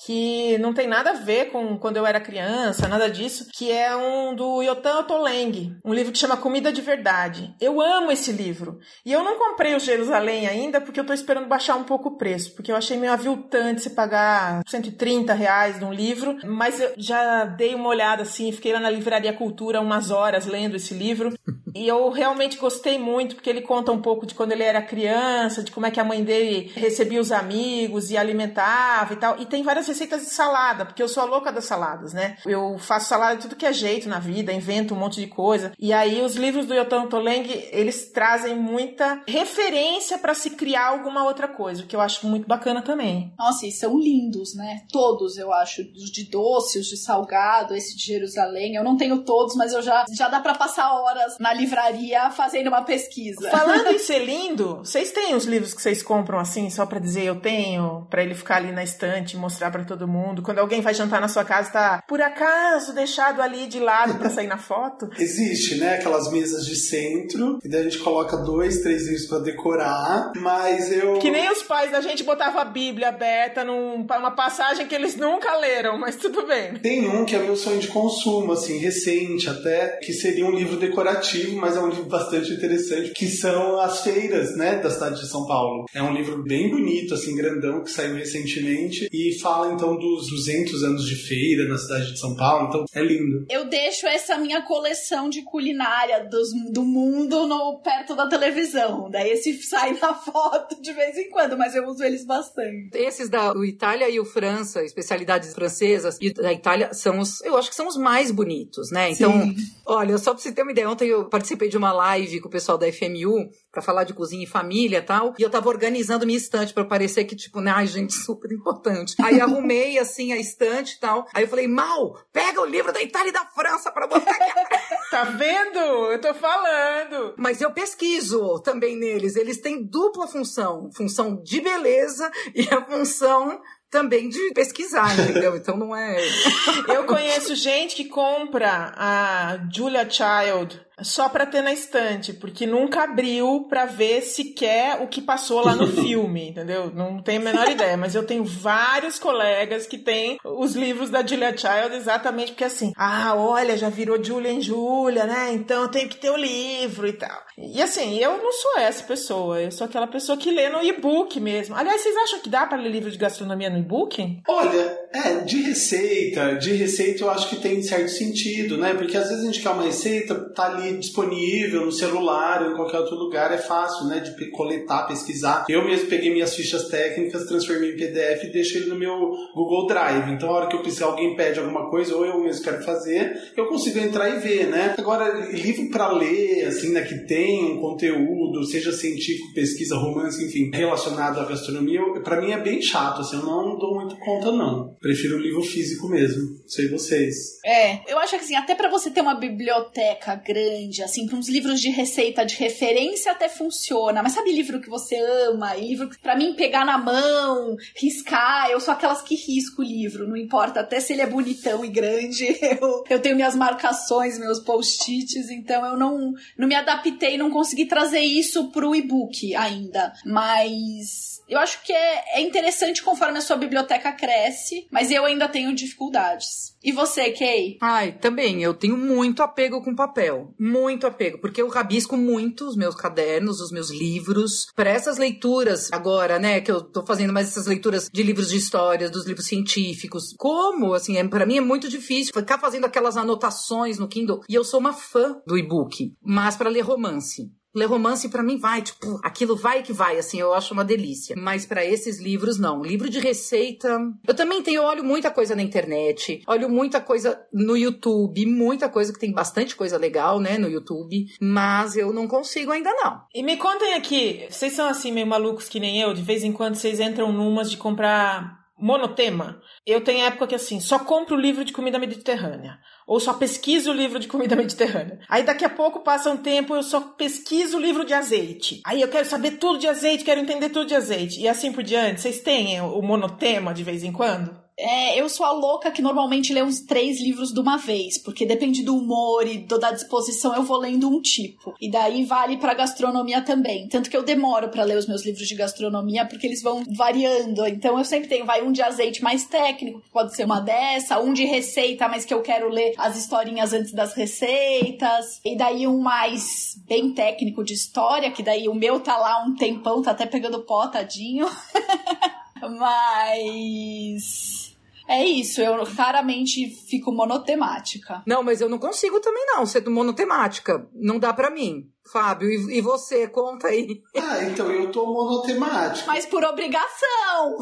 que 0.05 0.57
não 0.59 0.73
tem 0.73 0.87
nada 0.87 1.11
a 1.11 1.13
ver 1.13 1.51
com 1.51 1.77
quando 1.77 1.97
eu 1.97 2.05
era 2.05 2.19
criança, 2.19 2.87
nada 2.87 3.09
disso, 3.09 3.47
que 3.51 3.71
é 3.71 3.95
um 3.95 4.35
do 4.35 4.61
Yotan 4.61 4.99
Otoleng, 4.99 5.75
um 5.83 5.93
livro 5.93 6.11
que 6.11 6.19
chama 6.19 6.37
Comida 6.37 6.71
de 6.71 6.81
Verdade. 6.81 7.55
Eu 7.59 7.81
amo 7.81 8.11
esse 8.11 8.31
livro. 8.31 8.79
E 9.03 9.11
eu 9.11 9.23
não 9.23 9.39
comprei 9.39 9.75
o 9.75 9.79
Jerusalém 9.79 10.47
ainda 10.47 10.79
porque 10.79 10.99
eu 10.99 11.05
tô 11.05 11.13
esperando 11.13 11.47
baixar 11.47 11.75
um 11.75 11.83
pouco 11.83 12.09
o 12.09 12.17
preço, 12.17 12.53
porque 12.53 12.71
eu 12.71 12.75
achei 12.75 12.97
meio 12.97 13.11
aviltante 13.11 13.81
se 13.81 13.89
pagar 13.91 14.61
130 14.67 15.33
reais 15.33 15.79
num 15.79 15.91
livro, 15.91 16.37
mas 16.45 16.79
eu 16.79 16.93
já 16.95 17.45
dei 17.45 17.73
uma 17.73 17.89
olhada 17.89 18.21
assim, 18.21 18.51
fiquei 18.51 18.73
lá 18.73 18.79
na 18.79 18.89
Livraria 18.89 19.33
Cultura 19.33 19.81
umas 19.81 20.11
horas 20.11 20.45
lendo 20.45 20.75
esse 20.75 20.93
livro, 20.93 21.33
e 21.73 21.87
eu 21.87 22.09
realmente 22.09 22.57
gostei 22.57 22.99
muito, 22.99 23.35
porque 23.35 23.49
ele 23.49 23.61
conta 23.61 23.91
um 23.91 24.01
pouco 24.01 24.25
de 24.25 24.35
quando 24.35 24.51
ele 24.51 24.63
era 24.63 24.81
criança, 24.81 25.63
de 25.63 25.71
como 25.71 25.85
é 25.85 25.91
que 25.91 25.99
a 25.99 26.03
mãe 26.03 26.23
dele 26.23 26.71
recebia 26.75 27.19
os 27.19 27.31
amigos 27.31 28.11
e 28.11 28.17
alimentava 28.17 29.13
e 29.13 29.17
tal, 29.17 29.39
e 29.39 29.45
tem 29.45 29.63
várias 29.63 29.86
receitas 29.87 30.21
de 30.21 30.29
salada, 30.29 30.85
porque 30.85 31.01
eu 31.01 31.07
sou 31.07 31.23
a 31.23 31.25
louca 31.25 31.51
das 31.51 31.65
saladas, 31.65 32.13
né? 32.13 32.37
Eu 32.45 32.77
faço 32.77 33.09
salada 33.09 33.35
de 33.35 33.43
tudo 33.43 33.55
que 33.55 33.65
é 33.65 33.73
jeito 33.73 34.09
na 34.09 34.19
vida, 34.19 34.51
invento 34.51 34.93
um 34.93 34.97
monte 34.97 35.19
de 35.19 35.27
coisa. 35.27 35.71
E 35.79 35.93
aí 35.93 36.21
os 36.21 36.35
livros 36.35 36.65
do 36.65 36.73
Yotam 36.73 37.07
Toleng, 37.07 37.47
eles 37.71 38.11
trazem 38.11 38.55
muita 38.55 39.21
referência 39.27 40.17
para 40.17 40.33
se 40.33 40.51
criar 40.51 40.87
alguma 40.87 41.23
outra 41.23 41.47
coisa, 41.47 41.83
o 41.83 41.87
que 41.87 41.95
eu 41.95 42.01
acho 42.01 42.27
muito 42.27 42.47
bacana 42.47 42.81
também. 42.81 43.33
Nossa, 43.37 43.65
e 43.65 43.71
são 43.71 43.97
lindos, 43.97 44.55
né? 44.55 44.83
Todos, 44.91 45.37
eu 45.37 45.53
acho, 45.53 45.81
os 45.95 46.11
de 46.11 46.25
doce, 46.29 46.79
os 46.79 46.87
de 46.87 46.97
salgado, 46.97 47.75
esse 47.75 47.95
de 47.95 48.03
Jerusalém. 48.03 48.75
Eu 48.75 48.83
não 48.83 48.97
tenho 48.97 49.23
todos, 49.23 49.55
mas 49.55 49.73
eu 49.73 49.81
já 49.81 50.05
já 50.11 50.27
dá 50.27 50.39
para 50.39 50.55
passar 50.55 50.91
horas 50.93 51.37
na 51.39 51.53
livraria 51.53 52.29
fazendo 52.31 52.67
uma 52.67 52.83
pesquisa. 52.83 53.49
Falando 53.49 53.87
em 53.87 53.99
ser 53.99 54.19
lindo, 54.19 54.77
vocês 54.77 55.11
têm 55.11 55.35
os 55.35 55.45
livros 55.45 55.73
que 55.73 55.81
vocês 55.81 56.01
compram 56.03 56.39
assim, 56.39 56.69
só 56.69 56.85
para 56.85 56.99
dizer 56.99 57.23
eu 57.23 57.39
tenho, 57.39 58.07
para 58.09 58.23
ele 58.23 58.35
ficar 58.35 58.57
ali 58.57 58.71
na 58.71 58.83
estante 58.83 59.35
e 59.35 59.39
mostrar 59.39 59.71
para 59.77 59.85
todo 59.85 60.07
mundo. 60.07 60.41
Quando 60.41 60.59
alguém 60.59 60.81
vai 60.81 60.93
jantar 60.93 61.21
na 61.21 61.27
sua 61.27 61.45
casa, 61.45 61.71
tá 61.71 62.03
por 62.07 62.19
acaso 62.19 62.93
deixado 62.93 63.41
ali 63.41 63.67
de 63.67 63.79
lado 63.79 64.15
para 64.15 64.29
sair 64.29 64.47
na 64.47 64.57
foto? 64.57 65.07
Existe, 65.19 65.75
né? 65.75 65.95
Aquelas 65.95 66.31
mesas 66.31 66.65
de 66.65 66.75
centro, 66.75 67.59
e 67.63 67.69
daí 67.69 67.81
a 67.81 67.83
gente 67.83 67.99
coloca 67.99 68.37
dois, 68.37 68.81
três 68.81 69.05
livros 69.05 69.27
para 69.27 69.39
decorar, 69.39 70.31
mas 70.35 70.91
eu. 70.91 71.19
Que 71.19 71.29
nem 71.29 71.51
os 71.51 71.61
pais 71.61 71.91
da 71.91 72.01
gente 72.01 72.23
botavam 72.23 72.59
a 72.59 72.65
Bíblia 72.65 73.09
aberta 73.09 73.63
numa 73.63 74.31
passagem 74.31 74.87
que 74.87 74.95
eles 74.95 75.15
nunca 75.15 75.55
leram, 75.57 75.97
mas 75.99 76.15
tudo 76.15 76.45
bem. 76.47 76.73
Tem 76.75 77.07
um 77.07 77.25
que 77.25 77.35
é 77.35 77.39
meu 77.39 77.55
sonho 77.55 77.79
de 77.79 77.87
consumo, 77.87 78.53
assim, 78.53 78.77
recente 78.77 79.49
até, 79.49 79.99
que 80.01 80.13
seria 80.13 80.45
um 80.45 80.51
livro 80.51 80.77
decorativo, 80.77 81.55
mas 81.57 81.75
é 81.75 81.79
um 81.79 81.89
livro 81.89 82.05
bastante 82.05 82.51
interessante, 82.51 83.11
que 83.11 83.27
são 83.27 83.79
as 83.79 84.01
feiras, 84.01 84.55
né, 84.55 84.77
da 84.77 84.89
cidade 84.89 85.21
de 85.21 85.29
São 85.29 85.45
Paulo. 85.45 85.85
É 85.93 86.01
um 86.01 86.13
livro 86.13 86.43
bem 86.43 86.69
bonito, 86.69 87.13
assim, 87.13 87.35
grandão, 87.35 87.83
que 87.83 87.91
saiu 87.91 88.15
recentemente, 88.15 89.07
e 89.11 89.39
fala 89.39 89.66
então 89.73 89.97
dos 89.97 90.29
200 90.29 90.83
anos 90.83 91.05
de 91.05 91.15
feira 91.15 91.67
na 91.67 91.77
cidade 91.77 92.13
de 92.13 92.19
São 92.19 92.35
Paulo, 92.35 92.67
então 92.67 92.85
é 92.93 93.01
lindo. 93.01 93.45
Eu 93.49 93.65
deixo 93.65 94.07
essa 94.07 94.37
minha 94.37 94.61
coleção 94.61 95.29
de 95.29 95.43
culinária 95.43 96.27
dos, 96.29 96.49
do 96.71 96.83
mundo 96.83 97.47
no, 97.47 97.79
perto 97.81 98.15
da 98.15 98.27
televisão, 98.27 99.09
daí 99.09 99.31
esse 99.31 99.53
sai 99.63 99.97
na 99.99 100.13
foto 100.13 100.81
de 100.81 100.93
vez 100.93 101.17
em 101.17 101.29
quando, 101.29 101.57
mas 101.57 101.75
eu 101.75 101.85
uso 101.87 102.03
eles 102.03 102.25
bastante. 102.25 102.89
Esses 102.93 103.29
da 103.29 103.53
Itália 103.65 104.09
e 104.09 104.19
o 104.19 104.25
França, 104.25 104.83
especialidades 104.83 105.53
francesas 105.53 106.17
e 106.21 106.33
da 106.33 106.53
Itália, 106.53 106.93
são 106.93 107.19
os, 107.19 107.41
eu 107.41 107.57
acho 107.57 107.69
que 107.69 107.75
são 107.75 107.87
os 107.87 107.97
mais 107.97 108.31
bonitos, 108.31 108.91
né? 108.91 109.11
Então, 109.11 109.31
Sim. 109.31 109.55
olha, 109.85 110.17
só 110.17 110.33
pra 110.33 110.41
você 110.41 110.51
ter 110.51 110.61
uma 110.61 110.71
ideia, 110.71 110.89
ontem 110.89 111.09
eu 111.09 111.25
participei 111.25 111.69
de 111.69 111.77
uma 111.77 111.91
live 111.91 112.41
com 112.41 112.47
o 112.47 112.51
pessoal 112.51 112.77
da 112.77 112.91
FMU 112.91 113.49
para 113.77 113.83
falar 113.83 114.05
de 114.05 114.13
cozinha 114.15 114.43
e 114.43 114.47
família 114.47 114.97
e 114.97 115.01
tal, 115.03 115.35
e 115.37 115.43
eu 115.43 115.51
tava 115.51 115.69
organizando 115.69 116.25
minha 116.25 116.37
estante 116.37 116.73
para 116.73 116.83
parecer 116.83 117.25
que, 117.25 117.35
tipo, 117.35 117.61
né, 117.61 117.69
ai, 117.69 117.85
gente, 117.85 118.13
super 118.25 118.51
importante. 118.51 119.13
Aí 119.21 119.39
arrumei 119.39 119.99
assim 119.99 120.33
a 120.33 120.37
estante 120.37 120.95
e 120.95 120.99
tal. 120.99 121.27
Aí 121.31 121.43
eu 121.43 121.47
falei, 121.47 121.67
Mal, 121.67 122.19
pega 122.33 122.59
o 122.59 122.65
livro 122.65 122.91
da 122.91 123.03
Itália 123.03 123.29
e 123.29 123.33
da 123.33 123.45
França 123.45 123.91
para 123.91 124.07
botar 124.07 124.31
aqui. 124.31 124.51
tá 125.11 125.25
vendo? 125.25 125.77
Eu 125.77 126.19
tô 126.19 126.33
falando. 126.33 127.35
Mas 127.37 127.61
eu 127.61 127.71
pesquiso 127.71 128.59
também 128.61 128.97
neles. 128.97 129.35
Eles 129.35 129.61
têm 129.61 129.85
dupla 129.85 130.27
função: 130.27 130.89
função 130.95 131.39
de 131.43 131.61
beleza 131.61 132.31
e 132.55 132.67
a 132.73 132.83
função 132.83 133.61
também 133.91 134.27
de 134.27 134.53
pesquisar, 134.53 135.13
entendeu? 135.19 135.55
Então 135.55 135.77
não 135.77 135.95
é. 135.95 136.17
eu 136.89 137.05
conheço 137.05 137.55
gente 137.55 137.95
que 137.95 138.05
compra 138.05 138.91
a 138.97 139.59
Julia 139.71 140.09
Child 140.09 140.86
só 141.01 141.29
para 141.29 141.45
ter 141.45 141.61
na 141.61 141.71
estante, 141.71 142.33
porque 142.33 142.65
nunca 142.65 143.03
abriu 143.03 143.65
para 143.69 143.85
ver 143.85 144.21
se 144.21 144.45
quer 144.45 145.01
o 145.01 145.07
que 145.07 145.21
passou 145.21 145.63
lá 145.63 145.75
no 145.75 145.87
filme, 146.01 146.49
entendeu? 146.49 146.91
Não 146.93 147.21
tenho 147.21 147.41
a 147.41 147.43
menor 147.43 147.69
ideia, 147.69 147.95
mas 147.95 148.15
eu 148.15 148.25
tenho 148.25 148.43
vários 148.43 149.19
colegas 149.19 149.85
que 149.85 149.97
têm 149.97 150.37
os 150.43 150.75
livros 150.75 151.09
da 151.09 151.25
Julia 151.25 151.55
Child 151.55 151.95
exatamente 151.95 152.51
porque 152.51 152.63
assim, 152.63 152.91
ah, 152.97 153.35
olha, 153.35 153.77
já 153.77 153.89
virou 153.89 154.23
Julia 154.23 154.51
em 154.51 154.61
Julia, 154.61 155.25
né? 155.25 155.51
Então 155.53 155.83
eu 155.83 155.89
tenho 155.89 156.09
que 156.09 156.17
ter 156.17 156.31
o 156.31 156.37
livro 156.37 157.07
e 157.07 157.13
tal. 157.13 157.37
E 157.57 157.81
assim, 157.81 158.17
eu 158.17 158.37
não 158.37 158.51
sou 158.51 158.79
essa 158.79 159.03
pessoa, 159.03 159.61
eu 159.61 159.71
sou 159.71 159.85
aquela 159.85 160.07
pessoa 160.07 160.37
que 160.37 160.51
lê 160.51 160.69
no 160.69 160.83
e-book 160.83 161.39
mesmo. 161.39 161.75
Aliás, 161.75 162.01
vocês 162.01 162.15
acham 162.15 162.39
que 162.39 162.49
dá 162.49 162.65
para 162.65 162.77
ler 162.77 162.89
livro 162.89 163.11
de 163.11 163.17
gastronomia 163.17 163.69
no 163.69 163.79
e-book? 163.79 164.41
Olha, 164.47 164.99
é, 165.13 165.33
de 165.43 165.61
receita, 165.61 166.55
de 166.55 166.73
receita 166.73 167.23
eu 167.23 167.29
acho 167.29 167.49
que 167.49 167.57
tem 167.57 167.81
certo 167.81 168.09
sentido, 168.09 168.77
né? 168.77 168.93
Porque 168.93 169.17
às 169.17 169.29
vezes 169.29 169.43
a 169.43 169.45
gente 169.45 169.61
quer 169.61 169.69
uma 169.69 169.83
receita, 169.83 170.35
tá 170.53 170.65
ali 170.65 170.86
disponível 170.95 171.85
no 171.85 171.91
celular 171.91 172.63
ou 172.63 172.71
em 172.71 172.75
qualquer 172.75 172.99
outro 172.99 173.15
lugar, 173.15 173.51
é 173.51 173.57
fácil, 173.57 174.07
né, 174.07 174.19
de 174.19 174.49
coletar, 174.51 175.07
pesquisar. 175.07 175.65
Eu 175.69 175.85
mesmo 175.85 176.07
peguei 176.07 176.31
minhas 176.31 176.55
fichas 176.55 176.87
técnicas, 176.87 177.45
transformei 177.45 177.93
em 177.93 177.97
PDF 177.97 178.43
e 178.43 178.51
deixei 178.51 178.81
ele 178.81 178.89
no 178.89 178.95
meu 178.95 179.31
Google 179.53 179.87
Drive. 179.87 180.31
Então, 180.31 180.49
a 180.49 180.53
hora 180.53 180.67
que 180.67 180.75
eu 180.75 180.81
precisar, 180.81 181.07
alguém 181.07 181.35
pede 181.35 181.59
alguma 181.59 181.89
coisa 181.89 182.15
ou 182.15 182.25
eu 182.25 182.39
mesmo 182.39 182.63
quero 182.63 182.83
fazer, 182.83 183.51
eu 183.55 183.67
consigo 183.67 183.99
entrar 183.99 184.29
e 184.29 184.39
ver, 184.39 184.67
né? 184.67 184.95
Agora, 184.97 185.49
livro 185.51 185.89
para 185.89 186.11
ler, 186.11 186.65
assim, 186.65 186.91
né, 186.91 187.01
que 187.01 187.25
tem 187.25 187.73
um 187.73 187.79
conteúdo, 187.79 188.65
seja 188.65 188.91
científico, 188.91 189.53
pesquisa, 189.53 189.95
romance, 189.95 190.43
enfim, 190.43 190.69
relacionado 190.73 191.39
à 191.39 191.45
gastronomia, 191.45 192.01
para 192.23 192.41
mim 192.41 192.51
é 192.51 192.59
bem 192.59 192.81
chato, 192.81 193.21
assim, 193.21 193.37
eu 193.37 193.45
não 193.45 193.77
dou 193.77 193.95
muito 193.95 194.17
conta, 194.17 194.51
não. 194.51 194.95
Prefiro 194.99 195.37
o 195.37 195.39
livro 195.39 195.61
físico 195.63 196.07
mesmo. 196.07 196.57
Sei 196.67 196.87
vocês. 196.89 197.35
É, 197.65 198.11
eu 198.11 198.17
acho 198.19 198.37
que 198.37 198.43
assim, 198.43 198.55
até 198.55 198.75
para 198.75 198.89
você 198.89 199.09
ter 199.09 199.21
uma 199.21 199.35
biblioteca 199.35 200.35
grande 200.35 200.76
grande, 200.77 201.01
assim, 201.01 201.25
para 201.25 201.37
uns 201.37 201.49
livros 201.49 201.81
de 201.81 201.89
receita 201.89 202.45
de 202.45 202.55
referência 202.55 203.31
até 203.31 203.49
funciona, 203.49 204.21
mas 204.21 204.33
sabe 204.33 204.51
livro 204.51 204.79
que 204.79 204.89
você 204.89 205.15
ama, 205.15 205.75
e 205.75 205.87
livro 205.87 206.09
que 206.09 206.19
para 206.19 206.35
mim 206.35 206.53
pegar 206.53 206.85
na 206.85 206.97
mão, 206.97 207.75
riscar, 207.95 208.69
eu 208.69 208.79
sou 208.79 208.93
aquelas 208.93 209.21
que 209.21 209.35
risco 209.35 209.81
o 209.81 209.85
livro, 209.85 210.27
não 210.27 210.37
importa, 210.37 210.81
até 210.81 210.99
se 210.99 211.13
ele 211.13 211.21
é 211.21 211.27
bonitão 211.27 211.83
e 211.83 211.89
grande, 211.89 212.45
eu, 212.79 213.03
eu 213.09 213.19
tenho 213.19 213.35
minhas 213.35 213.55
marcações, 213.55 214.37
meus 214.37 214.59
post-its, 214.59 215.49
então 215.49 215.85
eu 215.85 215.97
não, 215.97 216.33
não 216.57 216.67
me 216.67 216.75
adaptei, 216.75 217.37
não 217.37 217.49
consegui 217.49 217.85
trazer 217.85 218.21
isso 218.21 218.71
pro 218.71 218.95
e-book 218.95 219.55
ainda, 219.55 220.13
mas 220.25 221.37
eu 221.47 221.59
acho 221.59 221.81
que 221.83 221.93
é, 221.93 222.39
é 222.39 222.41
interessante 222.41 223.01
conforme 223.01 223.37
a 223.37 223.41
sua 223.41 223.55
biblioteca 223.55 224.11
cresce, 224.11 224.85
mas 224.91 225.09
eu 225.09 225.23
ainda 225.23 225.47
tenho 225.47 225.73
dificuldades. 225.73 226.75
E 226.83 226.91
você, 226.91 227.31
Kay? 227.31 227.77
Ai, 227.81 228.11
também, 228.19 228.61
eu 228.61 228.73
tenho 228.73 228.95
muito 228.95 229.41
apego 229.41 229.81
com 229.81 229.95
papel. 229.95 230.53
Muito 230.59 231.07
apego, 231.07 231.39
porque 231.39 231.61
eu 231.61 231.67
rabisco 231.67 232.15
muito 232.15 232.67
os 232.67 232.75
meus 232.75 232.95
cadernos, 232.95 233.59
os 233.59 233.71
meus 233.71 233.89
livros, 233.89 234.67
para 234.75 234.89
essas 234.89 235.17
leituras 235.17 235.91
agora, 235.91 236.37
né, 236.39 236.61
que 236.61 236.71
eu 236.71 236.81
tô 236.81 237.05
fazendo 237.05 237.33
mais 237.33 237.47
essas 237.47 237.67
leituras 237.67 238.09
de 238.11 238.23
livros 238.23 238.49
de 238.49 238.57
história, 238.57 239.09
dos 239.09 239.25
livros 239.25 239.47
científicos. 239.47 240.33
Como, 240.37 240.93
assim, 240.93 241.17
é, 241.17 241.27
para 241.27 241.45
mim 241.45 241.57
é 241.57 241.61
muito 241.61 241.89
difícil 241.89 242.33
ficar 242.33 242.59
fazendo 242.59 242.85
aquelas 242.85 243.17
anotações 243.17 243.97
no 243.97 244.07
Kindle. 244.07 244.41
E 244.47 244.53
eu 244.53 244.63
sou 244.63 244.79
uma 244.79 244.93
fã 244.93 245.41
do 245.45 245.57
e-book, 245.57 246.13
mas 246.23 246.55
para 246.55 246.69
ler 246.69 246.81
romance. 246.81 247.51
Ler 247.75 247.85
romance 247.85 248.29
para 248.29 248.43
mim 248.43 248.57
vai, 248.57 248.81
tipo, 248.81 249.19
aquilo 249.23 249.55
vai 249.55 249.83
que 249.83 249.93
vai, 249.93 250.17
assim, 250.17 250.39
eu 250.39 250.53
acho 250.53 250.73
uma 250.73 250.83
delícia. 250.83 251.35
Mas 251.37 251.65
para 251.65 251.85
esses 251.85 252.19
livros 252.19 252.57
não. 252.57 252.81
Livro 252.81 253.09
de 253.09 253.19
receita, 253.19 253.99
eu 254.27 254.33
também 254.33 254.61
tenho 254.63 254.81
olho 254.81 255.03
muita 255.03 255.29
coisa 255.29 255.55
na 255.55 255.61
internet, 255.61 256.41
olho 256.47 256.69
muita 256.69 256.99
coisa 256.99 257.39
no 257.53 257.77
YouTube, 257.77 258.45
muita 258.45 258.89
coisa 258.89 259.13
que 259.13 259.19
tem 259.19 259.31
bastante 259.31 259.75
coisa 259.75 259.97
legal, 259.97 260.39
né, 260.39 260.57
no 260.57 260.69
YouTube, 260.69 261.25
mas 261.39 261.95
eu 261.95 262.11
não 262.13 262.27
consigo 262.27 262.71
ainda 262.71 262.91
não. 262.93 263.21
E 263.33 263.43
me 263.43 263.57
contem 263.57 263.93
aqui, 263.93 264.47
vocês 264.49 264.73
são 264.73 264.87
assim 264.87 265.11
meio 265.11 265.27
malucos 265.27 265.69
que 265.69 265.79
nem 265.79 266.01
eu, 266.01 266.13
de 266.13 266.21
vez 266.21 266.43
em 266.43 266.51
quando 266.51 266.75
vocês 266.75 266.99
entram 266.99 267.31
numas 267.31 267.69
de 267.69 267.77
comprar 267.77 268.57
monotema. 268.79 269.59
Eu 269.85 270.01
tenho 270.01 270.25
época 270.25 270.47
que 270.47 270.55
assim, 270.55 270.79
só 270.79 270.99
compro 270.99 271.35
livro 271.35 271.65
de 271.65 271.73
comida 271.73 271.97
mediterrânea. 271.97 272.77
Ou 273.07 273.21
só 273.21 273.33
pesquiso 273.33 273.89
o 273.89 273.93
livro 273.93 274.19
de 274.19 274.27
comida 274.27 274.53
mediterrânea. 274.55 275.19
Aí 275.29 275.43
daqui 275.43 275.63
a 275.63 275.69
pouco 275.69 276.01
passa 276.01 276.29
um 276.29 276.37
tempo, 276.37 276.75
eu 276.75 276.83
só 276.83 276.99
pesquiso 276.99 277.77
o 277.77 277.81
livro 277.81 278.05
de 278.05 278.13
azeite. 278.13 278.81
Aí 278.85 279.01
eu 279.01 279.07
quero 279.07 279.25
saber 279.25 279.51
tudo 279.51 279.79
de 279.79 279.87
azeite, 279.87 280.25
quero 280.25 280.41
entender 280.41 280.69
tudo 280.69 280.87
de 280.87 280.95
azeite. 280.95 281.39
E 281.39 281.47
assim 281.47 281.71
por 281.71 281.83
diante. 281.83 282.19
Vocês 282.19 282.41
têm 282.41 282.81
o 282.81 283.01
monotema 283.01 283.73
de 283.73 283.83
vez 283.83 284.03
em 284.03 284.11
quando? 284.11 284.66
É, 284.79 285.19
eu 285.19 285.27
sou 285.27 285.43
a 285.43 285.51
louca 285.51 285.89
que 285.89 286.03
normalmente 286.03 286.53
lê 286.53 286.61
uns 286.61 286.81
três 286.81 287.19
livros 287.19 287.51
de 287.51 287.59
uma 287.59 287.77
vez, 287.77 288.19
porque 288.19 288.45
depende 288.45 288.83
do 288.83 288.95
humor 288.95 289.47
e 289.47 289.57
do, 289.57 289.79
da 289.79 289.91
disposição, 289.91 290.55
eu 290.55 290.61
vou 290.61 290.77
lendo 290.77 291.09
um 291.09 291.19
tipo. 291.19 291.73
E 291.81 291.89
daí 291.89 292.23
vale 292.25 292.57
para 292.57 292.75
gastronomia 292.75 293.41
também. 293.41 293.87
Tanto 293.87 294.07
que 294.07 294.15
eu 294.15 294.21
demoro 294.21 294.69
para 294.69 294.83
ler 294.83 294.97
os 294.97 295.07
meus 295.07 295.25
livros 295.25 295.47
de 295.47 295.55
gastronomia, 295.55 296.27
porque 296.27 296.45
eles 296.45 296.61
vão 296.61 296.83
variando. 296.95 297.65
Então 297.65 297.97
eu 297.97 298.05
sempre 298.05 298.29
tenho, 298.29 298.45
vai 298.45 298.61
um 298.61 298.71
de 298.71 298.83
azeite 298.83 299.23
mais 299.23 299.45
técnico, 299.45 299.99
que 299.99 300.11
pode 300.11 300.35
ser 300.35 300.45
uma 300.45 300.59
dessa, 300.59 301.19
um 301.19 301.33
de 301.33 301.43
receita, 301.43 302.07
mas 302.07 302.23
que 302.23 302.33
eu 302.33 302.43
quero 302.43 302.69
ler 302.69 302.93
as 302.97 303.17
historinhas 303.17 303.73
antes 303.73 303.91
das 303.93 304.13
receitas. 304.13 305.41
E 305.43 305.57
daí 305.57 305.87
um 305.87 305.99
mais 305.99 306.79
bem 306.87 307.11
técnico 307.11 307.63
de 307.63 307.73
história, 307.73 308.29
que 308.29 308.43
daí 308.43 308.69
o 308.69 308.75
meu 308.75 308.99
tá 308.99 309.17
lá 309.17 309.43
um 309.43 309.55
tempão, 309.55 310.03
tá 310.03 310.11
até 310.11 310.27
pegando 310.27 310.61
pó, 310.61 310.85
tadinho. 310.85 311.47
mas 312.77 314.66
é 315.07 315.25
isso, 315.25 315.61
eu 315.61 315.83
raramente 315.83 316.69
fico 316.89 317.11
monotemática. 317.11 318.21
Não, 318.25 318.43
mas 318.43 318.59
eu 318.59 318.67
não 318.67 318.77
consigo 318.77 319.19
também 319.19 319.45
não 319.47 319.65
ser 319.65 319.87
monotemática. 319.87 320.87
Não 320.93 321.17
dá 321.17 321.33
para 321.33 321.49
mim. 321.49 321.89
Fábio, 322.11 322.49
e, 322.49 322.77
e, 322.77 322.81
você? 322.81 323.27
Conta 323.27 323.67
aí. 323.67 324.01
Ah, 324.15 324.43
então 324.43 324.71
eu 324.71 324.91
tô 324.91 325.05
monotemático. 325.05 326.07
Mas 326.07 326.25
por 326.25 326.43
obrigação. 326.43 327.57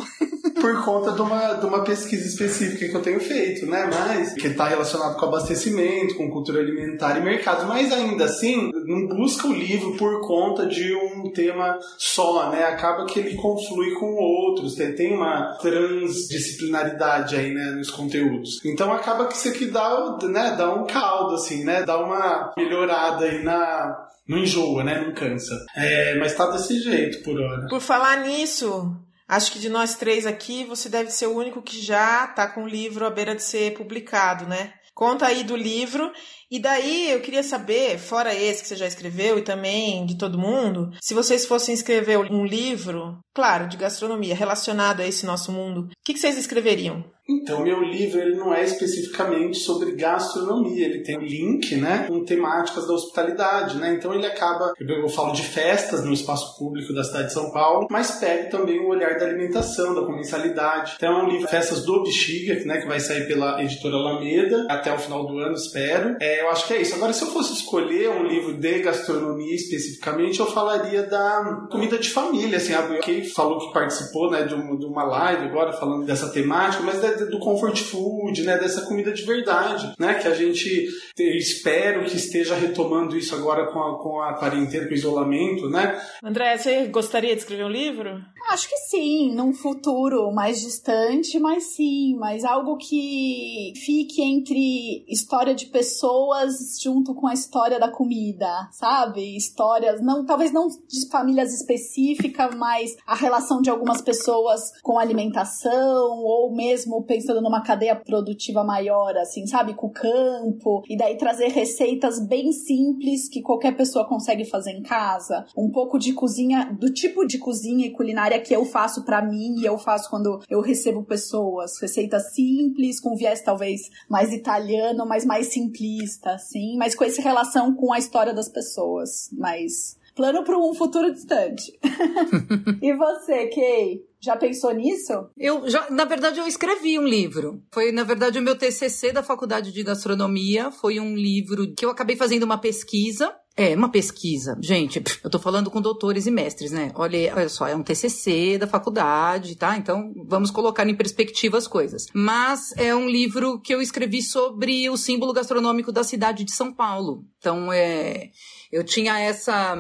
por 0.62 0.84
conta 0.84 1.12
de 1.12 1.22
uma, 1.22 1.54
de 1.54 1.66
uma 1.66 1.84
pesquisa 1.84 2.28
específica 2.28 2.88
que 2.88 2.96
eu 2.96 3.02
tenho 3.02 3.20
feito, 3.20 3.66
né? 3.66 3.90
Mas 3.92 4.34
que 4.34 4.48
está 4.48 4.68
relacionado 4.68 5.18
com 5.18 5.26
abastecimento, 5.26 6.16
com 6.16 6.30
cultura 6.30 6.60
alimentar 6.60 7.18
e 7.18 7.22
mercado. 7.22 7.68
Mas 7.68 7.92
ainda 7.92 8.26
assim, 8.26 8.72
não 8.86 9.08
busca 9.08 9.48
o 9.48 9.54
livro 9.54 9.96
por 9.98 10.22
conta 10.22 10.66
de 10.66 10.94
um 10.96 11.32
tema 11.32 11.78
só, 11.98 12.50
né? 12.50 12.66
Acaba 12.66 13.06
que 13.06 13.20
ele 13.20 13.36
conflui 13.36 13.94
com 13.96 14.14
outros. 14.16 14.76
Tem, 14.76 14.94
tem 14.94 15.14
uma 15.14 15.58
transdisciplinaridade 15.62 17.36
aí, 17.36 17.54
né? 17.54 17.72
Nos 17.72 17.90
conteúdos. 17.90 18.64
Então 18.64 18.92
acaba 18.92 19.28
que 19.28 19.36
isso 19.36 19.50
aqui 19.50 19.66
dá, 19.66 20.18
né, 20.24 20.56
dá 20.58 20.74
um 20.74 20.86
caldo, 20.86 21.36
assim, 21.36 21.64
né? 21.64 21.84
Dá 21.84 21.98
uma 21.98 22.54
melhorada 22.58 23.26
aí 23.26 23.44
na 23.44 24.06
não 24.28 24.40
enjoa, 24.40 24.84
né? 24.84 25.02
Não 25.02 25.14
cansa. 25.14 25.54
É, 25.76 26.16
mas 26.16 26.36
tá 26.36 26.50
desse 26.52 26.80
jeito 26.80 27.24
por 27.24 27.40
hora. 27.40 27.68
Por 27.68 27.82
falar 27.82 28.22
nisso, 28.22 28.96
acho 29.28 29.52
que 29.52 29.60
de 29.60 29.70
nós 29.70 29.96
três 29.96 30.26
aqui, 30.26 30.66
você 30.66 30.90
deve 30.90 31.12
ser 31.12 31.28
o 31.28 31.36
único 31.36 31.62
que 31.62 31.82
já 31.82 32.28
tá 32.28 32.48
com 32.48 32.64
o 32.64 32.68
livro 32.68 33.06
à 33.06 33.10
beira 33.10 33.36
de 33.36 33.44
ser 33.44 33.74
publicado, 33.74 34.48
né? 34.48 34.74
Conta 34.96 35.28
aí 35.28 35.44
do 35.44 35.58
livro. 35.58 36.12
E 36.50 36.58
daí 36.58 37.12
eu 37.12 37.20
queria 37.20 37.44
saber, 37.44 38.00
fora 38.00 38.34
esse 38.34 38.62
que 38.62 38.68
você 38.70 38.78
já 38.78 38.88
escreveu 38.88 39.38
e 39.38 39.42
também 39.42 40.06
de 40.06 40.18
todo 40.18 40.40
mundo, 40.40 40.92
se 41.02 41.14
vocês 41.14 41.46
fossem 41.46 41.76
escrever 41.76 42.18
um 42.18 42.46
livro, 42.46 43.20
claro, 43.34 43.68
de 43.68 43.76
gastronomia, 43.76 44.34
relacionado 44.34 45.02
a 45.02 45.08
esse 45.08 45.26
nosso 45.26 45.52
mundo, 45.52 45.88
o 45.88 45.90
que, 46.04 46.14
que 46.14 46.20
vocês 46.20 46.38
escreveriam? 46.38 47.04
Então, 47.28 47.64
meu 47.64 47.82
livro 47.82 48.20
ele 48.20 48.36
não 48.36 48.54
é 48.54 48.64
especificamente 48.64 49.58
sobre 49.58 49.94
gastronomia, 49.94 50.86
ele 50.86 51.02
tem 51.02 51.18
link, 51.18 51.76
né, 51.76 52.06
com 52.08 52.24
temáticas 52.24 52.88
da 52.88 52.94
hospitalidade, 52.94 53.78
né? 53.78 53.94
Então 53.94 54.14
ele 54.14 54.26
acaba, 54.26 54.74
eu 54.80 55.10
falo 55.10 55.32
de 55.34 55.42
festas 55.42 56.04
no 56.04 56.14
espaço 56.14 56.58
público 56.58 56.94
da 56.94 57.04
cidade 57.04 57.28
de 57.28 57.34
São 57.34 57.52
Paulo, 57.52 57.88
mas 57.90 58.12
pega 58.20 58.50
também 58.50 58.80
o 58.80 58.90
olhar 58.90 59.18
da 59.18 59.26
alimentação, 59.26 59.96
da 59.96 60.02
comensalidade. 60.02 60.94
Então 60.98 61.20
é 61.20 61.24
um 61.24 61.30
livro 61.30 61.48
Festas 61.48 61.84
do 61.84 62.04
Bexiga, 62.04 62.64
né, 62.66 62.82
que 62.82 62.88
vai 62.88 63.00
sair 63.00 63.28
pela 63.28 63.62
editora 63.64 63.96
Alameda 63.96 64.68
até 64.70 64.94
o 64.94 64.98
final 64.98 65.26
do 65.26 65.40
ano, 65.40 65.56
espero. 65.56 66.16
É, 66.20 66.42
eu 66.42 66.50
acho 66.50 66.68
que 66.68 66.74
é 66.74 66.82
isso. 66.82 66.96
Agora, 66.96 67.14
se 67.14 67.24
eu 67.24 67.30
fosse 67.30 67.54
escolher 67.54 68.10
um 68.10 68.24
livro 68.24 68.54
de 68.54 68.80
gastronomia 68.80 69.56
especificamente, 69.56 70.40
eu 70.40 70.46
falaria 70.46 71.04
da 71.04 71.68
comida 71.72 71.98
de 71.98 72.10
família, 72.10 72.58
assim, 72.58 72.74
a 72.74 72.84
Kay 73.00 73.24
falou 73.24 73.60
que 73.60 73.74
participou, 73.74 74.30
né, 74.30 74.44
de 74.44 74.54
uma 74.54 75.04
live 75.04 75.46
agora 75.46 75.74
falando 75.74 76.06
dessa 76.06 76.30
temática, 76.30 76.84
mas 76.84 77.04
do 77.24 77.40
comfort 77.40 77.78
food, 77.78 78.44
né, 78.44 78.58
dessa 78.58 78.82
comida 78.82 79.14
de 79.14 79.24
verdade, 79.24 79.94
né, 80.00 80.16
que 80.16 80.28
a 80.28 80.34
gente 80.34 80.90
espero 81.18 82.04
que 82.06 82.18
esteja 82.18 82.56
retomando 82.56 83.18
isso 83.18 83.34
agora 83.36 83.68
com 83.68 83.80
a, 83.80 84.00
com 84.02 84.22
a 84.22 84.34
quarentena, 84.34 84.86
com 84.86 84.92
o 84.92 84.96
isolamento, 84.96 85.70
né. 85.70 86.02
André, 86.24 86.58
você 86.58 86.88
gostaria 86.88 87.34
de 87.34 87.42
escrever 87.42 87.66
um 87.66 87.70
livro? 87.70 88.22
Acho 88.48 88.70
que 88.70 88.78
sim, 88.78 89.34
num 89.34 89.54
futuro 89.54 90.32
mais 90.32 90.62
distante, 90.62 91.40
mas 91.40 91.76
sim, 91.76 92.16
mas 92.16 92.46
algo 92.46 92.78
que 92.78 93.74
fique 93.76 94.22
entre 94.22 95.04
história 95.08 95.56
de 95.56 95.66
pessoas 95.66 96.80
junto 96.82 97.16
com 97.16 97.28
a 97.28 97.34
história 97.34 97.80
da 97.80 97.90
comida, 97.90 98.70
sabe? 98.72 99.36
Histórias, 99.36 100.00
não, 100.02 100.24
talvez 100.26 100.52
não 100.52 100.68
de 100.68 101.10
famílias 101.10 101.54
específicas, 101.54 102.54
mas 102.56 102.96
a 103.06 103.16
relação 103.16 103.62
de 103.62 103.70
algumas 103.70 104.02
pessoas 104.02 104.72
com 104.84 105.00
alimentação 105.00 106.20
ou 106.24 106.56
mesmo 106.56 107.04
pensando 107.04 107.42
numa 107.42 107.64
cadeia 107.64 107.96
produtiva 107.96 108.64
maior, 108.64 109.18
assim, 109.18 109.48
sabe? 109.48 109.74
Com 109.74 109.88
o 109.88 109.92
campo. 109.92 110.84
E 110.88 110.96
daí 110.96 111.18
trazer 111.18 111.48
receitas 111.48 112.20
bem 112.20 112.52
simples 112.52 113.28
que 113.28 113.42
qualquer 113.42 113.76
pessoa 113.76 114.08
consegue 114.08 114.46
fazer 114.46 114.72
em 114.72 114.84
casa. 114.84 115.46
Um 115.58 115.72
pouco 115.72 115.98
de 115.98 116.14
cozinha, 116.14 116.72
do 116.80 116.94
tipo 116.94 117.26
de 117.26 117.40
cozinha 117.40 117.88
e 117.88 117.92
culinária 117.92 118.35
que 118.40 118.56
eu 118.56 118.66
faço 118.66 119.04
para 119.04 119.22
mim 119.22 119.60
e 119.60 119.66
eu 119.66 119.78
faço 119.78 120.10
quando 120.10 120.42
eu 120.50 120.62
recebo 120.62 121.04
pessoas. 121.04 121.80
Receitas 121.80 122.34
simples, 122.34 123.00
com 123.00 123.16
viés 123.16 123.42
talvez 123.42 123.90
mais 124.10 124.32
italiano, 124.34 125.06
mas 125.06 125.26
mais 125.26 125.48
simplista, 125.48 126.32
assim. 126.32 126.78
Mas 126.78 126.96
com 126.96 127.04
essa 127.04 127.22
relação 127.22 127.74
com 127.76 127.94
a 127.94 128.00
história 128.00 128.34
das 128.34 128.50
pessoas. 128.50 129.30
Mas 129.34 129.98
plano 130.16 130.44
para 130.44 130.58
um 130.58 130.74
futuro 130.74 131.14
distante. 131.14 131.78
e 132.82 132.96
você, 132.96 133.48
Kay? 133.48 134.06
Já 134.20 134.36
pensou 134.36 134.74
nisso? 134.74 135.14
Eu 135.38 135.70
já, 135.70 135.88
na 135.92 136.06
verdade, 136.06 136.40
eu 136.40 136.48
escrevi 136.48 136.98
um 136.98 137.06
livro. 137.06 137.62
Foi, 137.72 137.92
na 137.92 138.04
verdade, 138.04 138.40
o 138.40 138.42
meu 138.42 138.58
TCC 138.58 139.12
da 139.12 139.22
Faculdade 139.22 139.72
de 139.72 139.84
Gastronomia. 139.84 140.72
Foi 140.72 141.00
um 141.00 141.16
livro 141.16 141.76
que 141.76 141.86
eu 141.86 141.92
acabei 141.92 142.16
fazendo 142.16 142.44
uma 142.44 142.58
pesquisa. 142.58 143.36
É, 143.58 143.74
uma 143.74 143.90
pesquisa. 143.90 144.58
Gente, 144.62 145.02
eu 145.24 145.30
tô 145.30 145.40
falando 145.40 145.72
com 145.72 145.80
doutores 145.80 146.28
e 146.28 146.32
mestres, 146.32 146.72
né? 146.72 146.92
Olha, 146.94 147.34
olha 147.34 147.48
só, 147.48 147.66
é 147.66 147.76
um 147.76 147.84
TCC 147.84 148.58
da 148.58 148.68
faculdade, 148.68 149.56
tá? 149.56 149.78
Então, 149.78 150.14
vamos 150.28 150.52
colocar 150.52 150.86
em 150.88 150.96
perspectiva 150.96 151.58
as 151.58 151.66
coisas. 151.66 152.08
Mas 152.14 152.74
é 152.76 152.94
um 152.94 153.08
livro 153.08 153.62
que 153.62 153.74
eu 153.74 153.82
escrevi 153.82 154.22
sobre 154.22 154.90
o 154.90 154.98
símbolo 154.98 155.32
gastronômico 155.32 155.92
da 155.92 156.04
cidade 156.04 156.44
de 156.44 156.52
São 156.52 156.74
Paulo. 156.74 157.24
Então, 157.38 157.72
é, 157.72 158.30
eu 158.72 158.84
tinha 158.84 159.18
essa 159.20 159.78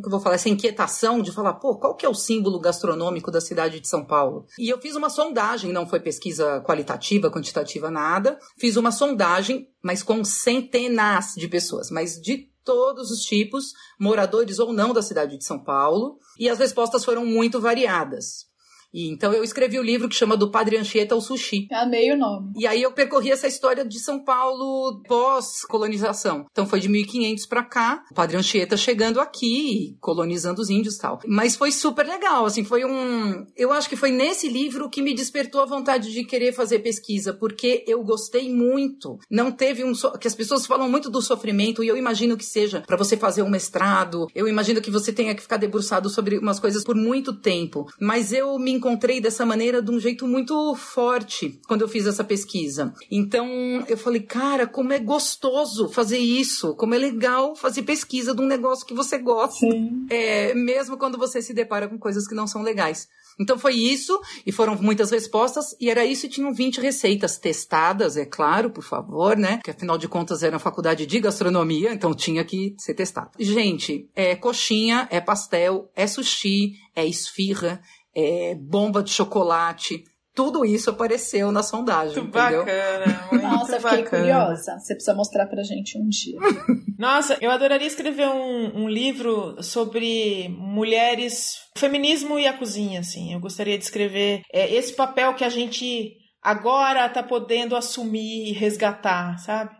que 0.00 0.06
eu 0.06 0.10
vou 0.10 0.20
falar, 0.20 0.34
essa 0.34 0.48
inquietação 0.48 1.22
de 1.22 1.30
falar, 1.32 1.54
pô, 1.54 1.78
qual 1.78 1.94
que 1.94 2.04
é 2.04 2.08
o 2.08 2.14
símbolo 2.14 2.58
gastronômico 2.58 3.30
da 3.30 3.40
cidade 3.40 3.80
de 3.80 3.88
São 3.88 4.04
Paulo? 4.04 4.46
E 4.58 4.68
eu 4.68 4.80
fiz 4.80 4.96
uma 4.96 5.08
sondagem, 5.08 5.72
não 5.72 5.86
foi 5.86 6.00
pesquisa 6.00 6.60
qualitativa, 6.62 7.30
quantitativa, 7.30 7.90
nada. 7.90 8.38
Fiz 8.58 8.76
uma 8.76 8.90
sondagem, 8.90 9.68
mas 9.82 10.02
com 10.02 10.24
centenas 10.24 11.34
de 11.36 11.48
pessoas, 11.48 11.90
mas 11.90 12.20
de 12.20 12.48
todos 12.64 13.10
os 13.10 13.20
tipos, 13.20 13.72
moradores 14.00 14.58
ou 14.58 14.72
não 14.72 14.92
da 14.92 15.02
cidade 15.02 15.36
de 15.36 15.44
São 15.44 15.62
Paulo, 15.62 16.18
e 16.38 16.48
as 16.48 16.58
respostas 16.58 17.04
foram 17.04 17.24
muito 17.24 17.60
variadas. 17.60 18.46
E, 18.94 19.10
então 19.10 19.32
eu 19.32 19.42
escrevi 19.42 19.76
o 19.76 19.80
um 19.80 19.84
livro 19.84 20.08
que 20.08 20.14
chama 20.14 20.36
Do 20.36 20.52
Padre 20.52 20.76
Anchieta 20.76 21.16
ao 21.16 21.20
Sushi. 21.20 21.66
Amei 21.72 22.12
o 22.12 22.16
nome. 22.16 22.52
E 22.56 22.64
aí 22.64 22.80
eu 22.80 22.92
percorri 22.92 23.32
essa 23.32 23.48
história 23.48 23.84
de 23.84 23.98
São 23.98 24.22
Paulo 24.22 25.02
pós-colonização. 25.08 26.46
Então 26.52 26.64
foi 26.64 26.78
de 26.78 26.88
1500 26.88 27.46
para 27.46 27.64
cá, 27.64 28.04
o 28.08 28.14
Padre 28.14 28.36
Anchieta 28.36 28.76
chegando 28.76 29.20
aqui, 29.20 29.96
colonizando 30.00 30.62
os 30.62 30.70
índios 30.70 30.94
e 30.94 31.00
tal. 31.00 31.18
Mas 31.26 31.56
foi 31.56 31.72
super 31.72 32.06
legal, 32.06 32.46
assim, 32.46 32.62
foi 32.62 32.84
um... 32.84 33.44
Eu 33.56 33.72
acho 33.72 33.88
que 33.88 33.96
foi 33.96 34.12
nesse 34.12 34.48
livro 34.48 34.88
que 34.88 35.02
me 35.02 35.12
despertou 35.12 35.60
a 35.60 35.66
vontade 35.66 36.12
de 36.12 36.24
querer 36.24 36.52
fazer 36.52 36.78
pesquisa, 36.78 37.32
porque 37.32 37.84
eu 37.88 38.04
gostei 38.04 38.54
muito. 38.54 39.18
Não 39.28 39.50
teve 39.50 39.82
um... 39.82 39.92
So... 39.92 40.12
que 40.12 40.28
as 40.28 40.34
pessoas 40.36 40.66
falam 40.66 40.88
muito 40.88 41.10
do 41.10 41.20
sofrimento, 41.20 41.82
e 41.82 41.88
eu 41.88 41.96
imagino 41.96 42.36
que 42.36 42.44
seja 42.44 42.82
para 42.86 42.96
você 42.96 43.16
fazer 43.16 43.42
um 43.42 43.50
mestrado, 43.50 44.28
eu 44.34 44.46
imagino 44.46 44.80
que 44.80 44.90
você 44.90 45.12
tenha 45.12 45.34
que 45.34 45.42
ficar 45.42 45.56
debruçado 45.56 46.08
sobre 46.08 46.38
umas 46.38 46.60
coisas 46.60 46.84
por 46.84 46.94
muito 46.94 47.32
tempo. 47.32 47.86
Mas 47.98 48.32
eu 48.32 48.56
me 48.58 48.70
encontrei 48.84 49.18
dessa 49.18 49.46
maneira 49.46 49.80
de 49.80 49.90
um 49.90 49.98
jeito 49.98 50.26
muito 50.26 50.74
forte 50.74 51.58
quando 51.66 51.80
eu 51.80 51.88
fiz 51.88 52.06
essa 52.06 52.22
pesquisa. 52.22 52.92
Então 53.10 53.48
eu 53.88 53.96
falei, 53.96 54.20
cara, 54.20 54.66
como 54.66 54.92
é 54.92 54.98
gostoso 54.98 55.88
fazer 55.88 56.18
isso, 56.18 56.76
como 56.76 56.94
é 56.94 56.98
legal 56.98 57.56
fazer 57.56 57.82
pesquisa 57.82 58.34
de 58.34 58.42
um 58.42 58.46
negócio 58.46 58.86
que 58.86 58.92
você 58.92 59.16
gosta, 59.16 59.66
é, 60.10 60.52
mesmo 60.54 60.98
quando 60.98 61.16
você 61.16 61.40
se 61.40 61.54
depara 61.54 61.88
com 61.88 61.98
coisas 61.98 62.28
que 62.28 62.34
não 62.34 62.46
são 62.46 62.62
legais. 62.62 63.08
Então 63.40 63.58
foi 63.58 63.74
isso, 63.74 64.20
e 64.46 64.52
foram 64.52 64.76
muitas 64.76 65.10
respostas, 65.10 65.74
e 65.80 65.90
era 65.90 66.04
isso, 66.04 66.26
e 66.26 66.28
tinham 66.28 66.54
20 66.54 66.80
receitas 66.80 67.36
testadas, 67.36 68.16
é 68.16 68.24
claro, 68.24 68.70
por 68.70 68.84
favor, 68.84 69.36
né? 69.36 69.58
Que 69.64 69.72
afinal 69.72 69.98
de 69.98 70.06
contas 70.06 70.42
era 70.44 70.54
uma 70.54 70.60
faculdade 70.60 71.04
de 71.04 71.18
gastronomia, 71.18 71.92
então 71.92 72.14
tinha 72.14 72.44
que 72.44 72.76
ser 72.78 72.94
testado. 72.94 73.30
Gente, 73.40 74.08
é 74.14 74.36
coxinha, 74.36 75.08
é 75.10 75.20
pastel, 75.20 75.90
é 75.96 76.06
sushi, 76.06 76.74
é 76.94 77.04
esfirra, 77.04 77.82
é, 78.14 78.54
bomba 78.54 79.02
de 79.02 79.10
chocolate. 79.10 80.04
Tudo 80.34 80.64
isso 80.64 80.90
apareceu 80.90 81.52
na 81.52 81.62
sondagem, 81.62 82.16
muito 82.16 82.36
entendeu? 82.36 82.64
Bacana, 82.64 83.26
muito 83.30 83.42
Nossa, 83.42 83.80
fiquei 83.80 84.02
bacana. 84.02 84.22
curiosa. 84.22 84.78
Você 84.78 84.94
precisa 84.94 85.14
mostrar 85.14 85.46
pra 85.46 85.62
gente 85.62 85.96
um 85.96 86.08
dia. 86.08 86.38
Nossa, 86.98 87.38
eu 87.40 87.50
adoraria 87.52 87.86
escrever 87.86 88.26
um, 88.28 88.82
um 88.82 88.88
livro 88.88 89.62
sobre 89.62 90.48
mulheres, 90.48 91.58
feminismo 91.76 92.38
e 92.38 92.48
a 92.48 92.52
cozinha, 92.52 93.00
assim. 93.00 93.32
Eu 93.32 93.38
gostaria 93.40 93.78
de 93.78 93.84
escrever 93.84 94.42
é, 94.52 94.74
esse 94.74 94.92
papel 94.94 95.34
que 95.34 95.44
a 95.44 95.48
gente 95.48 96.12
agora 96.42 97.08
tá 97.08 97.22
podendo 97.22 97.76
assumir 97.76 98.50
e 98.50 98.52
resgatar, 98.52 99.38
sabe? 99.38 99.70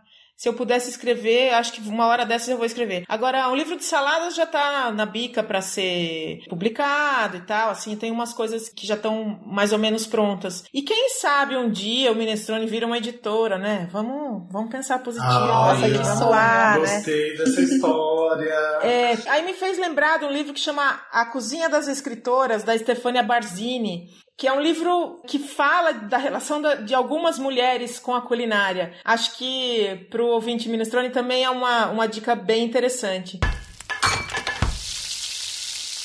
Se 0.45 0.49
eu 0.51 0.53
pudesse 0.53 0.91
escrever, 0.91 1.55
acho 1.55 1.73
que 1.73 1.81
uma 1.89 2.07
hora 2.07 2.27
dessas 2.27 2.49
eu 2.49 2.59
vou 2.59 2.67
escrever. 2.67 3.05
Agora, 3.09 3.49
o 3.49 3.55
livro 3.55 3.79
de 3.79 3.85
saladas 3.85 4.35
já 4.35 4.45
tá 4.45 4.93
na 4.93 5.07
bica 5.07 5.43
para 5.43 5.63
ser 5.63 6.43
publicado 6.51 7.39
e 7.39 7.41
tal, 7.41 7.71
assim, 7.71 7.97
tem 7.97 8.11
umas 8.13 8.35
coisas 8.35 8.69
que 8.69 8.87
já 8.87 8.95
estão 8.95 9.41
mais 9.47 9.73
ou 9.73 9.79
menos 9.79 10.07
prontas. 10.07 10.65
E 10.75 10.83
quem 10.83 11.09
sabe 11.19 11.57
um 11.57 11.71
dia 11.71 12.13
o 12.13 12.15
Minestrone 12.15 12.67
vira 12.67 12.85
uma 12.85 12.99
editora, 12.99 13.57
né? 13.57 13.89
Vamos, 13.91 14.47
vamos 14.53 14.71
pensar 14.71 14.99
positivo. 14.99 15.33
Nossa, 15.33 15.87
aí, 15.87 15.93
que 15.93 15.99
lá, 15.99 16.75
né? 16.75 16.79
Gostei 16.81 17.37
dessa 17.39 17.61
história. 17.63 18.55
É, 18.85 19.17
aí 19.29 19.45
me 19.45 19.55
fez 19.55 19.79
lembrar 19.79 20.19
de 20.19 20.25
um 20.27 20.31
livro 20.31 20.53
que 20.53 20.61
chama 20.61 21.01
A 21.11 21.25
Cozinha 21.27 21.69
das 21.69 21.89
Escritoras, 21.89 22.65
da 22.65 22.77
Stefania 22.77 23.23
Barzini, 23.23 24.09
que 24.37 24.49
é 24.49 24.53
um 24.53 24.61
livro 24.61 25.21
que 25.27 25.39
fala 25.39 25.93
da 25.93 26.19
relação 26.19 26.61
de 26.85 26.95
algumas 26.95 27.39
mulheres 27.39 27.99
com 27.99 28.15
a 28.15 28.23
culinária. 28.23 28.93
Acho 29.05 29.37
que 29.37 30.07
pro 30.11 30.27
ouvinte 30.27 30.69
minestrone 30.69 31.11
também 31.11 31.45
é 31.45 31.51
uma, 31.51 31.87
uma 31.87 32.09
dica 32.09 32.35
bem 32.35 32.65
interessante. 32.65 33.39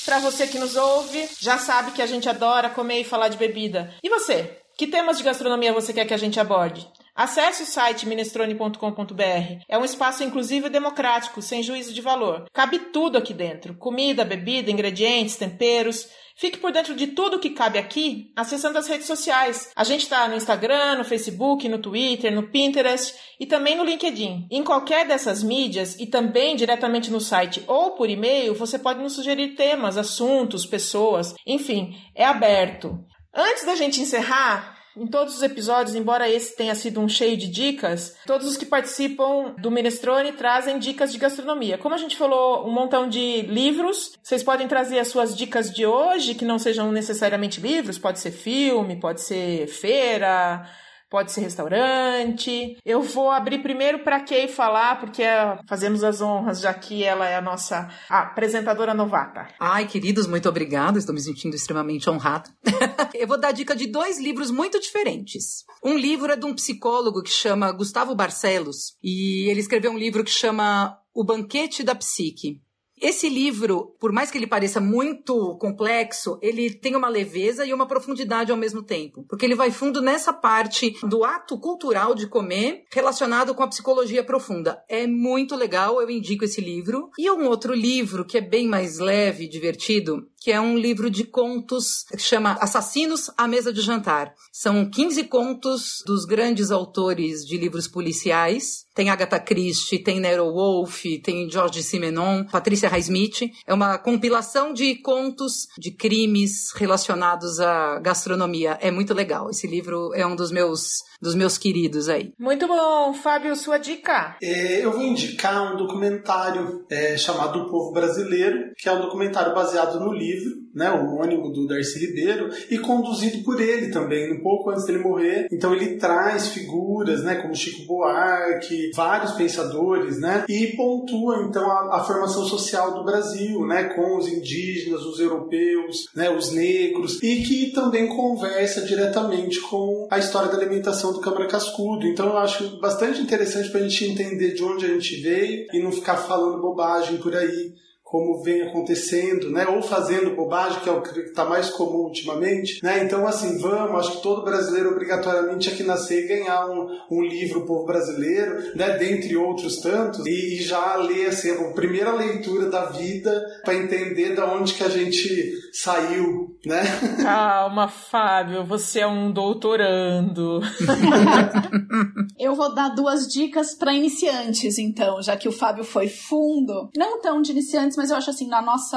Para 0.04 0.20
você 0.20 0.46
que 0.46 0.58
nos 0.58 0.76
ouve, 0.76 1.28
já 1.40 1.58
sabe 1.58 1.92
que 1.92 2.02
a 2.02 2.06
gente 2.06 2.28
adora 2.28 2.70
comer 2.70 3.00
e 3.00 3.04
falar 3.04 3.28
de 3.28 3.36
bebida. 3.36 3.92
E 4.02 4.08
você? 4.08 4.58
Que 4.76 4.86
temas 4.86 5.18
de 5.18 5.24
gastronomia 5.24 5.72
você 5.72 5.92
quer 5.92 6.06
que 6.06 6.14
a 6.14 6.18
gente 6.18 6.40
aborde? 6.40 6.88
Acesse 7.14 7.62
o 7.62 7.66
site 7.66 8.06
minestrone.com.br. 8.06 9.62
É 9.68 9.78
um 9.78 9.84
espaço 9.84 10.22
inclusivo 10.24 10.66
e 10.66 10.70
democrático, 10.70 11.42
sem 11.42 11.62
juízo 11.62 11.92
de 11.92 12.00
valor. 12.00 12.46
Cabe 12.52 12.78
tudo 12.92 13.18
aqui 13.18 13.34
dentro: 13.34 13.74
comida, 13.74 14.24
bebida, 14.24 14.70
ingredientes, 14.70 15.36
temperos. 15.36 16.08
Fique 16.40 16.56
por 16.56 16.72
dentro 16.72 16.94
de 16.94 17.08
tudo 17.08 17.38
que 17.38 17.50
cabe 17.50 17.78
aqui 17.78 18.32
acessando 18.34 18.78
as 18.78 18.86
redes 18.86 19.06
sociais. 19.06 19.70
A 19.76 19.84
gente 19.84 20.04
está 20.04 20.26
no 20.26 20.34
Instagram, 20.34 20.96
no 20.96 21.04
Facebook, 21.04 21.68
no 21.68 21.78
Twitter, 21.78 22.34
no 22.34 22.48
Pinterest 22.48 23.14
e 23.38 23.44
também 23.44 23.76
no 23.76 23.84
LinkedIn. 23.84 24.46
Em 24.50 24.64
qualquer 24.64 25.06
dessas 25.06 25.42
mídias 25.42 26.00
e 26.00 26.06
também 26.06 26.56
diretamente 26.56 27.10
no 27.10 27.20
site 27.20 27.62
ou 27.66 27.90
por 27.90 28.08
e-mail, 28.08 28.54
você 28.54 28.78
pode 28.78 29.02
nos 29.02 29.12
sugerir 29.12 29.54
temas, 29.54 29.98
assuntos, 29.98 30.64
pessoas, 30.64 31.34
enfim, 31.46 31.94
é 32.14 32.24
aberto. 32.24 32.98
Antes 33.34 33.66
da 33.66 33.74
gente 33.76 34.00
encerrar, 34.00 34.79
em 34.96 35.06
todos 35.06 35.36
os 35.36 35.42
episódios, 35.42 35.94
embora 35.94 36.28
esse 36.28 36.56
tenha 36.56 36.74
sido 36.74 37.00
um 37.00 37.08
cheio 37.08 37.36
de 37.36 37.48
dicas, 37.48 38.16
todos 38.26 38.46
os 38.46 38.56
que 38.56 38.66
participam 38.66 39.54
do 39.58 39.70
Minestrone 39.70 40.32
trazem 40.32 40.78
dicas 40.78 41.12
de 41.12 41.18
gastronomia. 41.18 41.78
Como 41.78 41.94
a 41.94 41.98
gente 41.98 42.16
falou, 42.16 42.66
um 42.66 42.70
montão 42.70 43.08
de 43.08 43.42
livros, 43.42 44.12
vocês 44.22 44.42
podem 44.42 44.66
trazer 44.66 44.98
as 44.98 45.08
suas 45.08 45.36
dicas 45.36 45.72
de 45.72 45.86
hoje, 45.86 46.34
que 46.34 46.44
não 46.44 46.58
sejam 46.58 46.90
necessariamente 46.90 47.60
livros, 47.60 47.98
pode 47.98 48.18
ser 48.18 48.32
filme, 48.32 48.98
pode 48.98 49.20
ser 49.20 49.66
feira, 49.68 50.66
pode 51.10 51.32
ser 51.32 51.40
restaurante. 51.40 52.78
Eu 52.84 53.02
vou 53.02 53.30
abrir 53.30 53.58
primeiro 53.62 53.98
para 54.04 54.20
Kay 54.20 54.48
falar, 54.48 55.00
porque 55.00 55.22
é- 55.22 55.58
fazemos 55.68 56.04
as 56.04 56.20
honras, 56.20 56.60
já 56.60 56.72
que 56.72 57.02
ela 57.04 57.28
é 57.28 57.36
a 57.36 57.40
nossa 57.42 57.88
apresentadora 58.08 58.94
novata. 58.94 59.48
Ai, 59.58 59.86
queridos, 59.86 60.26
muito 60.26 60.48
obrigada. 60.48 60.98
Estou 60.98 61.14
me 61.14 61.20
sentindo 61.20 61.54
extremamente 61.54 62.08
honrada. 62.08 62.48
Eu 63.14 63.26
vou 63.26 63.38
dar 63.38 63.52
dica 63.52 63.74
de 63.74 63.86
dois 63.86 64.18
livros 64.20 64.50
muito 64.50 64.78
diferentes. 64.80 65.64
Um 65.84 65.96
livro 65.98 66.32
é 66.32 66.36
de 66.36 66.46
um 66.46 66.54
psicólogo 66.54 67.22
que 67.22 67.30
chama 67.30 67.72
Gustavo 67.72 68.14
Barcelos 68.14 68.96
e 69.02 69.50
ele 69.50 69.60
escreveu 69.60 69.90
um 69.90 69.98
livro 69.98 70.22
que 70.24 70.30
chama 70.30 70.96
O 71.12 71.24
Banquete 71.24 71.82
da 71.82 71.94
Psique. 71.94 72.60
Esse 73.00 73.28
livro, 73.28 73.96
por 73.98 74.12
mais 74.12 74.30
que 74.30 74.36
ele 74.36 74.46
pareça 74.46 74.80
muito 74.80 75.56
complexo, 75.56 76.38
ele 76.42 76.70
tem 76.70 76.94
uma 76.94 77.08
leveza 77.08 77.64
e 77.64 77.72
uma 77.72 77.86
profundidade 77.86 78.52
ao 78.52 78.58
mesmo 78.58 78.82
tempo, 78.82 79.24
porque 79.28 79.46
ele 79.46 79.54
vai 79.54 79.70
fundo 79.70 80.02
nessa 80.02 80.32
parte 80.32 80.94
do 81.04 81.24
ato 81.24 81.58
cultural 81.58 82.14
de 82.14 82.26
comer 82.26 82.84
relacionado 82.92 83.54
com 83.54 83.62
a 83.62 83.68
psicologia 83.68 84.22
profunda. 84.22 84.82
É 84.88 85.06
muito 85.06 85.56
legal, 85.56 86.00
eu 86.00 86.10
indico 86.10 86.44
esse 86.44 86.60
livro. 86.60 87.10
E 87.18 87.30
um 87.30 87.46
outro 87.46 87.74
livro 87.74 88.24
que 88.24 88.36
é 88.36 88.40
bem 88.40 88.66
mais 88.66 88.98
leve 88.98 89.44
e 89.44 89.48
divertido, 89.48 90.28
que 90.40 90.50
é 90.50 90.60
um 90.60 90.76
livro 90.76 91.10
de 91.10 91.24
contos 91.24 92.04
que 92.10 92.18
chama 92.18 92.52
Assassinos 92.60 93.30
à 93.36 93.46
Mesa 93.46 93.72
de 93.72 93.80
Jantar. 93.80 94.34
São 94.52 94.88
15 94.88 95.24
contos 95.24 96.02
dos 96.06 96.24
grandes 96.24 96.70
autores 96.70 97.44
de 97.46 97.56
livros 97.56 97.86
policiais. 97.86 98.86
Tem 98.94 99.08
Agatha 99.08 99.38
Christie, 99.38 99.98
tem 99.98 100.20
Nero 100.20 100.52
Wolfe, 100.52 101.20
tem 101.20 101.48
George 101.50 101.82
Simenon, 101.82 102.44
Patrícia 102.44 102.88
Highsmith. 102.88 103.50
É 103.66 103.72
uma 103.72 103.98
compilação 103.98 104.72
de 104.72 104.96
contos 104.96 105.68
de 105.78 105.90
crimes 105.90 106.72
relacionados 106.74 107.60
à 107.60 107.98
gastronomia. 108.00 108.78
É 108.80 108.90
muito 108.90 109.14
legal. 109.14 109.50
Esse 109.50 109.66
livro 109.66 110.12
é 110.14 110.26
um 110.26 110.36
dos 110.36 110.50
meus 110.50 111.02
dos 111.20 111.34
meus 111.34 111.58
queridos 111.58 112.08
aí. 112.08 112.32
Muito 112.38 112.66
bom, 112.66 113.12
Fábio, 113.12 113.54
sua 113.54 113.78
dica. 113.78 114.36
É, 114.42 114.82
eu 114.84 114.90
vou 114.90 115.02
indicar 115.02 115.74
um 115.74 115.76
documentário 115.76 116.84
é, 116.90 117.16
chamado 117.16 117.60
O 117.60 117.70
Povo 117.70 117.92
Brasileiro, 117.92 118.72
que 118.76 118.88
é 118.88 118.92
um 118.92 119.02
documentário 119.02 119.54
baseado 119.54 120.00
no 120.00 120.12
livro, 120.12 120.60
né, 120.74 120.90
homônimo 120.90 121.52
do 121.52 121.66
Darcy 121.66 122.06
Ribeiro, 122.06 122.48
e 122.70 122.78
conduzido 122.78 123.44
por 123.44 123.60
ele 123.60 123.90
também, 123.90 124.32
um 124.32 124.42
pouco 124.42 124.70
antes 124.70 124.86
dele 124.86 125.00
morrer. 125.00 125.46
Então 125.52 125.74
ele 125.74 125.96
traz 125.96 126.48
figuras, 126.48 127.22
né, 127.22 127.34
como 127.36 127.54
Chico 127.54 127.86
Buarque, 127.86 128.79
vários 128.94 129.32
pensadores, 129.32 130.18
né, 130.18 130.44
e 130.48 130.68
pontua 130.76 131.42
então 131.42 131.70
a, 131.70 131.96
a 131.96 132.04
formação 132.04 132.44
social 132.44 132.94
do 132.94 133.04
Brasil, 133.04 133.66
né, 133.66 133.84
com 133.94 134.16
os 134.16 134.28
indígenas, 134.28 135.02
os 135.02 135.18
europeus, 135.18 136.06
né, 136.14 136.30
os 136.30 136.52
negros, 136.52 137.22
e 137.22 137.42
que 137.42 137.72
também 137.72 138.08
conversa 138.08 138.82
diretamente 138.82 139.60
com 139.60 140.08
a 140.10 140.18
história 140.18 140.50
da 140.50 140.56
alimentação 140.56 141.12
do 141.12 141.20
Câmara 141.20 141.46
Cascudo. 141.46 142.06
Então 142.06 142.26
eu 142.26 142.38
acho 142.38 142.78
bastante 142.80 143.20
interessante 143.20 143.70
para 143.70 143.80
a 143.80 143.88
gente 143.88 144.04
entender 144.04 144.54
de 144.54 144.62
onde 144.62 144.84
a 144.84 144.88
gente 144.88 145.20
veio 145.20 145.66
e 145.72 145.82
não 145.82 145.92
ficar 145.92 146.16
falando 146.16 146.60
bobagem 146.60 147.18
por 147.18 147.34
aí 147.34 147.72
como 148.10 148.42
vem 148.42 148.62
acontecendo, 148.62 149.52
né? 149.52 149.68
Ou 149.68 149.80
fazendo 149.80 150.34
bobagem, 150.34 150.80
que 150.80 150.88
é 150.88 150.92
o 150.92 151.00
que 151.00 151.16
está 151.20 151.44
mais 151.44 151.70
comum 151.70 152.06
ultimamente, 152.06 152.82
né? 152.82 153.04
Então, 153.04 153.24
assim, 153.24 153.56
vamos, 153.58 154.00
acho 154.00 154.16
que 154.16 154.22
todo 154.24 154.44
brasileiro 154.44 154.90
obrigatoriamente 154.90 155.68
tinha 155.68 155.76
que 155.76 155.84
nascer 155.84 156.24
e 156.24 156.26
ganhar 156.26 156.68
um, 156.68 156.88
um 157.08 157.22
livro, 157.22 157.64
povo 157.64 157.86
brasileiro, 157.86 158.76
né? 158.76 158.98
Dentre 158.98 159.36
outros 159.36 159.80
tantos, 159.80 160.26
e, 160.26 160.56
e 160.56 160.62
já 160.62 160.96
ler, 160.96 161.26
assim, 161.26 161.52
a 161.52 161.72
primeira 161.72 162.12
leitura 162.12 162.68
da 162.68 162.86
vida 162.86 163.40
para 163.64 163.76
entender 163.76 164.34
da 164.34 164.52
onde 164.52 164.74
que 164.74 164.82
a 164.82 164.88
gente 164.88 165.69
saiu, 165.72 166.56
né? 166.64 166.82
Calma, 167.22 167.88
Fábio, 167.88 168.64
você 168.64 169.00
é 169.00 169.06
um 169.06 169.32
doutorando. 169.32 170.60
Eu 172.38 172.54
vou 172.54 172.74
dar 172.74 172.88
duas 172.90 173.26
dicas 173.26 173.74
para 173.74 173.92
iniciantes, 173.92 174.78
então, 174.78 175.22
já 175.22 175.36
que 175.36 175.48
o 175.48 175.52
Fábio 175.52 175.84
foi 175.84 176.08
fundo. 176.08 176.90
Não 176.96 177.20
tão 177.20 177.42
de 177.42 177.52
iniciantes, 177.52 177.96
mas 177.96 178.10
eu 178.10 178.16
acho 178.16 178.30
assim, 178.30 178.48
na 178.48 178.62
nossa, 178.62 178.96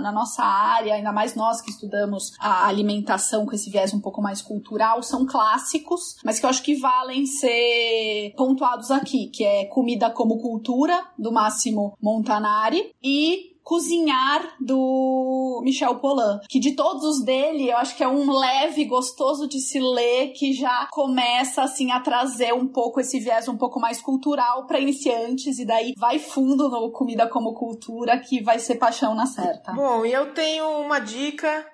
na 0.00 0.12
nossa 0.12 0.44
área, 0.44 0.94
ainda 0.94 1.12
mais 1.12 1.34
nós 1.34 1.60
que 1.60 1.70
estudamos 1.70 2.32
a 2.38 2.66
alimentação 2.66 3.44
com 3.44 3.54
esse 3.54 3.70
viés 3.70 3.92
um 3.92 4.00
pouco 4.00 4.22
mais 4.22 4.40
cultural, 4.40 5.02
são 5.02 5.26
clássicos, 5.26 6.16
mas 6.24 6.38
que 6.38 6.46
eu 6.46 6.50
acho 6.50 6.62
que 6.62 6.76
valem 6.76 7.26
ser 7.26 8.32
pontuados 8.36 8.90
aqui, 8.90 9.28
que 9.28 9.44
é 9.44 9.64
Comida 9.66 10.10
como 10.10 10.40
Cultura, 10.40 11.04
do 11.18 11.32
Máximo 11.32 11.96
Montanari, 12.00 12.92
e 13.02 13.53
Cozinhar 13.64 14.56
do 14.60 15.62
Michel 15.64 15.96
Polan, 15.96 16.38
que 16.50 16.60
de 16.60 16.76
todos 16.76 17.02
os 17.02 17.24
dele, 17.24 17.70
eu 17.70 17.78
acho 17.78 17.96
que 17.96 18.04
é 18.04 18.08
um 18.08 18.30
leve, 18.30 18.84
gostoso 18.84 19.48
de 19.48 19.58
se 19.58 19.80
ler, 19.80 20.32
que 20.34 20.52
já 20.52 20.86
começa 20.92 21.62
assim 21.62 21.90
a 21.90 21.98
trazer 21.98 22.52
um 22.52 22.68
pouco 22.68 23.00
esse 23.00 23.18
viés 23.18 23.48
um 23.48 23.56
pouco 23.56 23.80
mais 23.80 24.02
cultural 24.02 24.66
para 24.66 24.78
iniciantes 24.78 25.58
e 25.58 25.64
daí 25.64 25.94
vai 25.96 26.18
fundo 26.18 26.68
no 26.68 26.92
comida 26.92 27.26
como 27.26 27.54
cultura 27.54 28.18
que 28.18 28.42
vai 28.42 28.58
ser 28.58 28.74
paixão 28.74 29.14
na 29.14 29.24
certa. 29.24 29.72
Bom, 29.72 30.04
e 30.04 30.12
eu 30.12 30.34
tenho 30.34 30.68
uma 30.80 30.98
dica 30.98 31.66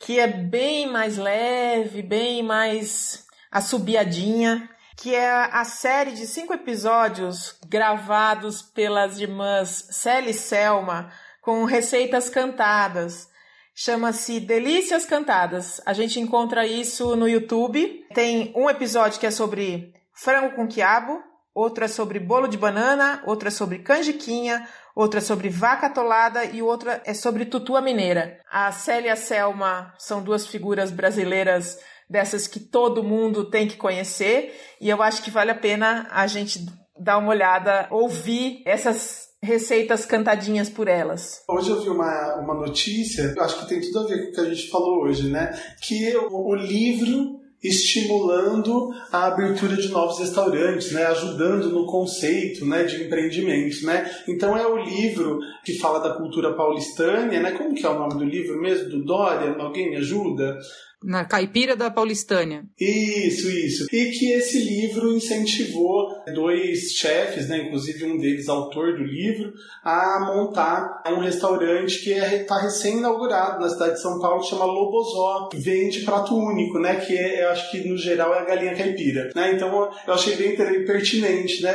que 0.00 0.18
é 0.18 0.26
bem 0.26 0.90
mais 0.90 1.16
leve, 1.16 2.02
bem 2.02 2.42
mais 2.42 3.24
assobiadinha, 3.50 4.68
que 4.96 5.14
é 5.14 5.30
a 5.30 5.64
série 5.64 6.10
de 6.12 6.26
cinco 6.26 6.52
episódios 6.52 7.56
gravados 7.68 8.60
pelas 8.60 9.20
irmãs 9.20 9.86
Célia 9.92 10.30
e 10.30 10.34
Selma 10.34 11.12
com 11.48 11.64
receitas 11.64 12.28
cantadas. 12.28 13.26
Chama-se 13.74 14.38
Delícias 14.38 15.06
Cantadas. 15.06 15.80
A 15.86 15.94
gente 15.94 16.20
encontra 16.20 16.66
isso 16.66 17.16
no 17.16 17.26
YouTube. 17.26 18.04
Tem 18.12 18.52
um 18.54 18.68
episódio 18.68 19.18
que 19.18 19.24
é 19.24 19.30
sobre 19.30 19.94
frango 20.12 20.54
com 20.54 20.68
quiabo, 20.68 21.22
outro 21.54 21.86
é 21.86 21.88
sobre 21.88 22.20
bolo 22.20 22.48
de 22.48 22.58
banana, 22.58 23.22
outro 23.24 23.48
é 23.48 23.50
sobre 23.50 23.78
canjiquinha, 23.78 24.68
outro 24.94 25.20
é 25.20 25.22
sobre 25.22 25.48
vaca 25.48 25.86
atolada 25.86 26.44
e 26.44 26.60
outro 26.60 26.90
é 27.02 27.14
sobre 27.14 27.46
tutua 27.46 27.80
mineira. 27.80 28.38
A 28.52 28.70
Célia 28.70 29.08
e 29.08 29.12
a 29.12 29.16
Selma 29.16 29.94
são 29.96 30.22
duas 30.22 30.46
figuras 30.46 30.90
brasileiras 30.90 31.78
dessas 32.10 32.46
que 32.46 32.60
todo 32.60 33.02
mundo 33.02 33.48
tem 33.48 33.66
que 33.66 33.78
conhecer 33.78 34.54
e 34.78 34.90
eu 34.90 35.02
acho 35.02 35.22
que 35.22 35.30
vale 35.30 35.50
a 35.50 35.58
pena 35.58 36.06
a 36.10 36.26
gente 36.26 36.66
dar 36.94 37.16
uma 37.16 37.30
olhada, 37.30 37.88
ouvir 37.90 38.62
essas 38.66 39.27
receitas 39.42 40.04
cantadinhas 40.04 40.68
por 40.68 40.88
elas. 40.88 41.42
Hoje 41.48 41.70
eu 41.70 41.80
vi 41.80 41.88
uma, 41.88 42.36
uma 42.36 42.54
notícia, 42.54 43.34
eu 43.36 43.42
acho 43.42 43.60
que 43.60 43.68
tem 43.68 43.80
tudo 43.80 44.00
a 44.00 44.06
ver 44.06 44.24
com 44.24 44.30
o 44.30 44.32
que 44.32 44.40
a 44.40 44.54
gente 44.54 44.68
falou 44.68 45.04
hoje, 45.04 45.28
né? 45.30 45.58
Que 45.80 46.16
o, 46.16 46.50
o 46.50 46.54
livro 46.54 47.38
estimulando 47.62 48.90
a 49.10 49.26
abertura 49.26 49.76
de 49.76 49.88
novos 49.88 50.20
restaurantes, 50.20 50.92
né, 50.92 51.06
ajudando 51.06 51.70
no 51.70 51.86
conceito, 51.86 52.64
né, 52.64 52.84
de 52.84 53.02
empreendimento, 53.02 53.84
né. 53.84 54.08
Então 54.28 54.56
é 54.56 54.66
o 54.66 54.76
livro 54.76 55.40
que 55.64 55.76
fala 55.78 55.98
da 55.98 56.14
cultura 56.14 56.54
paulistânia, 56.54 57.40
né. 57.40 57.50
Como 57.52 57.74
que 57.74 57.84
é 57.84 57.88
o 57.88 57.98
nome 57.98 58.14
do 58.14 58.24
livro 58.24 58.60
mesmo? 58.60 58.88
Do 58.88 59.04
Dória? 59.04 59.56
Alguém 59.58 59.90
me 59.90 59.96
ajuda? 59.96 60.56
Na 61.02 61.24
Caipira 61.24 61.76
da 61.76 61.90
Paulistânia. 61.90 62.64
Isso, 62.78 63.48
isso. 63.48 63.86
E 63.92 64.10
que 64.10 64.32
esse 64.32 64.58
livro 64.58 65.12
incentivou 65.12 66.08
dois 66.32 66.92
chefes, 66.92 67.48
né, 67.48 67.58
inclusive 67.58 68.04
um 68.04 68.18
deles 68.18 68.48
autor 68.48 68.96
do 68.96 69.04
livro, 69.04 69.52
a 69.82 70.32
montar 70.32 71.02
um 71.06 71.18
restaurante 71.18 72.00
que 72.00 72.10
está 72.10 72.26
é, 72.26 72.44
tá 72.44 72.58
recém-inaugurado 72.58 73.60
na 73.60 73.68
cidade 73.68 73.94
de 73.94 74.02
São 74.02 74.18
Paulo, 74.20 74.40
que 74.40 74.48
chama 74.48 74.64
Lobozó. 74.64 75.48
Vende 75.54 76.00
prato 76.00 76.36
único, 76.36 76.78
né, 76.78 76.96
que 76.96 77.16
é, 77.16 77.44
eu 77.44 77.50
acho 77.50 77.70
que 77.70 77.88
no 77.88 77.96
geral 77.96 78.34
é 78.34 78.40
a 78.40 78.44
galinha 78.44 78.74
caipira. 78.74 79.30
Né? 79.34 79.54
Então 79.54 79.90
eu 80.06 80.14
achei 80.14 80.36
bem 80.36 80.56
pertinente, 80.84 81.62
né? 81.62 81.74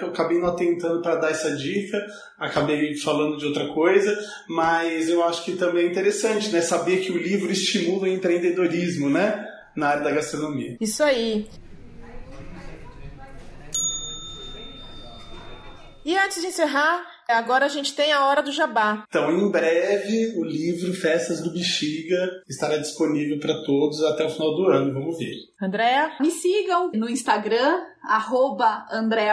Eu 0.00 0.08
acabei 0.08 0.38
não 0.38 0.48
atentando 0.48 1.00
para 1.02 1.16
dar 1.16 1.30
essa 1.30 1.54
dica, 1.56 1.98
acabei 2.38 2.96
falando 2.96 3.36
de 3.36 3.46
outra 3.46 3.68
coisa, 3.68 4.16
mas 4.48 5.08
eu 5.08 5.22
acho 5.24 5.44
que 5.44 5.52
também 5.52 5.86
é 5.86 5.90
interessante, 5.90 6.50
né, 6.50 6.60
saber 6.60 6.98
que 6.98 7.12
o 7.12 7.18
livro 7.18 7.50
estimula 7.50 8.04
o 8.04 8.08
empreendedorismo, 8.08 9.10
né? 9.10 9.48
Na 9.76 9.88
área 9.88 10.04
da 10.04 10.10
gastronomia. 10.12 10.76
Isso 10.80 11.02
aí. 11.02 11.48
E 16.04 16.18
antes 16.18 16.42
de 16.42 16.48
encerrar, 16.48 17.02
agora 17.26 17.64
a 17.64 17.68
gente 17.68 17.94
tem 17.94 18.12
a 18.12 18.26
hora 18.26 18.42
do 18.42 18.52
jabá. 18.52 19.04
Então, 19.08 19.30
em 19.30 19.50
breve, 19.50 20.38
o 20.38 20.44
livro 20.44 20.92
Festas 20.92 21.40
do 21.40 21.50
Bexiga 21.50 22.42
estará 22.46 22.76
disponível 22.76 23.40
para 23.40 23.64
todos 23.64 24.02
até 24.04 24.26
o 24.26 24.30
final 24.30 24.54
do 24.54 24.66
ano. 24.66 24.92
Vamos 24.92 25.16
ver. 25.16 25.34
Andréa? 25.60 26.14
Me 26.20 26.30
sigam 26.30 26.90
no 26.92 27.08
Instagram, 27.08 27.80
arroba 28.02 28.86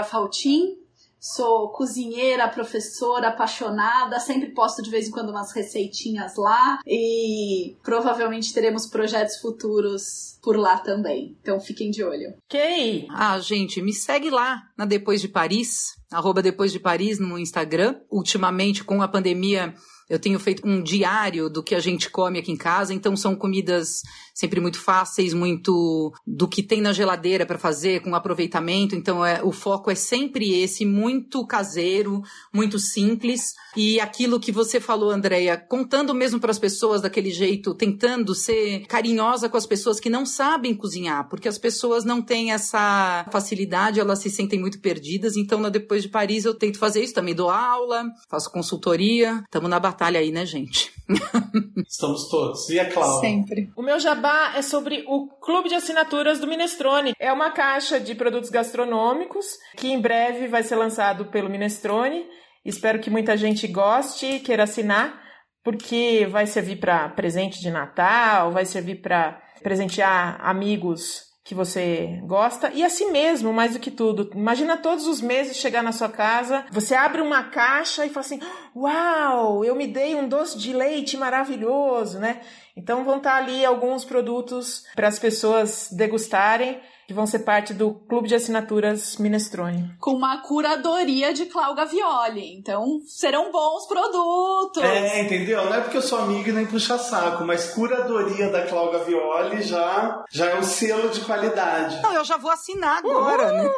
Faltin. 0.05 0.77
Sou 1.23 1.69
cozinheira, 1.69 2.47
professora, 2.47 3.27
apaixonada, 3.27 4.19
sempre 4.19 4.55
posto 4.55 4.81
de 4.81 4.89
vez 4.89 5.07
em 5.07 5.11
quando 5.11 5.29
umas 5.29 5.51
receitinhas 5.51 6.35
lá 6.35 6.79
e 6.83 7.77
provavelmente 7.83 8.51
teremos 8.51 8.87
projetos 8.87 9.37
futuros 9.37 10.39
por 10.41 10.57
lá 10.57 10.77
também. 10.77 11.37
Então 11.41 11.59
fiquem 11.59 11.91
de 11.91 12.03
olho. 12.03 12.33
Ok. 12.45 13.07
Ah, 13.09 13.39
gente, 13.39 13.81
me 13.81 13.93
segue 13.93 14.29
lá 14.29 14.63
na 14.77 14.85
Depois 14.85 15.21
de 15.21 15.27
Paris, 15.27 15.95
arroba 16.11 16.41
Depois 16.41 16.71
de 16.71 16.79
Paris 16.79 17.19
no 17.19 17.37
Instagram. 17.37 17.99
Ultimamente, 18.09 18.83
com 18.83 19.01
a 19.01 19.07
pandemia, 19.07 19.73
eu 20.11 20.19
tenho 20.19 20.37
feito 20.39 20.67
um 20.67 20.83
diário 20.83 21.49
do 21.49 21.63
que 21.63 21.73
a 21.73 21.79
gente 21.79 22.09
come 22.09 22.37
aqui 22.37 22.51
em 22.51 22.57
casa, 22.57 22.93
então 22.93 23.15
são 23.15 23.33
comidas 23.33 24.01
sempre 24.33 24.59
muito 24.59 24.77
fáceis, 24.77 25.33
muito 25.33 26.13
do 26.27 26.49
que 26.49 26.61
tem 26.61 26.81
na 26.81 26.91
geladeira 26.91 27.45
para 27.45 27.57
fazer, 27.57 28.01
com 28.01 28.13
aproveitamento. 28.13 28.93
Então 28.93 29.25
é, 29.25 29.41
o 29.41 29.53
foco 29.53 29.89
é 29.89 29.95
sempre 29.95 30.53
esse, 30.53 30.83
muito 30.83 31.47
caseiro, 31.47 32.21
muito 32.53 32.77
simples. 32.77 33.53
E 33.73 34.01
aquilo 34.01 34.37
que 34.37 34.51
você 34.51 34.81
falou, 34.81 35.11
Andréia, 35.11 35.55
contando 35.55 36.13
mesmo 36.13 36.41
para 36.41 36.51
as 36.51 36.59
pessoas 36.59 37.01
daquele 37.01 37.31
jeito, 37.31 37.73
tentando 37.73 38.35
ser 38.35 38.85
carinhosa 38.87 39.47
com 39.47 39.55
as 39.55 39.65
pessoas 39.65 39.97
que 39.97 40.09
não 40.09 40.25
sabem 40.31 40.75
cozinhar, 40.75 41.27
porque 41.29 41.47
as 41.47 41.57
pessoas 41.57 42.03
não 42.03 42.21
têm 42.21 42.51
essa 42.51 43.25
facilidade, 43.31 43.99
elas 43.99 44.19
se 44.19 44.29
sentem 44.29 44.59
muito 44.59 44.79
perdidas. 44.79 45.35
Então, 45.35 45.61
depois 45.69 46.03
de 46.03 46.09
Paris, 46.09 46.45
eu 46.45 46.53
tento 46.53 46.79
fazer 46.79 47.03
isso 47.03 47.13
também. 47.13 47.35
Dou 47.35 47.49
aula, 47.49 48.05
faço 48.29 48.51
consultoria. 48.51 49.41
Estamos 49.45 49.69
na 49.69 49.79
batalha 49.79 50.19
aí, 50.19 50.31
né, 50.31 50.45
gente? 50.45 50.91
Estamos 51.87 52.29
todos. 52.29 52.69
E 52.69 52.79
a 52.79 52.89
Cláudia? 52.89 53.29
Sempre. 53.29 53.71
O 53.75 53.81
meu 53.81 53.99
jabá 53.99 54.53
é 54.55 54.61
sobre 54.61 55.03
o 55.07 55.27
Clube 55.27 55.69
de 55.69 55.75
Assinaturas 55.75 56.39
do 56.39 56.47
Minestrone. 56.47 57.13
É 57.19 57.31
uma 57.31 57.51
caixa 57.51 57.99
de 57.99 58.15
produtos 58.15 58.49
gastronômicos 58.49 59.45
que 59.77 59.87
em 59.87 59.99
breve 59.99 60.47
vai 60.47 60.63
ser 60.63 60.75
lançado 60.75 61.25
pelo 61.25 61.49
Minestrone. 61.49 62.25
Espero 62.63 62.99
que 62.99 63.09
muita 63.09 63.35
gente 63.35 63.67
goste 63.67 64.25
e 64.25 64.39
queira 64.39 64.63
assinar, 64.63 65.19
porque 65.63 66.27
vai 66.29 66.45
servir 66.45 66.77
para 66.77 67.09
presente 67.09 67.59
de 67.59 67.71
Natal, 67.71 68.51
vai 68.51 68.65
servir 68.65 69.01
para 69.01 69.41
presentear 69.61 70.39
amigos 70.41 71.31
que 71.43 71.55
você 71.55 72.21
gosta 72.23 72.71
e 72.71 72.83
assim 72.83 73.11
mesmo, 73.11 73.51
mais 73.51 73.73
do 73.73 73.79
que 73.79 73.89
tudo. 73.89 74.29
Imagina 74.33 74.77
todos 74.77 75.07
os 75.07 75.19
meses 75.21 75.57
chegar 75.57 75.81
na 75.81 75.91
sua 75.91 76.07
casa, 76.07 76.65
você 76.71 76.93
abre 76.93 77.21
uma 77.21 77.43
caixa 77.45 78.05
e 78.05 78.09
fala 78.09 78.25
assim: 78.25 78.39
"Uau, 78.75 79.65
eu 79.65 79.75
me 79.75 79.87
dei 79.87 80.15
um 80.15 80.27
doce 80.27 80.57
de 80.57 80.71
leite 80.71 81.17
maravilhoso", 81.17 82.19
né? 82.19 82.41
Então 82.77 83.03
vão 83.03 83.17
estar 83.17 83.35
ali 83.35 83.65
alguns 83.65 84.05
produtos 84.05 84.85
para 84.95 85.07
as 85.07 85.19
pessoas 85.19 85.89
degustarem 85.91 86.79
que 87.11 87.15
vão 87.15 87.27
ser 87.27 87.39
parte 87.39 87.73
do 87.73 87.93
Clube 87.93 88.29
de 88.29 88.35
Assinaturas 88.35 89.17
Minestrone. 89.17 89.93
Com 89.99 90.11
uma 90.11 90.37
curadoria 90.37 91.33
de 91.33 91.45
Cláudia 91.45 91.85
Violi. 91.85 92.53
Então, 92.53 93.01
serão 93.05 93.51
bons 93.51 93.85
produtos. 93.85 94.81
É, 94.81 95.21
entendeu? 95.21 95.65
Não 95.65 95.73
é 95.73 95.81
porque 95.81 95.97
eu 95.97 96.01
sou 96.01 96.19
amiga 96.19 96.49
e 96.49 96.53
nem 96.53 96.65
puxa 96.65 96.97
saco, 96.97 97.43
mas 97.43 97.73
curadoria 97.73 98.49
da 98.49 98.65
Cláudia 98.65 98.99
Violi 98.99 99.61
já, 99.61 100.23
já 100.31 100.51
é 100.51 100.55
um 100.57 100.63
selo 100.63 101.09
de 101.09 101.19
qualidade. 101.19 102.01
Não, 102.01 102.13
eu 102.13 102.23
já 102.23 102.37
vou 102.37 102.49
assinar 102.49 102.99
agora, 102.99 103.51
né? 103.51 103.69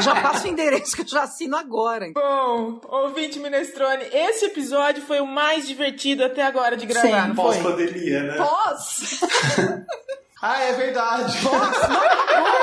Já 0.00 0.18
passo 0.22 0.46
o 0.46 0.48
endereço 0.48 0.96
que 0.96 1.02
eu 1.02 1.06
já 1.06 1.24
assino 1.24 1.58
agora. 1.58 2.10
Bom, 2.14 2.80
ouvinte 2.88 3.38
Minestrone, 3.38 4.04
esse 4.10 4.46
episódio 4.46 5.02
foi 5.02 5.20
o 5.20 5.26
mais 5.26 5.68
divertido 5.68 6.24
até 6.24 6.42
agora 6.42 6.78
de 6.78 6.86
gravar, 6.86 7.24
Sim. 7.24 7.28
não 7.28 7.34
foi? 7.34 7.44
Pós-pandemia, 7.44 8.22
né? 8.22 8.36
Pós! 8.38 9.20
Ah, 10.42 10.58
é 10.62 10.72
verdade. 10.72 11.44
Nossa, 11.44 11.88
não 11.88 12.02
acabou. 12.02 12.59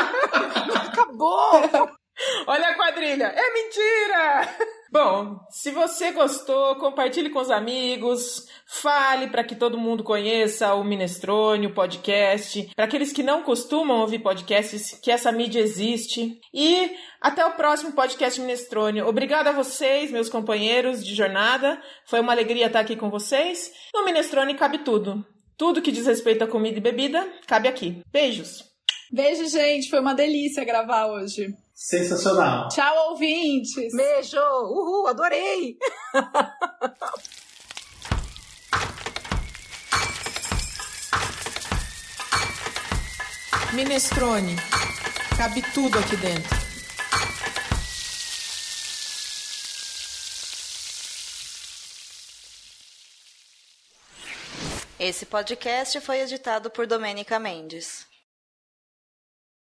Acabou. 0.76 1.62
Olha 2.48 2.70
a 2.70 2.76
quadrilha. 2.76 3.26
É 3.26 3.54
mentira! 3.54 4.58
Bom, 4.92 5.40
se 5.50 5.70
você 5.70 6.12
gostou, 6.12 6.76
compartilhe 6.78 7.30
com 7.30 7.40
os 7.40 7.52
amigos, 7.52 8.48
fale 8.66 9.28
para 9.28 9.44
que 9.44 9.56
todo 9.56 9.78
mundo 9.78 10.04
conheça 10.04 10.74
o 10.74 10.84
Minestrone, 10.84 11.68
o 11.68 11.74
podcast, 11.74 12.72
para 12.74 12.86
aqueles 12.86 13.12
que 13.12 13.22
não 13.22 13.44
costumam 13.44 14.00
ouvir 14.00 14.20
podcasts, 14.20 14.98
que 15.04 15.12
essa 15.12 15.32
mídia 15.32 15.60
existe. 15.60 16.40
E 16.54 16.96
até 17.22 17.46
o 17.46 17.52
próximo 17.52 17.92
podcast 17.92 18.40
Minestrone. 18.40 19.02
Obrigada 19.02 19.50
a 19.50 19.54
vocês, 19.54 20.10
meus 20.10 20.30
companheiros 20.30 21.06
de 21.06 21.14
jornada. 21.14 21.82
Foi 22.06 22.22
uma 22.22 22.32
alegria 22.32 22.68
estar 22.68 22.80
aqui 22.80 22.96
com 22.96 23.10
vocês. 23.10 23.72
No 23.94 24.06
Minestrone 24.06 24.56
cabe 24.56 24.80
tudo. 24.80 25.24
Tudo 25.58 25.82
que 25.82 25.92
diz 25.92 26.08
respeito 26.08 26.44
a 26.44 26.48
comida 26.48 26.78
e 26.78 26.82
bebida 26.82 27.28
cabe 27.46 27.68
aqui. 27.68 28.02
Beijos. 28.12 28.77
Beijo, 29.12 29.48
gente. 29.48 29.90
Foi 29.90 30.00
uma 30.00 30.14
delícia 30.14 30.64
gravar 30.66 31.08
hoje. 31.08 31.56
Sensacional. 31.74 32.68
Tchau, 32.70 33.12
ouvintes. 33.12 33.96
Beijo. 33.96 34.38
Uhul, 34.38 35.08
adorei. 35.08 35.78
Minestrone. 43.74 44.56
Cabe 45.38 45.62
tudo 45.74 46.00
aqui 46.00 46.16
dentro. 46.18 46.58
Esse 55.00 55.28
podcast 55.28 56.02
foi 56.02 56.22
editado 56.22 56.72
por 56.72 56.88
Domênica 56.88 57.38
Mendes. 57.38 58.08